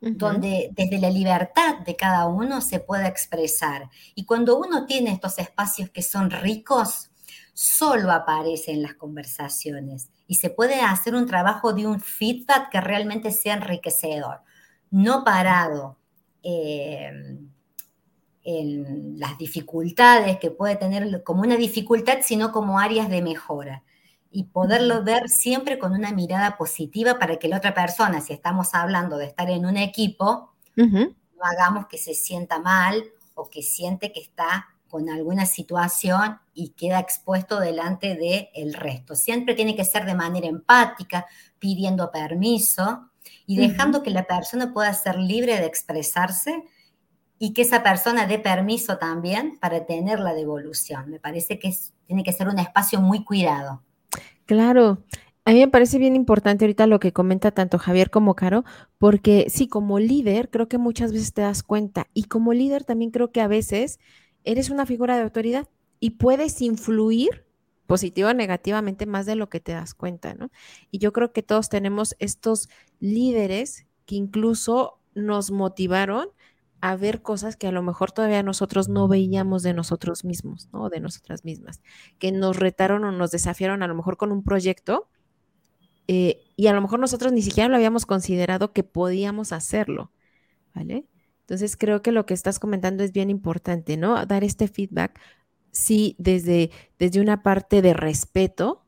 donde 0.00 0.70
desde 0.72 0.98
la 0.98 1.10
libertad 1.10 1.78
de 1.86 1.94
cada 1.94 2.26
uno 2.26 2.62
se 2.62 2.80
pueda 2.80 3.06
expresar. 3.06 3.88
Y 4.16 4.24
cuando 4.24 4.58
uno 4.58 4.86
tiene 4.86 5.12
estos 5.12 5.38
espacios 5.38 5.90
que 5.90 6.02
son 6.02 6.32
ricos, 6.32 7.12
solo 7.54 8.10
aparecen 8.10 8.82
las 8.82 8.94
conversaciones 8.94 10.10
y 10.26 10.34
se 10.34 10.50
puede 10.50 10.80
hacer 10.82 11.14
un 11.14 11.26
trabajo 11.26 11.72
de 11.72 11.86
un 11.86 12.00
feedback 12.00 12.68
que 12.70 12.80
realmente 12.80 13.30
sea 13.30 13.54
enriquecedor, 13.54 14.40
no 14.90 15.24
parado 15.24 15.96
em, 16.42 17.48
en 18.42 19.18
las 19.18 19.38
dificultades 19.38 20.38
que 20.38 20.50
puede 20.50 20.76
tener 20.76 21.22
como 21.22 21.42
una 21.42 21.56
dificultad, 21.56 22.18
sino 22.22 22.52
como 22.52 22.78
áreas 22.78 23.08
de 23.08 23.22
mejora. 23.22 23.84
Y 24.30 24.44
poderlo 24.44 25.04
ver 25.04 25.28
siempre 25.28 25.78
con 25.78 25.92
una 25.92 26.10
mirada 26.10 26.56
positiva 26.56 27.20
para 27.20 27.36
que 27.36 27.46
la 27.46 27.58
otra 27.58 27.72
persona, 27.72 28.20
si 28.20 28.32
estamos 28.32 28.74
hablando 28.74 29.16
de 29.16 29.26
estar 29.26 29.48
en 29.48 29.64
un 29.64 29.76
equipo, 29.76 30.52
no 30.76 31.14
hagamos 31.40 31.86
que 31.86 31.98
se 31.98 32.14
sienta 32.14 32.58
mal 32.58 33.04
o 33.34 33.48
que 33.48 33.62
siente 33.62 34.10
que 34.10 34.20
está 34.20 34.73
con 34.94 35.10
alguna 35.10 35.44
situación 35.44 36.38
y 36.54 36.68
queda 36.68 37.00
expuesto 37.00 37.58
delante 37.58 38.14
del 38.14 38.46
el 38.54 38.74
resto. 38.74 39.16
Siempre 39.16 39.54
tiene 39.54 39.74
que 39.74 39.84
ser 39.84 40.04
de 40.04 40.14
manera 40.14 40.46
empática, 40.46 41.26
pidiendo 41.58 42.12
permiso 42.12 43.10
y 43.44 43.56
dejando 43.56 44.04
que 44.04 44.10
la 44.10 44.22
persona 44.22 44.72
pueda 44.72 44.94
ser 44.94 45.18
libre 45.18 45.58
de 45.58 45.66
expresarse 45.66 46.62
y 47.40 47.54
que 47.54 47.62
esa 47.62 47.82
persona 47.82 48.28
dé 48.28 48.38
permiso 48.38 48.96
también 48.96 49.58
para 49.58 49.84
tener 49.84 50.20
la 50.20 50.32
devolución. 50.32 51.10
Me 51.10 51.18
parece 51.18 51.58
que 51.58 51.74
tiene 52.06 52.22
que 52.22 52.32
ser 52.32 52.46
un 52.46 52.60
espacio 52.60 53.00
muy 53.00 53.24
cuidado. 53.24 53.82
Claro, 54.46 55.02
a 55.44 55.50
mí 55.50 55.58
me 55.58 55.66
parece 55.66 55.98
bien 55.98 56.14
importante 56.14 56.64
ahorita 56.64 56.86
lo 56.86 57.00
que 57.00 57.12
comenta 57.12 57.50
tanto 57.50 57.80
Javier 57.80 58.10
como 58.10 58.36
Caro, 58.36 58.62
porque 58.98 59.46
sí, 59.48 59.66
como 59.66 59.98
líder 59.98 60.50
creo 60.50 60.68
que 60.68 60.78
muchas 60.78 61.12
veces 61.12 61.32
te 61.32 61.42
das 61.42 61.64
cuenta 61.64 62.06
y 62.14 62.26
como 62.26 62.52
líder 62.52 62.84
también 62.84 63.10
creo 63.10 63.32
que 63.32 63.40
a 63.40 63.48
veces 63.48 63.98
eres 64.44 64.70
una 64.70 64.86
figura 64.86 65.16
de 65.16 65.22
autoridad 65.22 65.68
y 66.00 66.10
puedes 66.10 66.60
influir 66.62 67.46
positiva 67.86 68.30
o 68.30 68.34
negativamente 68.34 69.06
más 69.06 69.26
de 69.26 69.36
lo 69.36 69.48
que 69.48 69.60
te 69.60 69.72
das 69.72 69.94
cuenta, 69.94 70.34
¿no? 70.34 70.50
Y 70.90 70.98
yo 70.98 71.12
creo 71.12 71.32
que 71.32 71.42
todos 71.42 71.68
tenemos 71.68 72.16
estos 72.18 72.68
líderes 72.98 73.86
que 74.06 74.16
incluso 74.16 75.00
nos 75.14 75.50
motivaron 75.50 76.28
a 76.80 76.96
ver 76.96 77.22
cosas 77.22 77.56
que 77.56 77.66
a 77.66 77.72
lo 77.72 77.82
mejor 77.82 78.12
todavía 78.12 78.42
nosotros 78.42 78.88
no 78.88 79.08
veíamos 79.08 79.62
de 79.62 79.72
nosotros 79.72 80.24
mismos, 80.24 80.68
¿no? 80.72 80.90
De 80.90 81.00
nosotras 81.00 81.44
mismas, 81.44 81.80
que 82.18 82.32
nos 82.32 82.58
retaron 82.58 83.04
o 83.04 83.12
nos 83.12 83.30
desafiaron 83.30 83.82
a 83.82 83.88
lo 83.88 83.94
mejor 83.94 84.16
con 84.16 84.32
un 84.32 84.44
proyecto 84.44 85.08
eh, 86.08 86.42
y 86.56 86.66
a 86.66 86.74
lo 86.74 86.82
mejor 86.82 87.00
nosotros 87.00 87.32
ni 87.32 87.42
siquiera 87.42 87.68
lo 87.68 87.76
habíamos 87.76 88.04
considerado 88.04 88.72
que 88.72 88.84
podíamos 88.84 89.52
hacerlo, 89.52 90.12
¿vale? 90.74 91.06
Entonces 91.44 91.76
creo 91.76 92.00
que 92.00 92.10
lo 92.10 92.24
que 92.24 92.32
estás 92.32 92.58
comentando 92.58 93.04
es 93.04 93.12
bien 93.12 93.28
importante, 93.28 93.98
¿no? 93.98 94.24
Dar 94.24 94.44
este 94.44 94.66
feedback, 94.66 95.20
sí, 95.72 96.16
desde, 96.18 96.70
desde 96.98 97.20
una 97.20 97.42
parte 97.42 97.82
de 97.82 97.92
respeto. 97.92 98.86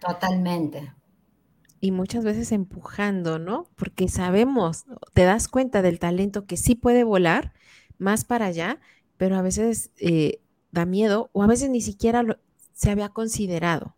Totalmente. 0.00 0.92
Y 1.80 1.92
muchas 1.92 2.22
veces 2.22 2.52
empujando, 2.52 3.38
¿no? 3.38 3.70
Porque 3.76 4.08
sabemos, 4.08 4.84
te 5.14 5.24
das 5.24 5.48
cuenta 5.48 5.80
del 5.80 5.98
talento 5.98 6.44
que 6.44 6.58
sí 6.58 6.74
puede 6.74 7.02
volar 7.02 7.54
más 7.96 8.26
para 8.26 8.46
allá, 8.46 8.78
pero 9.16 9.36
a 9.36 9.42
veces 9.42 9.90
eh, 9.96 10.42
da 10.72 10.84
miedo 10.84 11.30
o 11.32 11.42
a 11.42 11.46
veces 11.46 11.70
ni 11.70 11.80
siquiera 11.80 12.22
lo, 12.22 12.38
se 12.74 12.90
había 12.90 13.08
considerado. 13.08 13.96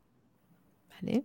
¿Vale? 0.89 1.25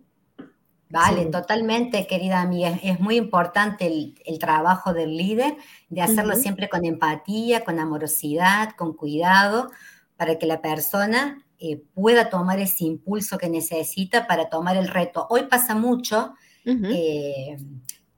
Vale, 0.94 1.26
totalmente, 1.26 2.06
querida 2.06 2.40
amiga. 2.40 2.78
Es 2.80 3.00
muy 3.00 3.16
importante 3.16 3.88
el, 3.88 4.38
trabajo 4.38 4.94
del 4.94 5.16
líder, 5.16 5.56
de 5.88 6.02
hacerlo 6.02 6.36
siempre 6.36 6.68
con 6.68 6.84
empatía, 6.84 7.64
con 7.64 7.80
amorosidad, 7.80 8.76
con 8.76 8.92
cuidado, 8.92 9.72
para 10.16 10.38
que 10.38 10.46
la 10.46 10.62
persona 10.62 11.44
eh, 11.58 11.82
pueda 11.94 12.30
tomar 12.30 12.60
ese 12.60 12.84
impulso 12.84 13.38
que 13.38 13.48
necesita 13.48 14.28
para 14.28 14.48
tomar 14.48 14.76
el 14.76 14.86
reto. 14.86 15.26
Hoy 15.30 15.48
pasa 15.48 15.74
mucho, 15.74 16.36
eh, 16.64 17.56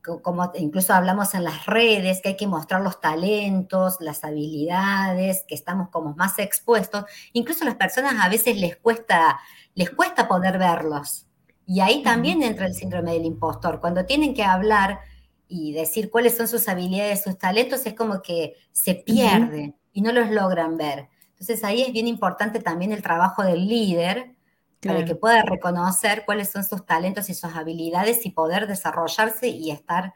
como 0.03 0.53
incluso 0.57 0.93
hablamos 0.93 1.33
en 1.33 1.45
las 1.45 1.65
redes, 1.65 2.21
que 2.21 2.29
hay 2.29 2.37
que 2.37 2.47
mostrar 2.47 2.83
los 2.83 3.01
talentos, 3.01 3.97
las 4.01 4.23
habilidades, 4.23 5.47
que 5.49 5.55
estamos 5.55 5.89
como 5.89 6.15
más 6.15 6.39
expuestos. 6.39 7.07
Incluso 7.33 7.65
a 7.65 7.69
las 7.69 7.77
personas 7.77 8.17
a 8.23 8.29
veces 8.29 8.61
les 8.61 8.77
cuesta, 8.77 9.41
les 9.75 9.89
cuesta 9.89 10.29
poder 10.29 10.59
verlos. 10.59 11.26
Y 11.67 11.81
ahí 11.81 12.03
también 12.03 12.43
entra 12.43 12.67
el 12.67 12.75
síndrome 12.75 13.13
del 13.13 13.25
impostor. 13.25 13.81
Cuando 13.81 14.07
tienen 14.07 14.35
que 14.35 14.45
hablar 14.45 15.01
y 15.49 15.73
decir 15.73 16.11
cuáles 16.11 16.37
son 16.37 16.47
sus 16.49 16.69
habilidades, 16.69 17.25
sus 17.25 17.37
talentos, 17.37 17.85
es 17.87 17.95
como 17.95 18.23
que 18.23 18.55
se 18.73 18.95
pierden 18.95 19.77
y 19.93 20.01
no 20.01 20.13
los 20.13 20.31
logran 20.31 20.77
ver. 20.77 21.09
Entonces 21.31 21.65
ahí 21.65 21.83
es 21.83 21.93
bien 21.93 22.07
importante 22.07 22.61
también 22.61 22.93
el 22.93 23.03
trabajo 23.03 23.43
del 23.43 23.69
líder 23.69 24.37
para 24.81 25.05
que 25.05 25.17
pueda 25.17 25.43
reconocer 25.43 26.23
cuáles 26.25 26.51
son 26.51 26.63
sus 26.63 26.87
talentos 26.87 27.29
y 27.29 27.35
sus 27.35 27.53
habilidades 27.55 28.25
y 28.25 28.31
poder 28.31 28.69
desarrollarse 28.69 29.49
y 29.49 29.71
estar 29.73 30.15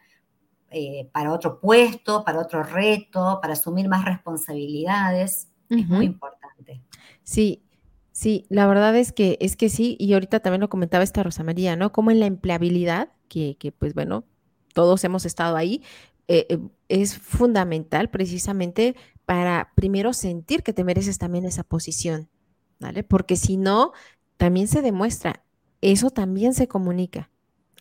eh, 0.70 1.08
para 1.12 1.32
otro 1.32 1.58
puesto, 1.58 2.24
para 2.24 2.38
otro 2.38 2.62
reto, 2.62 3.40
para 3.42 3.54
asumir 3.54 3.88
más 3.88 4.04
responsabilidades. 4.04 5.48
Es 5.68 5.88
muy 5.88 6.06
importante. 6.06 6.82
Sí, 7.24 7.64
Sí, 8.20 8.44
la 8.50 8.66
verdad 8.66 8.94
es 8.96 9.12
que 9.12 9.38
es 9.40 9.56
que 9.56 9.70
sí, 9.70 9.96
y 9.98 10.12
ahorita 10.12 10.40
también 10.40 10.60
lo 10.60 10.68
comentaba 10.68 11.02
esta 11.02 11.22
Rosa 11.22 11.42
María, 11.42 11.74
¿no? 11.74 11.90
Como 11.90 12.10
en 12.10 12.20
la 12.20 12.26
empleabilidad, 12.26 13.08
que, 13.28 13.56
que 13.58 13.72
pues 13.72 13.94
bueno, 13.94 14.24
todos 14.74 15.02
hemos 15.04 15.24
estado 15.24 15.56
ahí, 15.56 15.82
eh, 16.28 16.46
eh, 16.50 16.58
es 16.88 17.16
fundamental 17.16 18.10
precisamente 18.10 18.94
para 19.24 19.72
primero 19.74 20.12
sentir 20.12 20.62
que 20.62 20.74
te 20.74 20.84
mereces 20.84 21.16
también 21.16 21.46
esa 21.46 21.64
posición, 21.64 22.28
¿vale? 22.78 23.04
Porque 23.04 23.36
si 23.36 23.56
no, 23.56 23.92
también 24.36 24.68
se 24.68 24.82
demuestra, 24.82 25.42
eso 25.80 26.10
también 26.10 26.52
se 26.52 26.68
comunica, 26.68 27.30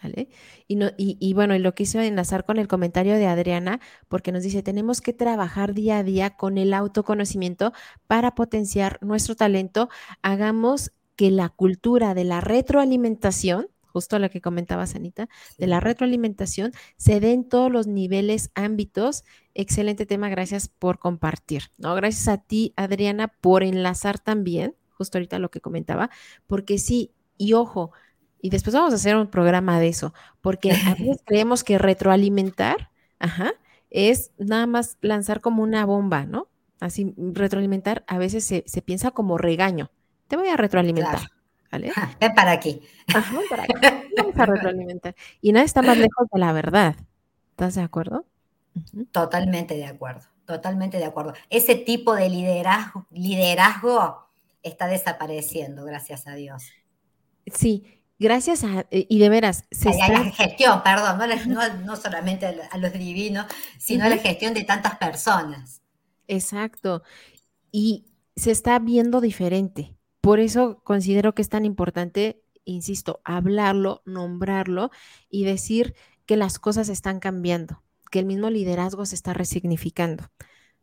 ¿Vale? 0.01 0.29
Y, 0.67 0.75
no, 0.75 0.91
y, 0.97 1.33
bueno, 1.33 1.55
y 1.55 1.59
lo 1.59 1.75
quiso 1.75 1.99
enlazar 1.99 2.45
con 2.45 2.57
el 2.57 2.69
comentario 2.69 3.15
de 3.15 3.27
Adriana, 3.27 3.81
porque 4.07 4.31
nos 4.31 4.43
dice, 4.43 4.63
tenemos 4.63 5.01
que 5.01 5.11
trabajar 5.11 5.73
día 5.73 5.97
a 5.97 6.03
día 6.03 6.29
con 6.31 6.57
el 6.57 6.73
autoconocimiento 6.73 7.73
para 8.07 8.33
potenciar 8.33 8.97
nuestro 9.01 9.35
talento. 9.35 9.89
Hagamos 10.21 10.91
que 11.17 11.31
la 11.31 11.49
cultura 11.49 12.13
de 12.13 12.23
la 12.23 12.39
retroalimentación, 12.39 13.67
justo 13.91 14.19
lo 14.19 14.29
que 14.29 14.39
comentaba 14.39 14.87
Sanita, 14.87 15.27
de 15.57 15.67
la 15.67 15.81
retroalimentación, 15.81 16.71
se 16.95 17.19
dé 17.19 17.33
en 17.33 17.43
todos 17.43 17.69
los 17.69 17.87
niveles, 17.87 18.51
ámbitos. 18.55 19.25
Excelente 19.53 20.05
tema, 20.05 20.29
gracias 20.29 20.69
por 20.69 20.97
compartir. 20.99 21.63
¿no? 21.77 21.93
Gracias 21.95 22.29
a 22.29 22.37
ti, 22.37 22.73
Adriana, 22.77 23.27
por 23.27 23.63
enlazar 23.63 24.17
también, 24.17 24.75
justo 24.91 25.17
ahorita 25.17 25.39
lo 25.39 25.51
que 25.51 25.59
comentaba, 25.59 26.09
porque 26.47 26.77
sí, 26.77 27.11
y 27.37 27.53
ojo, 27.53 27.91
y 28.41 28.49
después 28.49 28.73
vamos 28.73 28.93
a 28.93 28.95
hacer 28.95 29.15
un 29.15 29.27
programa 29.27 29.79
de 29.79 29.87
eso, 29.87 30.13
porque 30.41 30.71
a 30.71 30.95
veces 30.99 31.21
creemos 31.25 31.63
que 31.63 31.77
retroalimentar, 31.77 32.89
ajá, 33.19 33.53
es 33.89 34.31
nada 34.37 34.67
más 34.67 34.97
lanzar 35.01 35.41
como 35.41 35.63
una 35.63 35.85
bomba, 35.85 36.25
¿no? 36.25 36.47
Así, 36.79 37.13
retroalimentar 37.17 38.03
a 38.07 38.17
veces 38.17 38.45
se, 38.45 38.81
piensa 38.81 39.11
como 39.11 39.37
regaño. 39.37 39.91
Te 40.27 40.37
voy 40.37 40.47
a 40.47 40.55
retroalimentar. 40.55 41.19
¿Vale? 41.71 41.91
Ven 42.19 42.33
para 42.33 42.51
aquí. 42.51 42.81
Ajá, 43.13 43.37
para 43.49 43.63
aquí. 43.63 43.73
Vamos 44.17 44.37
a 44.37 44.45
retroalimentar. 44.45 45.15
Y 45.41 45.51
nada 45.51 45.65
está 45.65 45.81
más 45.81 45.97
lejos 45.97 46.27
de 46.31 46.39
la 46.39 46.51
verdad. 46.53 46.95
¿Estás 47.51 47.75
de 47.75 47.81
acuerdo? 47.81 48.25
Totalmente 49.11 49.75
de 49.75 49.85
acuerdo, 49.85 50.27
totalmente 50.45 50.97
de 50.97 51.05
acuerdo. 51.05 51.33
Ese 51.49 51.75
tipo 51.75 52.15
de 52.15 52.29
liderazgo, 52.29 53.05
liderazgo 53.11 54.29
está 54.63 54.87
desapareciendo, 54.87 55.83
gracias 55.85 56.27
a 56.27 56.35
Dios. 56.35 56.71
Sí, 57.47 57.98
Gracias 58.19 58.65
a, 58.65 58.85
eh, 58.91 59.07
y 59.09 59.17
de 59.19 59.29
veras, 59.29 59.63
se 59.71 59.89
a, 59.89 60.09
la 60.09 60.31
gestión, 60.31 60.83
perdón, 60.83 61.19
no, 61.85 61.95
solamente 61.95 62.45
a 62.45 62.77
los 62.77 62.91
divinos, 62.91 63.45
sino 63.77 64.03
a 64.05 64.09
la 64.09 64.17
gestión 64.17 64.53
de 64.53 64.65
tantas 64.65 64.97
personas. 64.97 65.81
Exacto. 66.27 67.01
Y 67.71 68.05
se 68.35 68.51
está 68.51 68.77
viendo 68.79 69.21
diferente. 69.21 69.95
Por 70.19 70.41
eso 70.41 70.81
considero 70.83 71.33
que 71.33 71.41
es 71.41 71.47
tan 71.47 71.63
importante, 71.63 72.43
insisto, 72.65 73.21
hablarlo, 73.23 74.01
nombrarlo 74.05 74.91
y 75.29 75.45
decir 75.45 75.95
que 76.25 76.35
las 76.35 76.59
cosas 76.59 76.89
están 76.89 77.21
cambiando, 77.21 77.81
que 78.11 78.19
el 78.19 78.25
mismo 78.25 78.49
liderazgo 78.49 79.05
se 79.05 79.15
está 79.15 79.33
resignificando. 79.33 80.29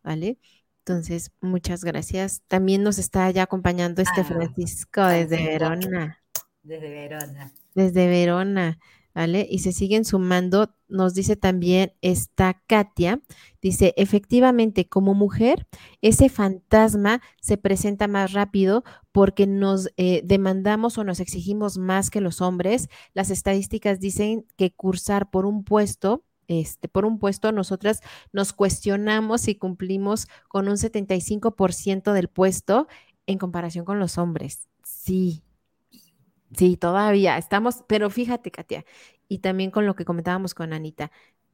¿Vale? 0.03 0.39
Entonces, 0.79 1.33
muchas 1.41 1.85
gracias. 1.85 2.43
También 2.47 2.83
nos 2.83 2.99
está 2.99 3.31
ya 3.31 3.43
acompañando 3.43 4.01
este 4.01 4.23
ah, 4.23 4.25
Francisco 4.25 5.05
desde 5.05 5.45
Verona. 5.45 6.23
Desde 6.67 6.91
Verona. 6.91 7.53
Desde 7.77 8.09
Verona, 8.09 8.79
¿vale? 9.15 9.47
Y 9.49 9.61
se 9.61 9.73
siguen 9.73 10.05
sumando. 10.05 10.75
Nos 10.89 11.15
dice 11.15 11.37
también 11.37 11.93
esta 12.01 12.61
Katia, 12.67 13.21
dice, 13.63 13.95
efectivamente, 13.97 14.89
como 14.89 15.15
mujer, 15.15 15.69
ese 16.03 16.29
fantasma 16.29 17.23
se 17.41 17.57
presenta 17.57 18.09
más 18.09 18.33
rápido 18.33 18.83
porque 19.13 19.47
nos 19.47 19.91
eh, 19.97 20.23
demandamos 20.25 20.99
o 20.99 21.05
nos 21.05 21.21
exigimos 21.21 21.79
más 21.79 22.11
que 22.11 22.21
los 22.21 22.41
hombres. 22.41 22.89
Las 23.15 23.31
estadísticas 23.31 24.01
dicen 24.01 24.45
que 24.57 24.73
cursar 24.73 25.31
por 25.31 25.47
un 25.47 25.63
puesto 25.63 26.25
este, 26.49 26.87
por 26.89 27.05
un 27.05 27.19
puesto, 27.19 27.51
nosotras 27.51 28.03
nos 28.33 28.53
cuestionamos 28.53 29.41
si 29.41 29.57
cumplimos 29.57 30.29
con 30.47 30.69
un 30.69 30.77
75% 30.77 32.13
del 32.13 32.29
puesto 32.29 32.87
en 33.27 33.39
comparación 33.39 33.85
con 33.85 33.99
los 33.99 34.17
hombres. 34.17 34.69
Sí, 34.85 35.43
Sí, 36.55 36.77
todavía 36.77 37.37
estamos, 37.39 37.85
pero 37.89 38.09
fíjate, 38.11 38.51
Katia, 38.51 38.85
y 39.29 39.39
también 39.39 39.71
con 39.71 39.87
lo 39.87 39.97
que 39.97 40.05
comentábamos 40.05 40.55
con 40.55 40.73
Anita, 40.73 41.11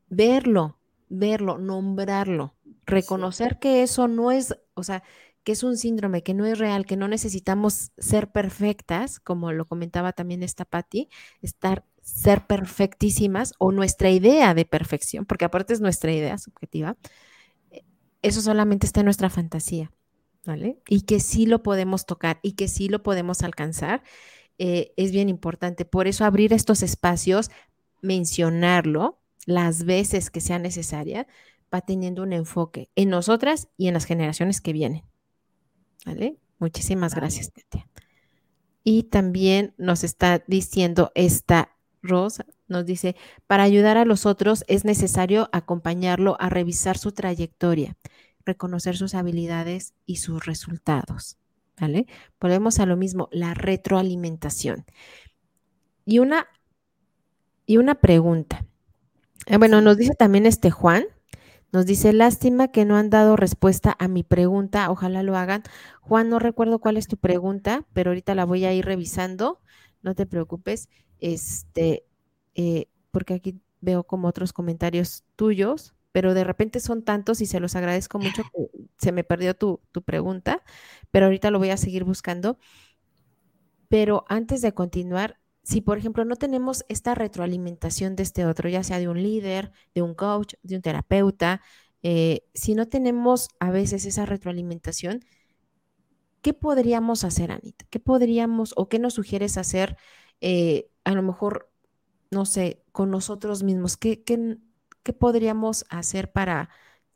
verlo, 0.08 0.78
verlo, 1.08 1.58
nombrarlo, 1.58 2.54
reconocer 2.84 3.58
que 3.58 3.82
eso 3.82 4.06
no 4.08 4.30
es, 4.32 4.54
o 4.74 4.82
sea, 4.82 5.02
que 5.44 5.52
es 5.52 5.62
un 5.64 5.76
síndrome, 5.76 6.22
que 6.22 6.34
no 6.34 6.44
es 6.46 6.58
real, 6.58 6.86
que 6.86 6.96
no 6.96 7.08
necesitamos 7.08 7.90
ser 7.98 8.30
perfectas, 8.32 9.18
como 9.18 9.52
lo 9.52 9.66
comentaba 9.66 10.12
también 10.12 10.42
esta 10.42 10.64
Patti, 10.66 11.08
estar, 11.40 11.84
ser 12.02 12.46
perfectísimas 12.46 13.54
o 13.58 13.72
nuestra 13.72 14.10
idea 14.10 14.54
de 14.54 14.64
perfección, 14.66 15.24
porque 15.26 15.46
aparte 15.46 15.72
es 15.72 15.80
nuestra 15.80 16.12
idea 16.12 16.36
subjetiva, 16.38 16.96
eh, 17.70 17.84
eso 18.22 18.40
solamente 18.42 18.86
está 18.86 19.00
en 19.00 19.06
nuestra 19.06 19.30
fantasía, 19.30 19.92
¿vale? 20.44 20.80
Y 20.88 21.02
que 21.02 21.20
sí 21.20 21.46
lo 21.46 21.62
podemos 21.62 22.06
tocar 22.06 22.38
y 22.42 22.52
que 22.52 22.68
sí 22.68 22.88
lo 22.88 23.02
podemos 23.02 23.42
alcanzar 23.42 24.02
eh, 24.58 24.92
es 24.96 25.12
bien 25.12 25.28
importante. 25.28 25.84
Por 25.84 26.06
eso 26.06 26.24
abrir 26.24 26.52
estos 26.52 26.82
espacios, 26.82 27.50
mencionarlo 28.00 29.18
las 29.46 29.84
veces 29.84 30.30
que 30.30 30.40
sea 30.40 30.58
necesaria, 30.58 31.26
va 31.72 31.80
teniendo 31.80 32.22
un 32.22 32.32
enfoque 32.32 32.90
en 32.94 33.10
nosotras 33.10 33.68
y 33.76 33.88
en 33.88 33.94
las 33.94 34.04
generaciones 34.04 34.60
que 34.60 34.72
vienen. 34.72 35.02
¿Vale? 36.04 36.36
Muchísimas 36.58 37.14
gracias, 37.14 37.50
Katia. 37.50 37.88
Y 38.84 39.04
también 39.04 39.74
nos 39.78 40.04
está 40.04 40.42
diciendo 40.46 41.12
esta 41.14 41.76
Rosa, 42.02 42.46
nos 42.66 42.84
dice, 42.84 43.14
para 43.46 43.62
ayudar 43.62 43.96
a 43.96 44.04
los 44.04 44.26
otros 44.26 44.64
es 44.66 44.84
necesario 44.84 45.48
acompañarlo 45.52 46.36
a 46.40 46.48
revisar 46.48 46.98
su 46.98 47.12
trayectoria, 47.12 47.96
reconocer 48.44 48.96
sus 48.96 49.14
habilidades 49.14 49.94
y 50.04 50.16
sus 50.16 50.44
resultados. 50.44 51.38
¿Vale? 51.80 52.06
Volvemos 52.40 52.78
a 52.78 52.86
lo 52.86 52.96
mismo, 52.96 53.28
la 53.32 53.54
retroalimentación. 53.54 54.84
Y 56.04 56.18
una, 56.18 56.46
y 57.66 57.76
una 57.76 57.96
pregunta. 57.96 58.64
Eh, 59.46 59.56
bueno, 59.56 59.80
nos 59.80 59.96
dice 59.96 60.14
también 60.14 60.46
este 60.46 60.70
Juan, 60.70 61.04
nos 61.72 61.86
dice, 61.86 62.12
lástima 62.12 62.68
que 62.68 62.84
no 62.84 62.96
han 62.96 63.08
dado 63.08 63.34
respuesta 63.34 63.96
a 63.98 64.06
mi 64.06 64.22
pregunta, 64.22 64.90
ojalá 64.90 65.22
lo 65.22 65.36
hagan. 65.36 65.62
Juan, 66.02 66.28
no 66.28 66.38
recuerdo 66.38 66.78
cuál 66.80 66.98
es 66.98 67.08
tu 67.08 67.16
pregunta, 67.16 67.86
pero 67.94 68.10
ahorita 68.10 68.34
la 68.34 68.44
voy 68.44 68.66
a 68.66 68.74
ir 68.74 68.84
revisando, 68.84 69.60
no 70.02 70.14
te 70.14 70.26
preocupes, 70.26 70.90
este, 71.18 72.04
eh, 72.54 72.88
porque 73.10 73.34
aquí 73.34 73.60
veo 73.80 74.04
como 74.04 74.28
otros 74.28 74.52
comentarios 74.52 75.24
tuyos, 75.34 75.94
pero 76.12 76.34
de 76.34 76.44
repente 76.44 76.78
son 76.78 77.02
tantos 77.02 77.40
y 77.40 77.46
se 77.46 77.58
los 77.58 77.74
agradezco 77.74 78.18
mucho 78.18 78.42
que 78.44 78.68
se 78.98 79.12
me 79.12 79.24
perdió 79.24 79.56
tu, 79.56 79.80
pregunta, 80.04 80.62
pero 81.10 81.26
ahorita 81.26 81.50
lo 81.50 81.58
voy 81.58 81.70
a 81.70 81.76
seguir 81.76 82.04
buscando. 82.04 82.58
Pero 83.88 84.24
antes 84.28 84.62
de 84.62 84.72
continuar, 84.72 85.40
si 85.62 85.80
por 85.80 85.98
ejemplo 85.98 86.24
no 86.24 86.36
tenemos 86.36 86.84
esta 86.88 87.14
retroalimentación 87.14 88.16
de 88.16 88.22
este 88.22 88.46
otro, 88.46 88.68
ya 88.68 88.82
sea 88.82 88.98
de 88.98 89.08
un 89.08 89.22
líder, 89.22 89.72
de 89.94 90.02
un 90.02 90.14
coach, 90.14 90.54
de 90.62 90.76
un 90.76 90.82
terapeuta, 90.82 91.62
eh, 92.02 92.44
si 92.54 92.74
no 92.74 92.88
tenemos 92.88 93.48
a 93.58 93.70
veces 93.70 94.04
esa 94.06 94.26
retroalimentación, 94.26 95.24
¿qué 96.42 96.52
podríamos 96.52 97.24
hacer, 97.24 97.52
Anita? 97.52 97.86
¿Qué 97.90 98.00
podríamos 98.00 98.74
o 98.76 98.88
qué 98.88 98.98
nos 98.98 99.14
sugieres 99.14 99.56
hacer 99.56 99.96
eh, 100.40 100.90
a 101.04 101.12
lo 101.12 101.22
mejor, 101.22 101.70
no 102.30 102.44
sé, 102.44 102.82
con 102.92 103.10
nosotros 103.10 103.62
mismos? 103.62 103.96
¿Qué, 103.96 104.22
qué, 104.24 104.58
¿qué 105.02 105.12
podríamos 105.12 105.84
hacer 105.88 106.30
para 106.32 106.68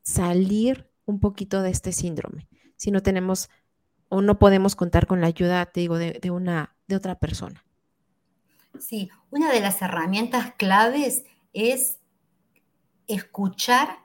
salir 0.03 0.91
un 1.05 1.21
poquito 1.21 1.63
de 1.63 1.71
este 1.71 1.93
síndrome? 1.93 2.49
Si 2.77 2.91
no 2.91 3.03
tenemos 3.03 3.49
o 4.09 4.23
no 4.23 4.39
podemos 4.39 4.77
contar 4.77 5.07
con 5.07 5.21
la 5.21 5.27
ayuda, 5.27 5.67
te 5.67 5.81
digo, 5.81 5.99
de, 5.99 6.31
una, 6.31 6.77
de 6.87 6.97
otra 6.97 7.19
persona. 7.19 7.65
Sí, 8.79 9.11
una 9.31 9.53
de 9.53 9.61
las 9.61 9.81
herramientas 9.83 10.53
claves 10.57 11.25
es 11.53 11.99
escuchar 13.09 14.01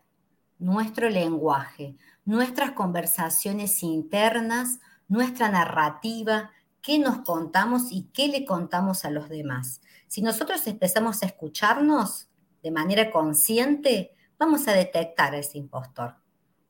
nuestro 0.60 1.10
lenguaje, 1.10 1.96
nuestras 2.24 2.72
conversaciones 2.72 3.84
internas, 3.84 4.80
nuestra 5.08 5.50
narrativa, 5.50 6.52
qué 6.82 7.00
nos 7.00 7.20
contamos 7.20 7.92
y 7.92 8.10
qué 8.14 8.28
le 8.28 8.46
contamos 8.46 9.06
a 9.06 9.12
los 9.12 9.30
demás. 9.30 9.82
Si 10.08 10.22
nosotros 10.22 10.66
empezamos 10.68 11.22
a 11.22 11.28
escucharnos, 11.28 12.28
de 12.62 12.72
manera 12.72 13.12
consciente, 13.12 14.14
vamos 14.38 14.68
a 14.68 14.74
detectar 14.74 15.34
a 15.34 15.38
ese 15.38 15.58
impostor. 15.58 16.16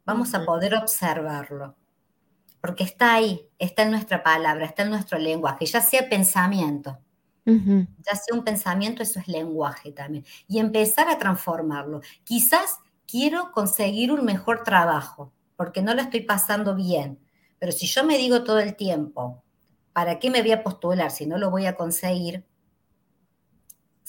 Vamos 0.05 0.33
a 0.33 0.45
poder 0.45 0.75
observarlo. 0.75 1.75
Porque 2.61 2.83
está 2.83 3.15
ahí, 3.15 3.49
está 3.57 3.83
en 3.83 3.91
nuestra 3.91 4.23
palabra, 4.23 4.65
está 4.65 4.83
en 4.83 4.91
nuestro 4.91 5.17
lenguaje, 5.17 5.65
ya 5.65 5.81
sea 5.81 6.07
pensamiento. 6.07 6.99
Ya 7.43 8.15
sea 8.15 8.37
un 8.37 8.43
pensamiento, 8.43 9.01
eso 9.01 9.19
es 9.19 9.27
lenguaje 9.27 9.91
también. 9.91 10.25
Y 10.47 10.59
empezar 10.59 11.09
a 11.09 11.17
transformarlo. 11.17 12.01
Quizás 12.23 12.77
quiero 13.07 13.51
conseguir 13.51 14.11
un 14.11 14.23
mejor 14.23 14.63
trabajo, 14.63 15.33
porque 15.55 15.81
no 15.81 15.93
lo 15.93 16.01
estoy 16.01 16.21
pasando 16.21 16.75
bien. 16.75 17.19
Pero 17.59 17.71
si 17.71 17.87
yo 17.87 18.03
me 18.03 18.17
digo 18.17 18.43
todo 18.43 18.59
el 18.59 18.75
tiempo, 18.75 19.43
¿para 19.91 20.19
qué 20.19 20.29
me 20.29 20.41
voy 20.41 20.51
a 20.51 20.63
postular 20.63 21.11
si 21.11 21.25
no 21.25 21.37
lo 21.37 21.49
voy 21.49 21.65
a 21.65 21.75
conseguir? 21.75 22.45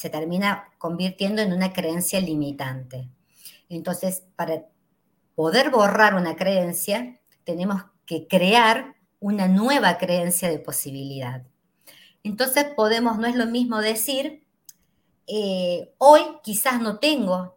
Se 0.02 0.10
termina 0.10 0.68
convirtiendo 0.78 1.42
en 1.42 1.52
una 1.52 1.72
creencia 1.72 2.20
limitante. 2.20 3.08
Entonces, 3.68 4.24
para 4.34 4.64
poder 5.36 5.70
borrar 5.70 6.16
una 6.16 6.34
creencia, 6.34 7.20
tenemos 7.44 7.84
que 8.04 8.26
crear 8.26 8.96
una 9.20 9.46
nueva 9.46 9.98
creencia 9.98 10.50
de 10.50 10.58
posibilidad. 10.58 11.46
Entonces 12.24 12.64
podemos, 12.74 13.16
no 13.16 13.28
es 13.28 13.36
lo 13.36 13.46
mismo 13.46 13.80
decir, 13.80 14.44
eh, 15.28 15.94
hoy 15.98 16.22
quizás 16.42 16.80
no 16.80 16.98
tengo 16.98 17.56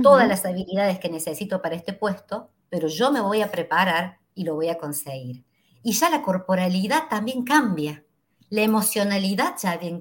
todas 0.00 0.28
las 0.28 0.44
habilidades 0.44 1.00
que 1.00 1.08
necesito 1.08 1.60
para 1.60 1.74
este 1.74 1.92
puesto, 1.92 2.52
pero 2.68 2.86
yo 2.86 3.10
me 3.10 3.20
voy 3.20 3.42
a 3.42 3.50
preparar 3.50 4.20
y 4.36 4.44
lo 4.44 4.54
voy 4.54 4.68
a 4.68 4.78
conseguir. 4.78 5.44
Y 5.82 5.90
ya 5.94 6.08
la 6.08 6.22
corporalidad 6.22 7.08
también 7.10 7.42
cambia, 7.42 8.04
la 8.48 8.62
emocionalidad 8.62 9.56
ya 9.60 9.76
bien 9.76 10.00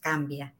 cambia. 0.00 0.56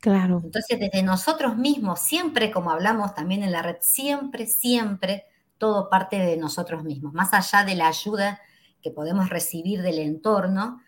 Claro. 0.00 0.40
Entonces, 0.44 0.78
desde 0.78 1.02
nosotros 1.02 1.56
mismos, 1.56 2.00
siempre, 2.00 2.50
como 2.50 2.70
hablamos 2.70 3.14
también 3.14 3.42
en 3.42 3.52
la 3.52 3.62
red, 3.62 3.76
siempre, 3.80 4.46
siempre, 4.46 5.24
todo 5.58 5.88
parte 5.88 6.18
de 6.18 6.36
nosotros 6.36 6.84
mismos, 6.84 7.12
más 7.12 7.32
allá 7.32 7.64
de 7.64 7.74
la 7.74 7.88
ayuda 7.88 8.40
que 8.82 8.90
podemos 8.90 9.30
recibir 9.30 9.82
del 9.82 9.98
entorno, 9.98 10.80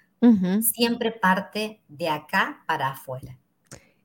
siempre 0.61 1.13
parte 1.13 1.81
de 1.89 2.09
acá 2.09 2.63
para 2.67 2.91
afuera. 2.91 3.39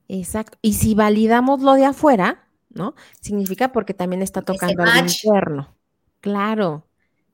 Exacto. 0.07 0.57
Y 0.61 0.73
si 0.73 0.93
validamos 0.93 1.61
lo 1.61 1.73
de 1.73 1.85
afuera, 1.85 2.47
¿no? 2.69 2.95
Significa 3.19 3.71
porque 3.71 3.93
también 3.93 4.21
está 4.21 4.41
tocando 4.41 4.83
al 4.83 5.07
interno. 5.07 5.75
Claro, 6.21 6.87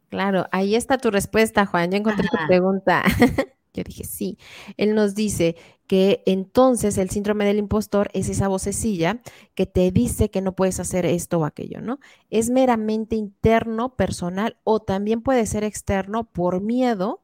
claro. 0.10 0.48
Ahí 0.52 0.76
está 0.76 0.98
tu 0.98 1.12
respuesta, 1.12 1.66
Juan. 1.66 1.92
Yo 1.92 1.98
encontré 1.98 2.28
tu 2.28 2.38
pregunta. 2.48 3.04
Yo 3.74 3.84
dije, 3.84 4.04
sí. 4.04 4.38
Él 4.78 4.96
nos 4.96 5.16
dice 5.16 5.56
que 5.88 6.22
entonces 6.26 6.98
el 6.98 7.10
síndrome 7.10 7.46
del 7.46 7.58
impostor 7.58 8.10
es 8.14 8.30
esa 8.30 8.48
vocecilla 8.48 9.22
que 9.56 9.66
te 9.66 9.92
dice 9.92 10.30
que 10.30 10.42
no 10.42 10.56
puedes 10.56 10.80
hacer 10.80 11.06
esto 11.06 11.40
o 11.40 11.46
aquello, 11.46 11.82
¿no? 11.82 12.00
Es 12.30 12.50
meramente 12.50 13.16
interno, 13.16 13.96
personal 13.96 14.58
o 14.64 14.80
también 14.80 15.22
puede 15.22 15.46
ser 15.46 15.64
externo 15.64 16.26
por 16.26 16.62
miedo 16.62 17.24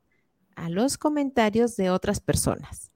a 0.56 0.70
los 0.70 0.98
comentarios 0.98 1.76
de 1.76 1.90
otras 1.90 2.20
personas. 2.20 2.92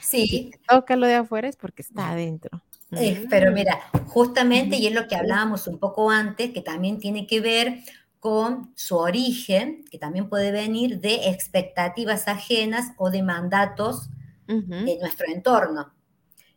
Sí. 0.00 0.26
Si 0.26 0.50
toca 0.68 0.96
lo 0.96 1.06
de 1.06 1.14
afuera 1.14 1.48
es 1.48 1.56
porque 1.56 1.82
está 1.82 2.10
adentro. 2.10 2.62
Eh, 2.92 3.26
pero 3.28 3.50
mira, 3.50 3.80
justamente, 4.06 4.76
y 4.76 4.86
es 4.86 4.94
lo 4.94 5.08
que 5.08 5.16
hablábamos 5.16 5.66
un 5.66 5.78
poco 5.78 6.10
antes, 6.10 6.52
que 6.52 6.60
también 6.60 6.98
tiene 6.98 7.26
que 7.26 7.40
ver 7.40 7.80
con 8.24 8.72
su 8.74 8.96
origen, 8.96 9.84
que 9.90 9.98
también 9.98 10.30
puede 10.30 10.50
venir 10.50 10.98
de 10.98 11.28
expectativas 11.28 12.26
ajenas 12.26 12.94
o 12.96 13.10
de 13.10 13.22
mandatos 13.22 14.08
de 14.46 14.96
nuestro 14.98 15.26
entorno. 15.28 15.92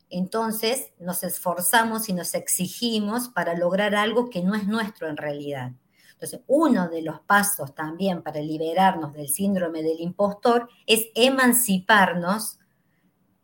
Entonces 0.09 0.93
nos 0.97 1.24
esforzamos 1.24 2.07
y 2.07 2.13
nos 2.13 2.36
exigimos 2.36 3.28
para 3.28 3.53
lograr 3.53 3.95
algo 3.95 4.30
que 4.30 4.41
no 4.43 4.55
es 4.55 4.65
nuestro 4.65 5.09
en 5.09 5.18
realidad. 5.18 5.74
Entonces, 6.13 6.39
uno 6.47 6.88
de 6.88 7.01
los 7.01 7.20
pasos 7.20 7.76
también 7.76 8.24
para 8.24 8.39
liberarnos 8.39 9.13
del 9.13 9.28
síndrome 9.28 9.84
del 9.84 9.99
impostor 9.99 10.70
es 10.86 11.07
emanciparnos 11.15 12.59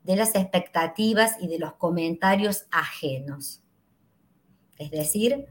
de 0.01 0.15
las 0.15 0.33
expectativas 0.33 1.35
y 1.41 1.49
de 1.49 1.59
los 1.59 1.73
comentarios 1.73 2.67
ajenos. 2.71 3.61
Es 4.77 4.91
decir, 4.91 5.45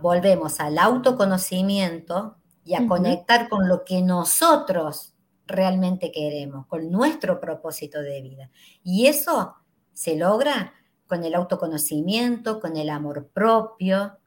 volvemos 0.00 0.60
al 0.60 0.78
autoconocimiento 0.78 2.36
y 2.64 2.74
a 2.74 2.86
conectar 2.86 3.48
con 3.48 3.68
lo 3.68 3.84
que 3.84 4.02
nosotros 4.02 5.14
realmente 5.46 6.12
queremos, 6.12 6.66
con 6.66 6.90
nuestro 6.90 7.40
propósito 7.40 8.00
de 8.02 8.22
vida. 8.22 8.50
Y 8.84 9.06
eso 9.06 9.56
se 9.92 10.16
logra 10.16 10.74
con 11.06 11.24
el 11.24 11.34
autoconocimiento, 11.34 12.60
con 12.60 12.76
el 12.76 12.90
amor 12.90 13.28
propio, 13.32 14.18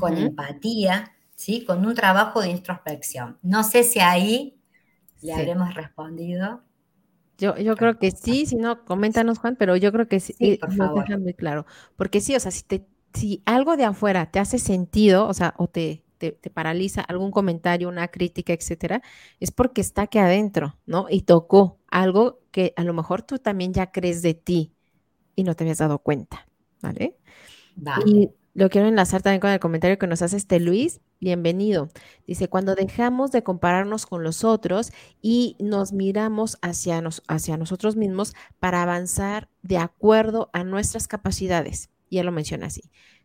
con 0.00 0.16
empatía, 0.16 1.12
¿sí? 1.34 1.64
con 1.64 1.86
un 1.86 1.94
trabajo 1.94 2.40
de 2.40 2.48
introspección. 2.48 3.38
No 3.42 3.62
sé 3.62 3.84
si 3.84 4.00
ahí 4.00 4.58
le 5.22 5.34
habremos 5.34 5.74
respondido. 5.74 6.62
Yo, 7.38 7.56
yo 7.56 7.76
creo 7.76 7.98
que 7.98 8.10
sí, 8.10 8.46
si 8.46 8.56
no, 8.56 8.84
coméntanos, 8.84 9.38
Juan, 9.38 9.56
pero 9.56 9.76
yo 9.76 9.92
creo 9.92 10.08
que 10.08 10.20
sí, 10.20 10.34
sí 10.38 10.56
por 10.56 10.74
favor. 10.74 11.20
muy 11.20 11.34
claro. 11.34 11.66
Porque 11.96 12.20
sí, 12.20 12.34
o 12.34 12.40
sea, 12.40 12.50
si, 12.50 12.64
te, 12.64 12.86
si 13.18 13.42
algo 13.46 13.76
de 13.76 13.84
afuera 13.84 14.30
te 14.30 14.38
hace 14.38 14.58
sentido, 14.58 15.26
o 15.26 15.34
sea, 15.34 15.54
o 15.58 15.66
te, 15.66 16.04
te, 16.18 16.32
paraliza 16.50 17.00
algún 17.02 17.30
comentario, 17.30 17.88
una 17.88 18.08
crítica, 18.08 18.52
etcétera, 18.52 19.02
es 19.40 19.50
porque 19.50 19.80
está 19.80 20.02
aquí 20.02 20.18
adentro, 20.18 20.78
¿no? 20.86 21.06
Y 21.10 21.22
tocó 21.22 21.78
algo 21.90 22.40
que 22.52 22.72
a 22.76 22.84
lo 22.84 22.94
mejor 22.94 23.22
tú 23.22 23.38
también 23.38 23.72
ya 23.72 23.90
crees 23.90 24.22
de 24.22 24.34
ti 24.34 24.72
y 25.34 25.42
no 25.42 25.54
te 25.54 25.64
habías 25.64 25.78
dado 25.78 25.98
cuenta, 25.98 26.46
¿vale? 26.80 27.16
vale. 27.76 28.04
Y 28.06 28.30
lo 28.54 28.70
quiero 28.70 28.88
enlazar 28.88 29.22
también 29.22 29.40
con 29.40 29.50
el 29.50 29.60
comentario 29.60 29.98
que 29.98 30.06
nos 30.06 30.22
hace 30.22 30.36
este 30.36 30.60
Luis. 30.60 31.00
Bienvenido. 31.20 31.88
Dice, 32.26 32.48
cuando 32.48 32.74
dejamos 32.76 33.32
de 33.32 33.42
compararnos 33.42 34.06
con 34.06 34.22
los 34.22 34.44
otros 34.44 34.92
y 35.20 35.56
nos 35.58 35.92
miramos 35.92 36.58
hacia, 36.62 37.00
nos, 37.00 37.22
hacia 37.26 37.56
nosotros 37.56 37.96
mismos 37.96 38.34
para 38.60 38.82
avanzar 38.82 39.48
de 39.62 39.78
acuerdo 39.78 40.50
a 40.52 40.62
nuestras 40.64 41.08
capacidades. 41.08 41.90
Ya 42.10 42.22
lo 42.24 42.32
menciona 42.32 42.66
así. 42.66 42.82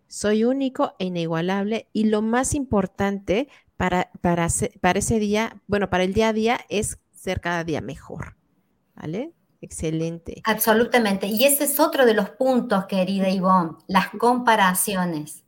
Soy 0.07 0.43
único 0.43 0.95
e 0.99 1.05
inigualable 1.05 1.89
y 1.93 2.05
lo 2.05 2.21
más 2.21 2.53
importante 2.53 3.47
para, 3.77 4.11
para, 4.21 4.47
para 4.81 4.99
ese 4.99 5.19
día, 5.19 5.61
bueno, 5.67 5.89
para 5.89 6.03
el 6.03 6.13
día 6.13 6.29
a 6.29 6.34
día 6.34 6.59
es 6.69 6.99
ser 7.13 7.41
cada 7.41 7.63
día 7.63 7.81
mejor. 7.81 8.36
¿Vale? 8.95 9.34
Excelente. 9.61 10.41
Absolutamente. 10.43 11.27
Y 11.27 11.45
ese 11.45 11.63
es 11.63 11.79
otro 11.79 12.05
de 12.05 12.13
los 12.13 12.31
puntos, 12.31 12.86
querida 12.86 13.29
Ivonne, 13.29 13.77
las 13.88 14.09
comparaciones. 14.09 15.45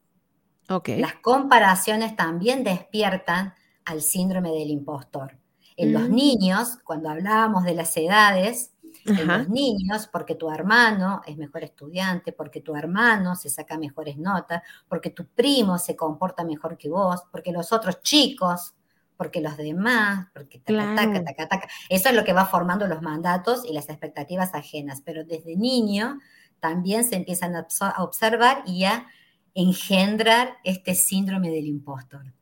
Okay. 0.69 0.99
Las 0.99 1.15
comparaciones 1.15 2.15
también 2.15 2.63
despiertan 2.63 3.53
al 3.83 4.01
síndrome 4.01 4.51
del 4.51 4.71
impostor. 4.71 5.37
En 5.75 5.93
los 5.93 6.09
mm. 6.09 6.15
niños, 6.15 6.77
cuando 6.85 7.09
hablábamos 7.09 7.65
de 7.65 7.75
las 7.75 7.95
edades, 7.97 8.71
en 9.05 9.27
los 9.27 9.49
niños, 9.49 10.09
porque 10.11 10.35
tu 10.35 10.49
hermano 10.49 11.21
es 11.25 11.37
mejor 11.37 11.63
estudiante, 11.63 12.31
porque 12.31 12.61
tu 12.61 12.75
hermano 12.75 13.35
se 13.35 13.49
saca 13.49 13.77
mejores 13.77 14.17
notas, 14.17 14.63
porque 14.87 15.11
tu 15.11 15.25
primo 15.27 15.77
se 15.77 15.95
comporta 15.95 16.43
mejor 16.43 16.77
que 16.77 16.89
vos, 16.89 17.23
porque 17.31 17.51
los 17.51 17.71
otros 17.71 18.01
chicos, 18.01 18.73
porque 19.15 19.41
los 19.41 19.57
demás, 19.57 20.27
porque 20.33 20.59
taca, 20.59 20.95
taca, 20.95 21.23
taca, 21.23 21.47
taca. 21.47 21.67
Eso 21.89 22.09
es 22.09 22.15
lo 22.15 22.23
que 22.23 22.33
va 22.33 22.45
formando 22.45 22.87
los 22.87 23.01
mandatos 23.01 23.63
y 23.65 23.73
las 23.73 23.89
expectativas 23.89 24.53
ajenas, 24.53 25.01
pero 25.05 25.23
desde 25.23 25.55
niño 25.55 26.19
también 26.59 27.03
se 27.05 27.15
empiezan 27.15 27.55
a 27.55 28.03
observar 28.03 28.63
y 28.65 28.85
a 28.85 29.07
engendrar 29.53 30.57
este 30.63 30.95
síndrome 30.95 31.49
del 31.49 31.67
impostor. 31.67 32.33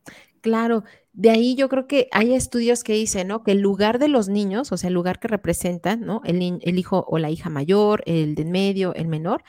Claro, 0.44 0.84
de 1.14 1.30
ahí 1.30 1.56
yo 1.56 1.70
creo 1.70 1.88
que 1.88 2.10
hay 2.12 2.34
estudios 2.34 2.84
que 2.84 2.92
dicen, 2.92 3.30
¿no? 3.30 3.44
Que 3.44 3.54
el 3.54 3.62
lugar 3.62 3.98
de 3.98 4.10
los 4.10 4.28
niños, 4.28 4.74
o 4.74 4.78
sea, 4.78 4.90
el 4.90 4.94
lugar 4.94 5.20
que 5.22 5.30
representan, 5.30 6.02
¿no? 6.02 6.22
El, 6.26 6.60
el 6.62 6.78
hijo 6.78 7.06
o 7.08 7.18
la 7.18 7.30
hija 7.30 7.50
mayor, 7.50 8.04
el 8.06 8.36
de 8.36 8.44
medio, 8.44 8.94
el 8.94 9.08
menor, 9.08 9.44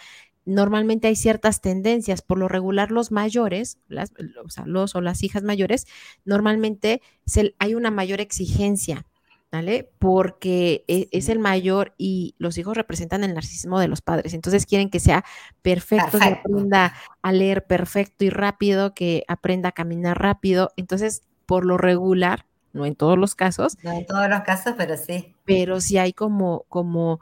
normalmente 0.45 1.09
hay 1.09 1.17
ciertas 1.17 1.61
tendencias. 1.61 2.23
Por 2.23 2.39
lo 2.39 2.47
regular, 2.47 2.93
los 2.93 3.11
mayores, 3.11 3.79
las, 3.89 4.13
o 4.45 4.51
sea, 4.51 4.67
los 4.67 4.95
o 4.95 5.01
las 5.01 5.25
hijas 5.25 5.43
mayores, 5.43 5.87
normalmente 6.25 7.03
hay 7.59 7.75
una 7.75 7.91
mayor 7.91 8.21
exigencia 8.21 9.05
¿vale? 9.55 9.89
Porque 10.01 10.85
e, 10.89 11.09
es, 11.13 11.29
el 11.29 11.39
mayor 11.39 11.95
y 11.97 12.35
los 12.39 12.59
hijos 12.59 12.77
representan 12.77 13.23
el 13.23 13.35
narcisismo 13.35 13.79
de 13.79 13.87
los 13.87 14.01
padres. 14.01 14.35
Entonces 14.35 14.67
quieren 14.67 14.91
que 14.91 14.99
sea 14.99 15.25
perfecto, 15.63 16.19
que 16.19 16.25
aprenda 16.25 16.93
a 17.23 17.31
leer 17.31 17.65
perfecto 17.65 18.25
y 18.25 18.31
rápido, 18.31 18.95
que 18.95 19.23
aprenda 19.29 19.69
a 19.69 19.73
caminar 19.73 20.21
rápido. 20.21 20.73
Entonces, 20.77 21.23
por 21.47 21.65
lo 21.65 21.79
regular, 21.79 22.47
no 22.73 22.85
en 22.85 22.97
todos 22.97 23.17
los 23.17 23.37
casos. 23.37 23.77
No 23.85 23.93
en 23.93 24.07
todos 24.07 24.29
los 24.29 24.41
casos, 24.41 24.75
pero 24.77 24.97
sí. 24.97 25.37
Pero 25.45 25.81
sí 25.81 25.99
hay 25.99 26.13
como, 26.13 26.65
como 26.69 27.21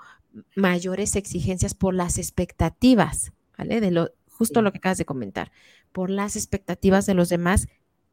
mayores 0.57 1.17
exigencias 1.17 1.75
por 1.75 1.93
las 1.93 2.17
expectativas, 2.17 3.33
¿vale? 3.59 3.83
De 3.83 3.91
lo, 3.91 4.11
justo 4.31 4.63
lo 4.63 4.73
que 4.73 4.79
acabas 4.79 4.97
de 4.97 5.05
comentar, 5.05 5.53
por 5.93 6.09
las 6.09 6.37
expectativas 6.37 7.05
de 7.05 7.13
los 7.13 7.29
demás 7.29 7.69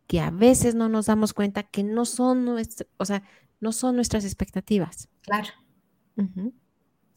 que 0.07 0.20
a 0.20 0.30
veces 0.30 0.76
no 0.76 0.89
nos 0.89 1.05
damos 1.05 1.34
cuenta 1.34 1.63
que 1.63 1.84
no 1.84 2.03
son 2.03 2.43
nuestras, 2.43 2.89
o 2.97 3.05
sea, 3.05 3.24
no 3.60 3.72
son 3.72 3.95
nuestras 3.95 4.26
expectativas. 4.26 5.10
Claro. 5.22 5.49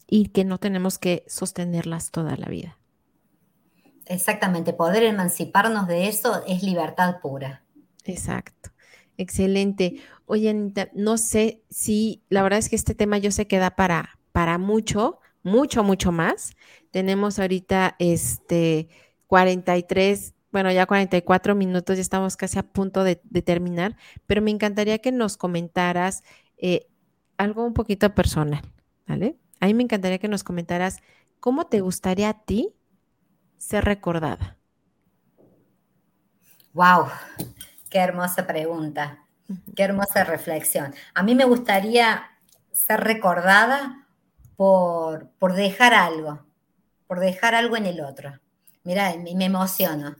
Y 0.07 0.27
que 0.27 0.45
no 0.45 0.59
tenemos 0.59 0.97
que 0.97 1.23
sostenerlas 1.27 2.11
toda 2.11 2.37
la 2.37 2.47
vida. 2.47 2.77
Exactamente, 4.05 4.73
poder 4.73 5.03
emanciparnos 5.03 5.87
de 5.87 6.07
eso 6.07 6.43
es 6.47 6.63
libertad 6.63 7.19
pura. 7.21 7.63
Exacto. 8.03 8.71
Excelente. 9.17 10.01
Oye, 10.25 10.49
Anita, 10.49 10.89
no 10.93 11.17
sé 11.17 11.63
si, 11.69 12.23
la 12.29 12.43
verdad 12.43 12.59
es 12.59 12.69
que 12.69 12.75
este 12.75 12.95
tema 12.95 13.17
yo 13.17 13.31
sé 13.31 13.47
que 13.47 13.59
da 13.59 13.75
para, 13.75 14.19
para 14.31 14.57
mucho, 14.57 15.19
mucho, 15.43 15.83
mucho 15.83 16.11
más. 16.11 16.51
Tenemos 16.91 17.39
ahorita 17.39 17.95
este 17.99 18.89
43 19.27 20.33
bueno, 20.53 20.71
ya 20.71 20.85
44 20.85 21.55
minutos, 21.55 21.95
ya 21.97 22.01
estamos 22.01 22.37
casi 22.37 22.59
a 22.59 22.63
punto 22.63 23.03
de, 23.03 23.15
terminar, 23.15 23.97
pero 24.27 24.39
me 24.39 24.51
encantaría 24.51 24.99
que 24.99 25.11
nos 25.11 25.35
comentaras 25.35 26.23
eh, 26.57 26.87
algo 27.37 27.65
un 27.65 27.73
poquito 27.73 28.13
personal, 28.13 28.61
¿vale? 29.07 29.35
A 29.59 29.65
mí 29.65 29.73
me 29.73 29.81
encantaría 29.81 30.19
que 30.19 30.27
nos 30.27 30.43
comentaras 30.43 30.99
cómo 31.39 31.65
te 31.65 31.81
gustaría 31.81 32.29
a 32.29 32.45
ti 32.45 32.75
ser 33.57 33.83
recordada. 33.83 34.57
Wow, 36.73 37.07
qué 37.89 37.97
hermosa 37.97 38.45
pregunta, 38.45 39.25
qué 39.75 39.83
hermosa 39.83 40.23
reflexión. 40.23 40.93
A 41.15 41.23
mí 41.23 41.33
me 41.33 41.45
gustaría 41.45 42.29
ser 42.71 42.99
recordada 42.99 44.05
por, 44.55 45.29
por 45.39 45.53
dejar 45.53 45.95
algo, 45.95 46.45
por 47.07 47.19
dejar 47.19 47.55
algo 47.55 47.75
en 47.75 47.87
el 47.87 48.01
otro. 48.01 48.39
Mira, 48.83 49.15
me 49.17 49.45
emociono, 49.45 50.17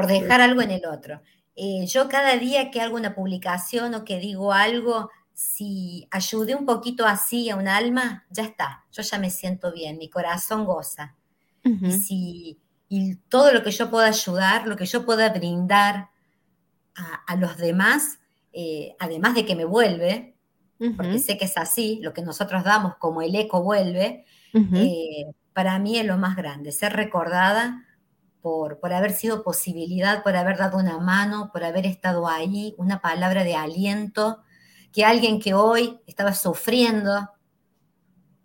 por 0.00 0.10
dejar 0.10 0.40
algo 0.40 0.62
en 0.62 0.70
el 0.70 0.86
otro. 0.86 1.20
Eh, 1.56 1.86
yo 1.86 2.08
cada 2.08 2.36
día 2.36 2.70
que 2.70 2.80
hago 2.80 2.96
una 2.96 3.14
publicación 3.14 3.94
o 3.94 4.04
que 4.04 4.18
digo 4.18 4.52
algo, 4.52 5.10
si 5.34 6.08
ayudé 6.10 6.54
un 6.54 6.64
poquito 6.64 7.06
así 7.06 7.50
a 7.50 7.56
un 7.56 7.68
alma, 7.68 8.24
ya 8.30 8.44
está, 8.44 8.84
yo 8.92 9.02
ya 9.02 9.18
me 9.18 9.30
siento 9.30 9.72
bien, 9.72 9.98
mi 9.98 10.08
corazón 10.08 10.64
goza. 10.64 11.16
Y 11.62 11.92
si 11.92 12.58
y 12.88 13.16
todo 13.28 13.52
lo 13.52 13.62
que 13.62 13.70
yo 13.70 13.90
pueda 13.90 14.06
ayudar, 14.06 14.66
lo 14.66 14.76
que 14.76 14.86
yo 14.86 15.04
pueda 15.04 15.28
brindar 15.28 16.08
a, 17.26 17.36
los 17.36 17.56
demás, 17.56 18.18
eh, 18.52 18.96
además 18.98 19.34
de 19.34 19.44
que 19.44 19.54
me 19.54 19.64
vuelve, 19.64 20.34
porque 20.96 21.18
sé 21.18 21.38
que 21.38 21.44
es 21.44 21.56
así, 21.56 22.00
lo 22.02 22.12
que 22.12 22.22
nosotros 22.22 22.64
damos 22.64 22.96
como 22.96 23.22
el 23.22 23.34
eco 23.36 23.62
vuelve, 23.62 24.24
eh, 24.54 25.26
para 25.52 25.78
mí 25.78 25.98
es 25.98 26.06
lo 26.06 26.16
más 26.16 26.36
grande, 26.36 26.72
ser 26.72 26.94
recordada 26.94 27.86
por, 28.42 28.78
por 28.78 28.92
haber 28.92 29.12
sido 29.12 29.42
posibilidad, 29.42 30.22
por 30.22 30.36
haber 30.36 30.56
dado 30.56 30.78
una 30.78 30.98
mano, 30.98 31.50
por 31.52 31.64
haber 31.64 31.86
estado 31.86 32.28
ahí, 32.28 32.74
una 32.78 33.00
palabra 33.00 33.44
de 33.44 33.54
aliento, 33.54 34.42
que 34.92 35.04
alguien 35.04 35.40
que 35.40 35.54
hoy 35.54 36.00
estaba 36.06 36.34
sufriendo 36.34 37.30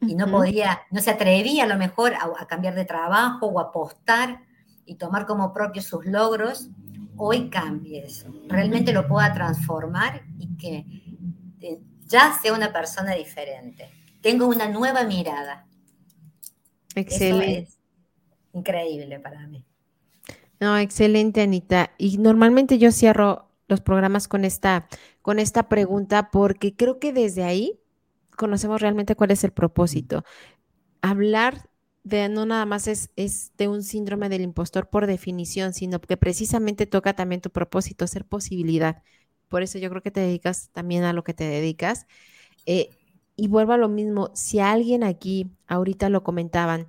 y 0.01 0.15
no 0.15 0.29
podía, 0.29 0.81
no 0.91 1.01
se 1.01 1.11
atrevía 1.11 1.63
a 1.63 1.67
lo 1.67 1.77
mejor 1.77 2.13
a, 2.13 2.45
cambiar 2.45 2.75
de 2.75 2.85
trabajo 2.85 3.47
o 3.47 3.59
apostar 3.59 4.43
y 4.85 4.95
tomar 4.95 5.25
como 5.25 5.53
propio 5.53 5.81
sus 5.81 6.05
logros, 6.05 6.69
hoy 7.17 7.49
cambie 7.49 8.05
eso, 8.05 8.31
realmente 8.47 8.93
lo 8.93 9.07
pueda 9.07 9.33
transformar 9.33 10.23
y 10.37 10.55
que 10.57 10.85
eh, 11.61 11.81
ya 12.05 12.37
sea 12.39 12.53
una 12.53 12.71
persona 12.71 13.13
diferente. 13.13 13.89
Tengo 14.21 14.47
una 14.47 14.67
nueva 14.67 15.03
mirada. 15.03 15.65
Excelente. 16.93 17.67
increíble 18.53 19.19
para 19.19 19.47
mí. 19.47 19.65
No, 20.59 20.77
excelente, 20.77 21.41
Anita. 21.41 21.91
Y 21.97 22.17
normalmente 22.17 22.77
yo 22.77 22.91
cierro 22.91 23.49
los 23.67 23.81
programas 23.81 24.27
con 24.27 24.45
esta, 24.45 24.87
con 25.21 25.39
esta 25.39 25.67
pregunta 25.69 26.29
porque 26.31 26.75
creo 26.75 26.99
que 26.99 27.13
desde 27.13 27.43
ahí 27.43 27.79
conocemos 28.37 28.81
realmente 28.81 29.15
cuál 29.15 29.31
es 29.31 29.43
el 29.43 29.51
propósito. 29.51 30.23
Hablar 31.01 31.69
de 32.03 32.29
no 32.29 32.45
nada 32.45 32.65
más 32.65 32.87
es, 32.87 33.09
es, 33.15 33.51
de 33.57 33.67
un 33.67 33.83
síndrome 33.83 34.29
del 34.29 34.41
impostor 34.43 34.89
por 34.89 35.07
definición, 35.07 35.73
sino 35.73 35.99
que 35.99 36.17
precisamente 36.17 36.85
toca 36.85 37.15
también 37.15 37.41
tu 37.41 37.49
propósito, 37.49 38.05
ser 38.07 38.25
posibilidad. 38.25 39.01
Por 39.49 39.63
eso 39.63 39.79
yo 39.79 39.89
creo 39.89 40.01
que 40.03 40.11
te 40.11 40.19
dedicas 40.21 40.69
también 40.71 41.03
a 41.03 41.13
lo 41.13 41.23
que 41.23 41.33
te 41.33 41.45
dedicas. 41.45 42.05
Eh, 42.65 42.89
y 43.35 43.47
vuelvo 43.47 43.73
a 43.73 43.77
lo 43.77 43.89
mismo, 43.89 44.31
si 44.33 44.59
alguien 44.59 45.03
aquí, 45.03 45.51
ahorita 45.67 46.09
lo 46.09 46.23
comentaban, 46.23 46.87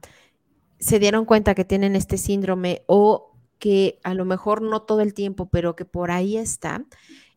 se 0.78 0.98
dieron 0.98 1.24
cuenta 1.24 1.54
que 1.54 1.64
tienen 1.64 1.96
este 1.96 2.18
síndrome 2.18 2.82
o 2.86 3.35
que 3.58 3.98
a 4.02 4.14
lo 4.14 4.24
mejor 4.24 4.62
no 4.62 4.82
todo 4.82 5.00
el 5.00 5.14
tiempo, 5.14 5.48
pero 5.48 5.76
que 5.76 5.84
por 5.84 6.10
ahí 6.10 6.36
está, 6.36 6.84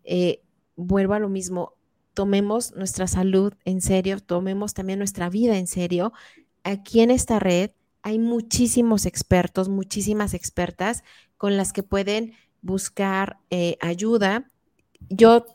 eh, 0.04 0.42
vuelvo 0.76 1.14
a 1.14 1.20
lo 1.20 1.30
mismo, 1.30 1.74
tomemos 2.14 2.76
nuestra 2.76 3.08
salud 3.08 3.54
en 3.66 3.82
serio, 3.82 4.20
tomemos 4.20 4.74
también 4.74 5.00
nuestra 5.00 5.30
vida 5.30 5.58
en 5.58 5.68
serio. 5.68 6.12
Aquí 6.64 7.02
en 7.02 7.12
esta 7.12 7.40
red 7.40 7.72
hay 8.02 8.20
muchísimos 8.20 9.06
expertos, 9.06 9.70
muchísimas 9.70 10.34
expertas 10.34 11.04
con 11.38 11.58
las 11.58 11.74
que 11.74 11.84
pueden 11.84 12.34
buscar 12.62 13.38
eh, 13.50 13.78
ayuda. 13.82 14.48
Yo 15.10 15.46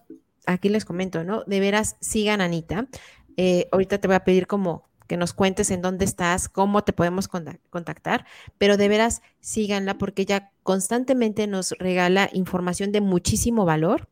aquí 0.47 0.69
les 0.69 0.85
comento, 0.85 1.25
¿no? 1.25 1.45
De 1.45 1.61
veras, 1.61 1.97
sigan 2.01 2.41
Anita. 2.41 2.89
Eh, 3.37 3.69
ahorita 3.73 3.99
te 3.99 4.09
voy 4.09 4.17
a 4.17 4.25
pedir 4.25 4.47
como 4.47 4.85
que 5.07 5.17
nos 5.17 5.33
cuentes 5.33 5.71
en 5.71 5.83
dónde 5.83 6.05
estás, 6.05 6.49
cómo 6.49 6.85
te 6.85 6.93
podemos 6.93 7.29
contactar, 7.29 8.27
pero 8.59 8.77
de 8.77 8.89
veras 8.89 9.23
síganla 9.41 9.99
porque 9.99 10.23
ella 10.23 10.53
constantemente 10.63 11.47
nos 11.47 11.73
regala 11.79 12.31
información 12.33 12.93
de 12.93 13.01
muchísimo 13.01 13.65
valor, 13.65 14.09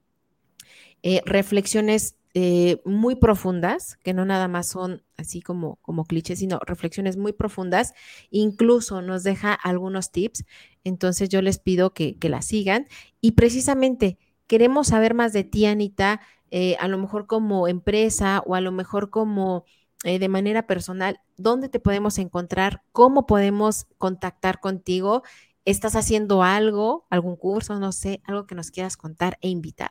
eh, 1.02 1.22
reflexiones 1.24 2.16
eh, 2.34 2.80
muy 2.84 3.14
profundas, 3.14 3.98
que 4.02 4.14
no 4.14 4.24
nada 4.24 4.48
más 4.48 4.66
son 4.66 5.02
así 5.18 5.42
como, 5.42 5.76
como 5.82 6.04
clichés, 6.04 6.38
sino 6.38 6.58
reflexiones 6.64 7.16
muy 7.16 7.32
profundas, 7.32 7.92
incluso 8.30 9.02
nos 9.02 9.22
deja 9.22 9.52
algunos 9.52 10.12
tips, 10.12 10.44
entonces 10.84 11.28
yo 11.28 11.42
les 11.42 11.58
pido 11.58 11.92
que, 11.92 12.18
que 12.18 12.28
la 12.28 12.40
sigan. 12.40 12.86
Y 13.20 13.32
precisamente 13.32 14.18
queremos 14.46 14.88
saber 14.88 15.14
más 15.14 15.32
de 15.32 15.44
ti, 15.44 15.66
Anita, 15.66 16.20
eh, 16.50 16.76
a 16.80 16.86
lo 16.86 16.98
mejor 16.98 17.26
como 17.26 17.66
empresa 17.66 18.42
o 18.44 18.54
a 18.54 18.60
lo 18.60 18.72
mejor 18.72 19.08
como 19.08 19.64
eh, 20.04 20.18
de 20.18 20.28
manera 20.28 20.66
personal, 20.66 21.20
¿dónde 21.36 21.68
te 21.68 21.80
podemos 21.80 22.18
encontrar? 22.18 22.82
¿Cómo 22.92 23.26
podemos 23.26 23.86
contactar 23.98 24.60
contigo? 24.60 25.22
¿Estás 25.64 25.94
haciendo 25.94 26.42
algo, 26.42 27.06
algún 27.08 27.36
curso, 27.36 27.78
no 27.78 27.92
sé, 27.92 28.20
algo 28.24 28.46
que 28.46 28.54
nos 28.54 28.70
quieras 28.70 28.96
contar 28.96 29.38
e 29.40 29.48
invitar? 29.48 29.90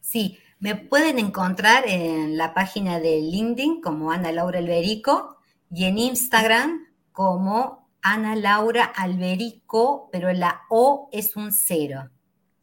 Sí, 0.00 0.38
me 0.58 0.76
pueden 0.76 1.18
encontrar 1.18 1.84
en 1.88 2.36
la 2.36 2.54
página 2.54 3.00
de 3.00 3.20
LinkedIn 3.20 3.80
como 3.80 4.12
Ana 4.12 4.30
Laura 4.30 4.58
Alberico 4.58 5.38
y 5.70 5.84
en 5.84 5.98
Instagram 5.98 6.86
como 7.12 7.88
Ana 8.02 8.36
Laura 8.36 8.84
Alberico, 8.84 10.08
pero 10.12 10.32
la 10.32 10.62
O 10.68 11.08
es 11.12 11.36
un 11.36 11.52
cero. 11.52 12.10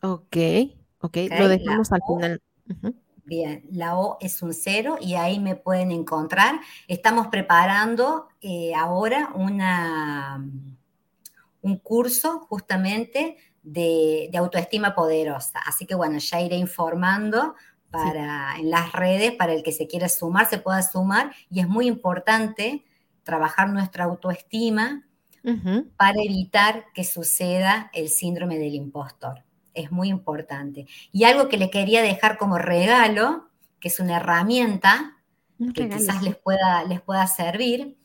Ok, 0.01 0.38
ok, 0.99 1.17
lo 1.39 1.47
dejamos 1.47 1.91
al 1.91 2.01
final. 2.07 2.41
Bien, 3.30 3.63
la 3.69 3.95
O 3.95 4.17
es 4.21 4.41
un 4.41 4.55
cero 4.55 4.97
y 4.99 5.13
ahí 5.13 5.39
me 5.39 5.55
pueden 5.55 5.91
encontrar. 5.91 6.61
Estamos 6.88 7.27
preparando 7.27 8.27
eh, 8.41 8.73
ahora 8.73 9.30
una, 9.36 10.43
un 11.61 11.77
curso 11.77 12.39
justamente 12.49 13.38
de, 13.61 14.32
autoestima 14.36 14.95
poderosa. 14.95 15.59
Así 15.59 15.86
que 15.86 15.93
bueno, 15.93 16.17
ya 16.17 16.41
iré 16.41 16.55
informando 16.55 17.53
para, 17.91 18.55
en 18.57 18.71
las 18.71 18.93
redes 18.93 19.34
para 19.34 19.53
el 19.53 19.61
que 19.61 19.73
se 19.73 19.86
quiera 19.86 20.09
sumar, 20.09 20.49
se 20.49 20.57
pueda 20.57 20.82
sumar. 20.82 21.32
Y 21.51 21.59
es 21.59 21.67
muy 21.67 21.86
importante 21.86 22.84
trabajar 23.21 23.69
nuestra 23.69 24.05
autoestima 24.05 25.07
para 25.97 26.19
evitar 26.19 26.86
que 26.95 27.03
suceda 27.03 27.91
el 27.93 28.09
síndrome 28.09 28.57
del 28.57 28.73
impostor 28.73 29.43
es 29.82 29.91
muy 29.91 30.09
importante. 30.09 30.88
Y 31.11 31.23
algo 31.23 31.49
que 31.49 31.57
le 31.57 31.69
quería 31.69 32.01
dejar 32.01 32.38
como 32.38 32.57
regalo, 32.57 33.49
que 33.80 33.88
es 33.88 33.99
una 33.99 34.17
herramienta 34.17 35.17
que 35.73 35.89
quizás 35.89 36.21
les 36.23 36.38
pueda, 36.38 36.84
les 36.86 37.01
pueda 37.01 37.27
servir 37.27 37.97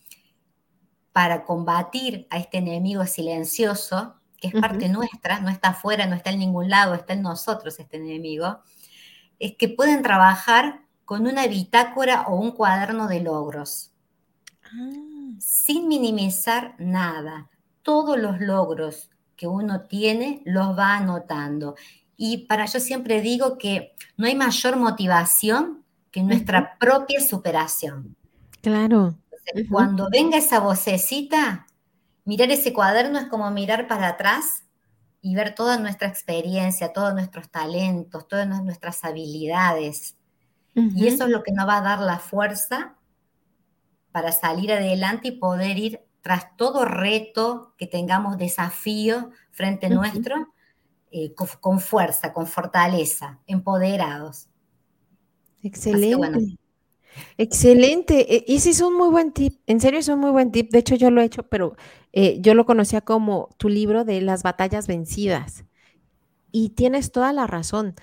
para 1.13 1.45
combatir 1.45 2.27
a 2.31 2.39
este 2.39 2.59
enemigo 2.59 3.07
silencioso, 3.07 4.17
que 4.37 4.49
es 4.49 4.55
parte 4.55 4.89
nuestra, 4.89 5.39
no 5.41 5.49
está 5.49 5.69
afuera, 5.69 6.07
no 6.07 6.17
está 6.17 6.31
en 6.31 6.41
ningún 6.41 6.69
lado, 6.69 6.95
está 6.95 7.13
en 7.13 7.23
nosotros 7.23 7.79
este 7.79 7.99
enemigo, 7.99 8.61
es 9.39 9.57
que 9.57 9.69
pueden 9.69 10.03
trabajar 10.03 10.81
con 11.05 11.27
una 11.27 11.47
bitácora 11.47 12.23
o 12.23 12.35
un 12.35 12.51
cuaderno 12.51 13.07
de 13.07 13.21
logros, 13.21 13.93
ah. 14.65 14.91
sin 15.39 15.87
minimizar 15.87 16.75
nada. 16.79 17.49
Todos 17.83 18.19
los 18.19 18.41
logros 18.41 19.11
que 19.37 19.47
uno 19.47 19.83
tiene 19.83 20.43
los 20.45 20.77
va 20.79 20.97
anotando. 20.97 21.75
Y 22.17 22.47
para 22.47 22.67
yo 22.67 22.81
siempre 22.81 23.21
digo 23.21 23.59
que 23.59 23.95
no 24.17 24.27
hay 24.27 24.35
mayor 24.35 24.77
motivación 24.77 25.85
que 26.11 26.23
nuestra 26.23 26.79
propia 26.79 27.21
superación. 27.21 28.17
Claro. 28.61 29.17
Cuando 29.71 30.09
venga 30.11 30.39
esa 30.39 30.61
vocecita, 30.61 31.67
mirar 32.25 32.51
ese 32.51 32.73
cuaderno 32.73 33.19
es 33.19 33.27
como 33.27 33.51
mirar 33.51 33.89
para 33.89 34.09
atrás 34.09 34.65
y 35.21 35.35
ver 35.35 35.55
toda 35.55 35.79
nuestra 35.79 36.09
experiencia, 36.09 36.93
todos 36.93 37.15
nuestros 37.15 37.51
talentos, 37.51 38.29
todas 38.29 38.47
nuestras 38.63 39.05
habilidades. 39.05 40.17
Y 40.75 41.07
eso 41.07 41.25
es 41.25 41.31
lo 41.31 41.43
que 41.43 41.53
nos 41.53 41.69
va 41.69 41.79
a 41.79 41.83
dar 41.83 42.01
la 42.01 42.19
fuerza 42.19 42.95
para 44.13 44.33
salir 44.33 44.73
adelante 44.73 45.29
y 45.29 45.33
poder 45.33 45.79
ir 45.79 46.04
tras 46.25 46.57
todo 46.57 46.87
reto 46.87 47.75
que 47.77 47.87
tengamos 47.87 48.39
desafío 48.39 49.31
frente 49.51 49.91
nuestro, 49.91 50.55
eh, 51.11 51.35
con, 51.35 51.81
fuerza, 51.81 52.33
con 52.33 52.47
fortaleza, 52.47 53.41
empoderados. 53.47 54.49
Excelente. 55.63 56.57
Excelente. 57.37 58.37
E, 58.37 58.45
ese 58.49 58.71
es 58.71 58.81
un 58.81 58.97
muy 58.97 59.11
buen 59.11 59.33
tip. 59.33 59.61
En 59.67 59.83
serio, 59.83 60.01
es 60.01 60.09
un 60.09 60.19
muy 60.19 60.31
buen 60.31 60.51
tip. 60.51 60.71
De 60.71 60.79
hecho, 60.79 60.95
yo 60.95 61.11
lo 61.11 61.21
he 61.21 61.27
hecho, 61.27 61.43
pero 61.43 61.77
eh, 62.15 62.39
yo 62.41 62.55
lo 62.55 62.65
conocía 62.65 63.03
como 63.03 63.51
tu 63.59 63.69
libro 63.69 64.07
de 64.07 64.23
las 64.23 64.43
batallas 64.43 64.87
vencidas. 64.87 65.67
Y 66.51 66.71
tienes 66.71 67.13
toda 67.13 67.35
la 67.35 67.47
razón 67.47 67.97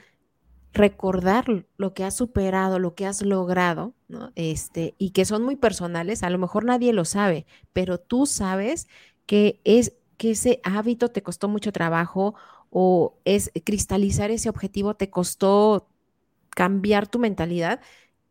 recordar 0.74 1.66
lo 1.78 1.94
que 1.94 2.04
has 2.04 2.16
superado, 2.16 2.80
lo 2.80 2.96
que 2.96 3.06
has 3.06 3.22
logrado, 3.22 3.94
¿no? 4.08 4.32
Este, 4.36 4.96
y 4.98 5.12
que 5.12 5.26
son 5.26 5.44
muy 5.44 5.56
personales, 5.56 6.24
a 6.24 6.30
lo 6.30 6.38
mejor 6.38 6.66
nadie 6.66 6.94
lo 6.94 7.06
sabe, 7.06 7.46
pero 7.74 7.98
tú 7.98 8.26
sabes 8.26 8.88
que 9.26 9.60
es 9.64 9.94
que 10.18 10.32
ese 10.32 10.60
hábito 10.64 11.10
te 11.10 11.24
costó 11.24 11.50
mucho 11.50 11.72
trabajo 11.72 12.36
o 12.70 13.18
es 13.26 13.52
cristalizar 13.66 14.32
ese 14.32 14.50
objetivo 14.50 14.96
te 14.96 15.10
costó 15.10 15.90
cambiar 16.52 17.08
tu 17.08 17.20
mentalidad, 17.20 17.82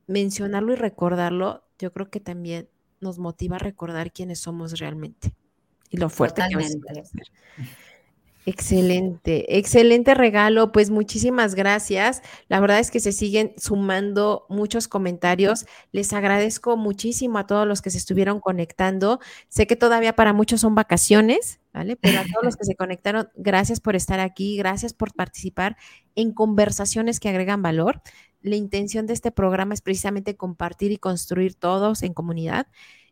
mencionarlo 0.07 0.72
y 0.72 0.76
recordarlo, 0.76 1.64
yo 1.78 1.93
creo 1.93 2.11
que 2.11 2.20
también 2.20 2.68
nos 3.01 3.18
motiva 3.18 3.57
a 3.57 3.59
recordar 3.59 4.12
quiénes 4.12 4.41
somos 4.41 4.78
realmente. 4.78 5.34
y 5.91 5.97
lo 5.97 6.09
fuerte 6.11 6.43
que 6.49 6.57
a 6.57 7.05
ser. 7.05 7.26
Excelente, 8.47 9.59
excelente 9.59 10.14
regalo. 10.14 10.72
Pues 10.72 10.91
muchísimas 10.91 11.55
gracias. 11.55 12.22
La 12.49 12.59
verdad 12.59 12.78
es 12.78 12.91
que 12.91 12.99
se 12.99 13.12
siguen 13.12 13.53
sumando 13.59 14.47
muchos 14.49 14.88
comentarios. 14.88 15.66
Les 15.93 16.12
agradezco 16.14 16.78
muchísimo 16.78 17.38
a 17.38 17.47
todos 17.47 17.66
los 17.66 17.82
que 17.82 17.91
se 17.91 17.99
estuvieron 17.99 18.41
conectando. 18.41 19.20
Sé 19.49 19.66
que 19.66 19.76
todavía 19.76 20.16
para 20.16 20.32
muchos 20.32 20.62
son 20.62 20.74
vacaciones, 20.74 21.61
¿vale? 21.74 21.97
Pero 21.97 22.20
a 22.20 22.24
todos 22.24 22.43
los 22.43 22.57
que 22.57 22.64
se 22.64 22.74
conectaron, 22.74 23.28
gracias 23.36 23.78
por 23.78 23.95
estar 23.95 24.20
aquí, 24.20 24.57
gracias 24.57 24.95
por 24.95 25.12
participar 25.12 25.76
en 26.14 26.32
conversaciones 26.32 27.20
que 27.20 27.28
agregan 27.28 27.61
valor. 27.62 28.01
La 28.41 28.57
intención 28.57 29.07
de 29.07 29.12
este 29.12 29.30
programa 29.32 29.74
es 29.74 29.82
precisamente 29.82 30.34
compartir 30.34 30.93
y 30.93 30.97
construir 30.97 31.55
todos 31.55 32.03
en 32.03 32.14
comunidad. 32.14 32.68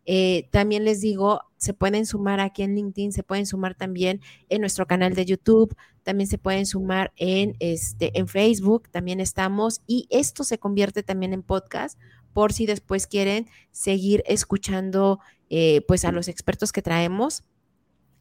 Eh, 0.07 0.49
también 0.53 0.87
les 0.87 1.03
digo, 1.03 1.43
se 1.59 1.75
pueden 1.75 2.07
sumar 2.07 2.41
aquí 2.41 2.63
en 2.63 2.75
LinkedIn, 2.75 3.13
se 3.13 3.23
pueden 3.23 3.45
sumar 3.45 3.75
también 3.75 4.21
en 4.49 4.61
nuestro 4.63 4.87
canal 4.87 5.15
de 5.15 5.27
YouTube, 5.27 5.77
también 6.03 6.29
se 6.29 6.39
pueden 6.39 6.65
sumar 6.65 7.13
en, 7.17 7.57
este, 7.59 8.19
en 8.19 8.29
Facebook, 8.29 8.89
también 8.89 9.21
estamos 9.21 9.83
y 9.87 10.07
esto 10.09 10.45
se 10.45 10.59
convierte 10.59 11.03
también 11.03 11.35
en 11.35 11.43
podcast 11.43 11.99
por 12.33 12.53
si 12.53 12.67
después 12.67 13.07
quieren 13.07 13.49
seguir 13.73 14.23
escuchando 14.27 15.21
eh, 15.51 15.83
pues 15.87 16.05
a 16.05 16.13
los 16.13 16.29
expertos 16.29 16.73
que 16.73 16.83
traemos. 16.83 17.43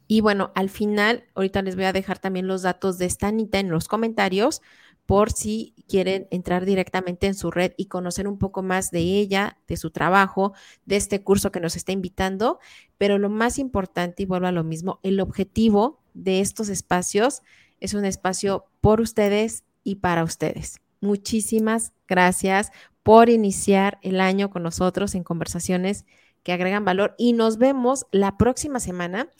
Y 0.06 0.22
bueno, 0.22 0.50
al 0.54 0.70
final, 0.70 1.24
ahorita 1.34 1.62
les 1.62 1.76
voy 1.76 1.84
a 1.84 1.92
dejar 1.92 2.18
también 2.18 2.46
los 2.46 2.62
datos 2.62 2.98
de 2.98 3.04
esta 3.04 3.28
Anita 3.28 3.58
en 3.58 3.70
los 3.70 3.88
comentarios 3.88 4.62
por 5.08 5.32
si 5.32 5.72
quieren 5.88 6.28
entrar 6.30 6.66
directamente 6.66 7.26
en 7.26 7.34
su 7.34 7.50
red 7.50 7.72
y 7.78 7.86
conocer 7.86 8.28
un 8.28 8.36
poco 8.36 8.62
más 8.62 8.90
de 8.90 9.00
ella, 9.00 9.56
de 9.66 9.78
su 9.78 9.90
trabajo, 9.90 10.52
de 10.84 10.96
este 10.96 11.22
curso 11.22 11.50
que 11.50 11.60
nos 11.60 11.76
está 11.76 11.92
invitando. 11.92 12.58
Pero 12.98 13.16
lo 13.16 13.30
más 13.30 13.58
importante, 13.58 14.24
y 14.24 14.26
vuelvo 14.26 14.48
a 14.48 14.52
lo 14.52 14.64
mismo, 14.64 15.00
el 15.02 15.18
objetivo 15.20 15.98
de 16.12 16.40
estos 16.40 16.68
espacios 16.68 17.40
es 17.80 17.94
un 17.94 18.04
espacio 18.04 18.66
por 18.82 19.00
ustedes 19.00 19.64
y 19.82 19.94
para 19.94 20.24
ustedes. 20.24 20.82
Muchísimas 21.00 21.94
gracias 22.06 22.70
por 23.02 23.30
iniciar 23.30 23.98
el 24.02 24.20
año 24.20 24.50
con 24.50 24.62
nosotros 24.62 25.14
en 25.14 25.24
conversaciones 25.24 26.04
que 26.42 26.52
agregan 26.52 26.84
valor 26.84 27.14
y 27.16 27.32
nos 27.32 27.56
vemos 27.56 28.04
la 28.12 28.36
próxima 28.36 28.78
semana 28.78 29.30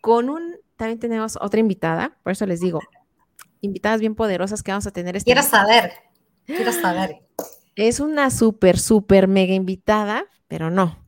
con 0.00 0.28
un, 0.28 0.56
también 0.74 0.98
tenemos 0.98 1.38
otra 1.40 1.60
invitada, 1.60 2.18
por 2.24 2.32
eso 2.32 2.46
les 2.46 2.58
digo, 2.58 2.80
invitadas 3.64 4.00
bien 4.00 4.14
poderosas 4.14 4.62
que 4.62 4.70
vamos 4.70 4.86
a 4.86 4.92
tener. 4.92 5.16
Este 5.16 5.32
quiero 5.32 5.46
saber, 5.46 5.92
quiero 6.46 6.72
saber. 6.72 7.22
Es 7.74 8.00
una 8.00 8.30
súper, 8.30 8.78
súper 8.78 9.26
mega 9.26 9.54
invitada, 9.54 10.26
pero 10.46 10.70
no, 10.70 11.04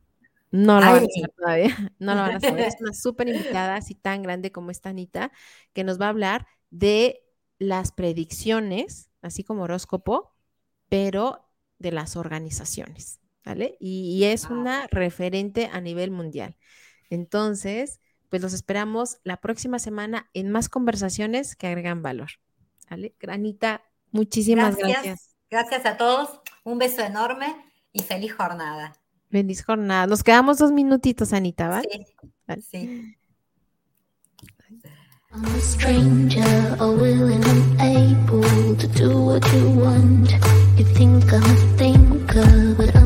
no 0.51 0.79
la 0.79 0.91
van 0.91 1.03
a 1.03 1.07
saber 1.07 1.33
todavía, 1.37 1.93
no 1.99 2.15
la 2.15 2.21
van 2.21 2.35
a 2.35 2.39
saber. 2.39 2.59
Es 2.67 2.75
una 2.81 2.93
súper 2.93 3.29
invitada, 3.29 3.75
así 3.75 3.95
tan 3.95 4.23
grande 4.23 4.51
como 4.51 4.71
esta 4.71 4.89
Anita, 4.89 5.31
que 5.73 5.83
nos 5.83 6.01
va 6.01 6.07
a 6.07 6.09
hablar 6.09 6.47
de 6.69 7.23
las 7.59 7.91
predicciones, 7.91 9.09
así 9.21 9.43
como 9.43 9.63
horóscopo, 9.63 10.35
pero 10.89 11.49
de 11.79 11.91
las 11.91 12.15
organizaciones, 12.15 13.19
¿vale? 13.45 13.77
Y, 13.79 14.17
y 14.17 14.25
es 14.25 14.45
una 14.45 14.87
referente 14.87 15.69
a 15.71 15.79
nivel 15.79 16.11
mundial. 16.11 16.57
Entonces, 17.09 17.99
pues 18.29 18.41
los 18.41 18.53
esperamos 18.53 19.19
la 19.23 19.37
próxima 19.37 19.79
semana 19.79 20.29
en 20.33 20.51
más 20.51 20.69
conversaciones 20.69 21.55
que 21.55 21.67
agregan 21.67 22.01
valor. 22.01 22.29
¿Vale? 22.89 23.15
Granita, 23.19 23.81
muchísimas 24.11 24.75
gracias. 24.77 25.35
gracias. 25.49 25.85
a 25.85 25.97
todos, 25.97 26.41
un 26.63 26.77
beso 26.77 27.01
enorme 27.01 27.55
y 27.91 28.03
feliz 28.03 28.33
jornada. 28.33 28.93
Feliz 29.29 29.63
jornada. 29.63 30.07
Nos 30.07 30.23
quedamos 30.23 30.57
dos 30.57 30.71
minutitos, 30.71 31.33
Anita, 31.33 31.67
¿vale? 31.67 31.89
Sí. 31.91 32.29
¿vale? 32.47 32.61
sí. 32.61 33.17
I'm 35.29 35.45
a 35.45 35.59
stranger, 35.59 36.77
unwilling, 36.79 37.43
unable 37.43 38.75
to 38.77 38.87
do 38.87 39.19
what 39.19 39.45
you 39.53 39.69
want. 39.69 40.31
You 40.77 40.85
think 40.95 41.31
I'm 41.31 41.43
a 41.43 41.55
thinker, 41.77 42.73
but 42.75 42.96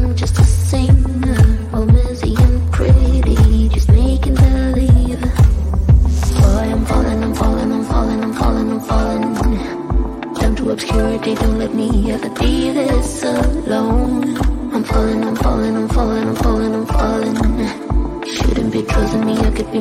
obscurity, 10.71 11.35
don't 11.35 11.59
let 11.59 11.73
me 11.73 12.11
ever 12.11 12.29
be 12.29 12.71
this 12.71 13.23
alone. 13.23 14.37
I'm 14.73 14.83
falling, 14.83 15.23
I'm 15.23 15.35
falling, 15.35 15.75
I'm 15.75 15.89
falling, 15.89 16.27
I'm 16.27 16.35
falling, 16.35 16.75
I'm 16.75 16.85
falling. 16.85 18.25
You 18.25 18.33
shouldn't 18.33 18.71
be 18.71 18.83
trusting 18.83 19.25
me, 19.25 19.37
I 19.37 19.51
could 19.51 19.71
be 19.71 19.79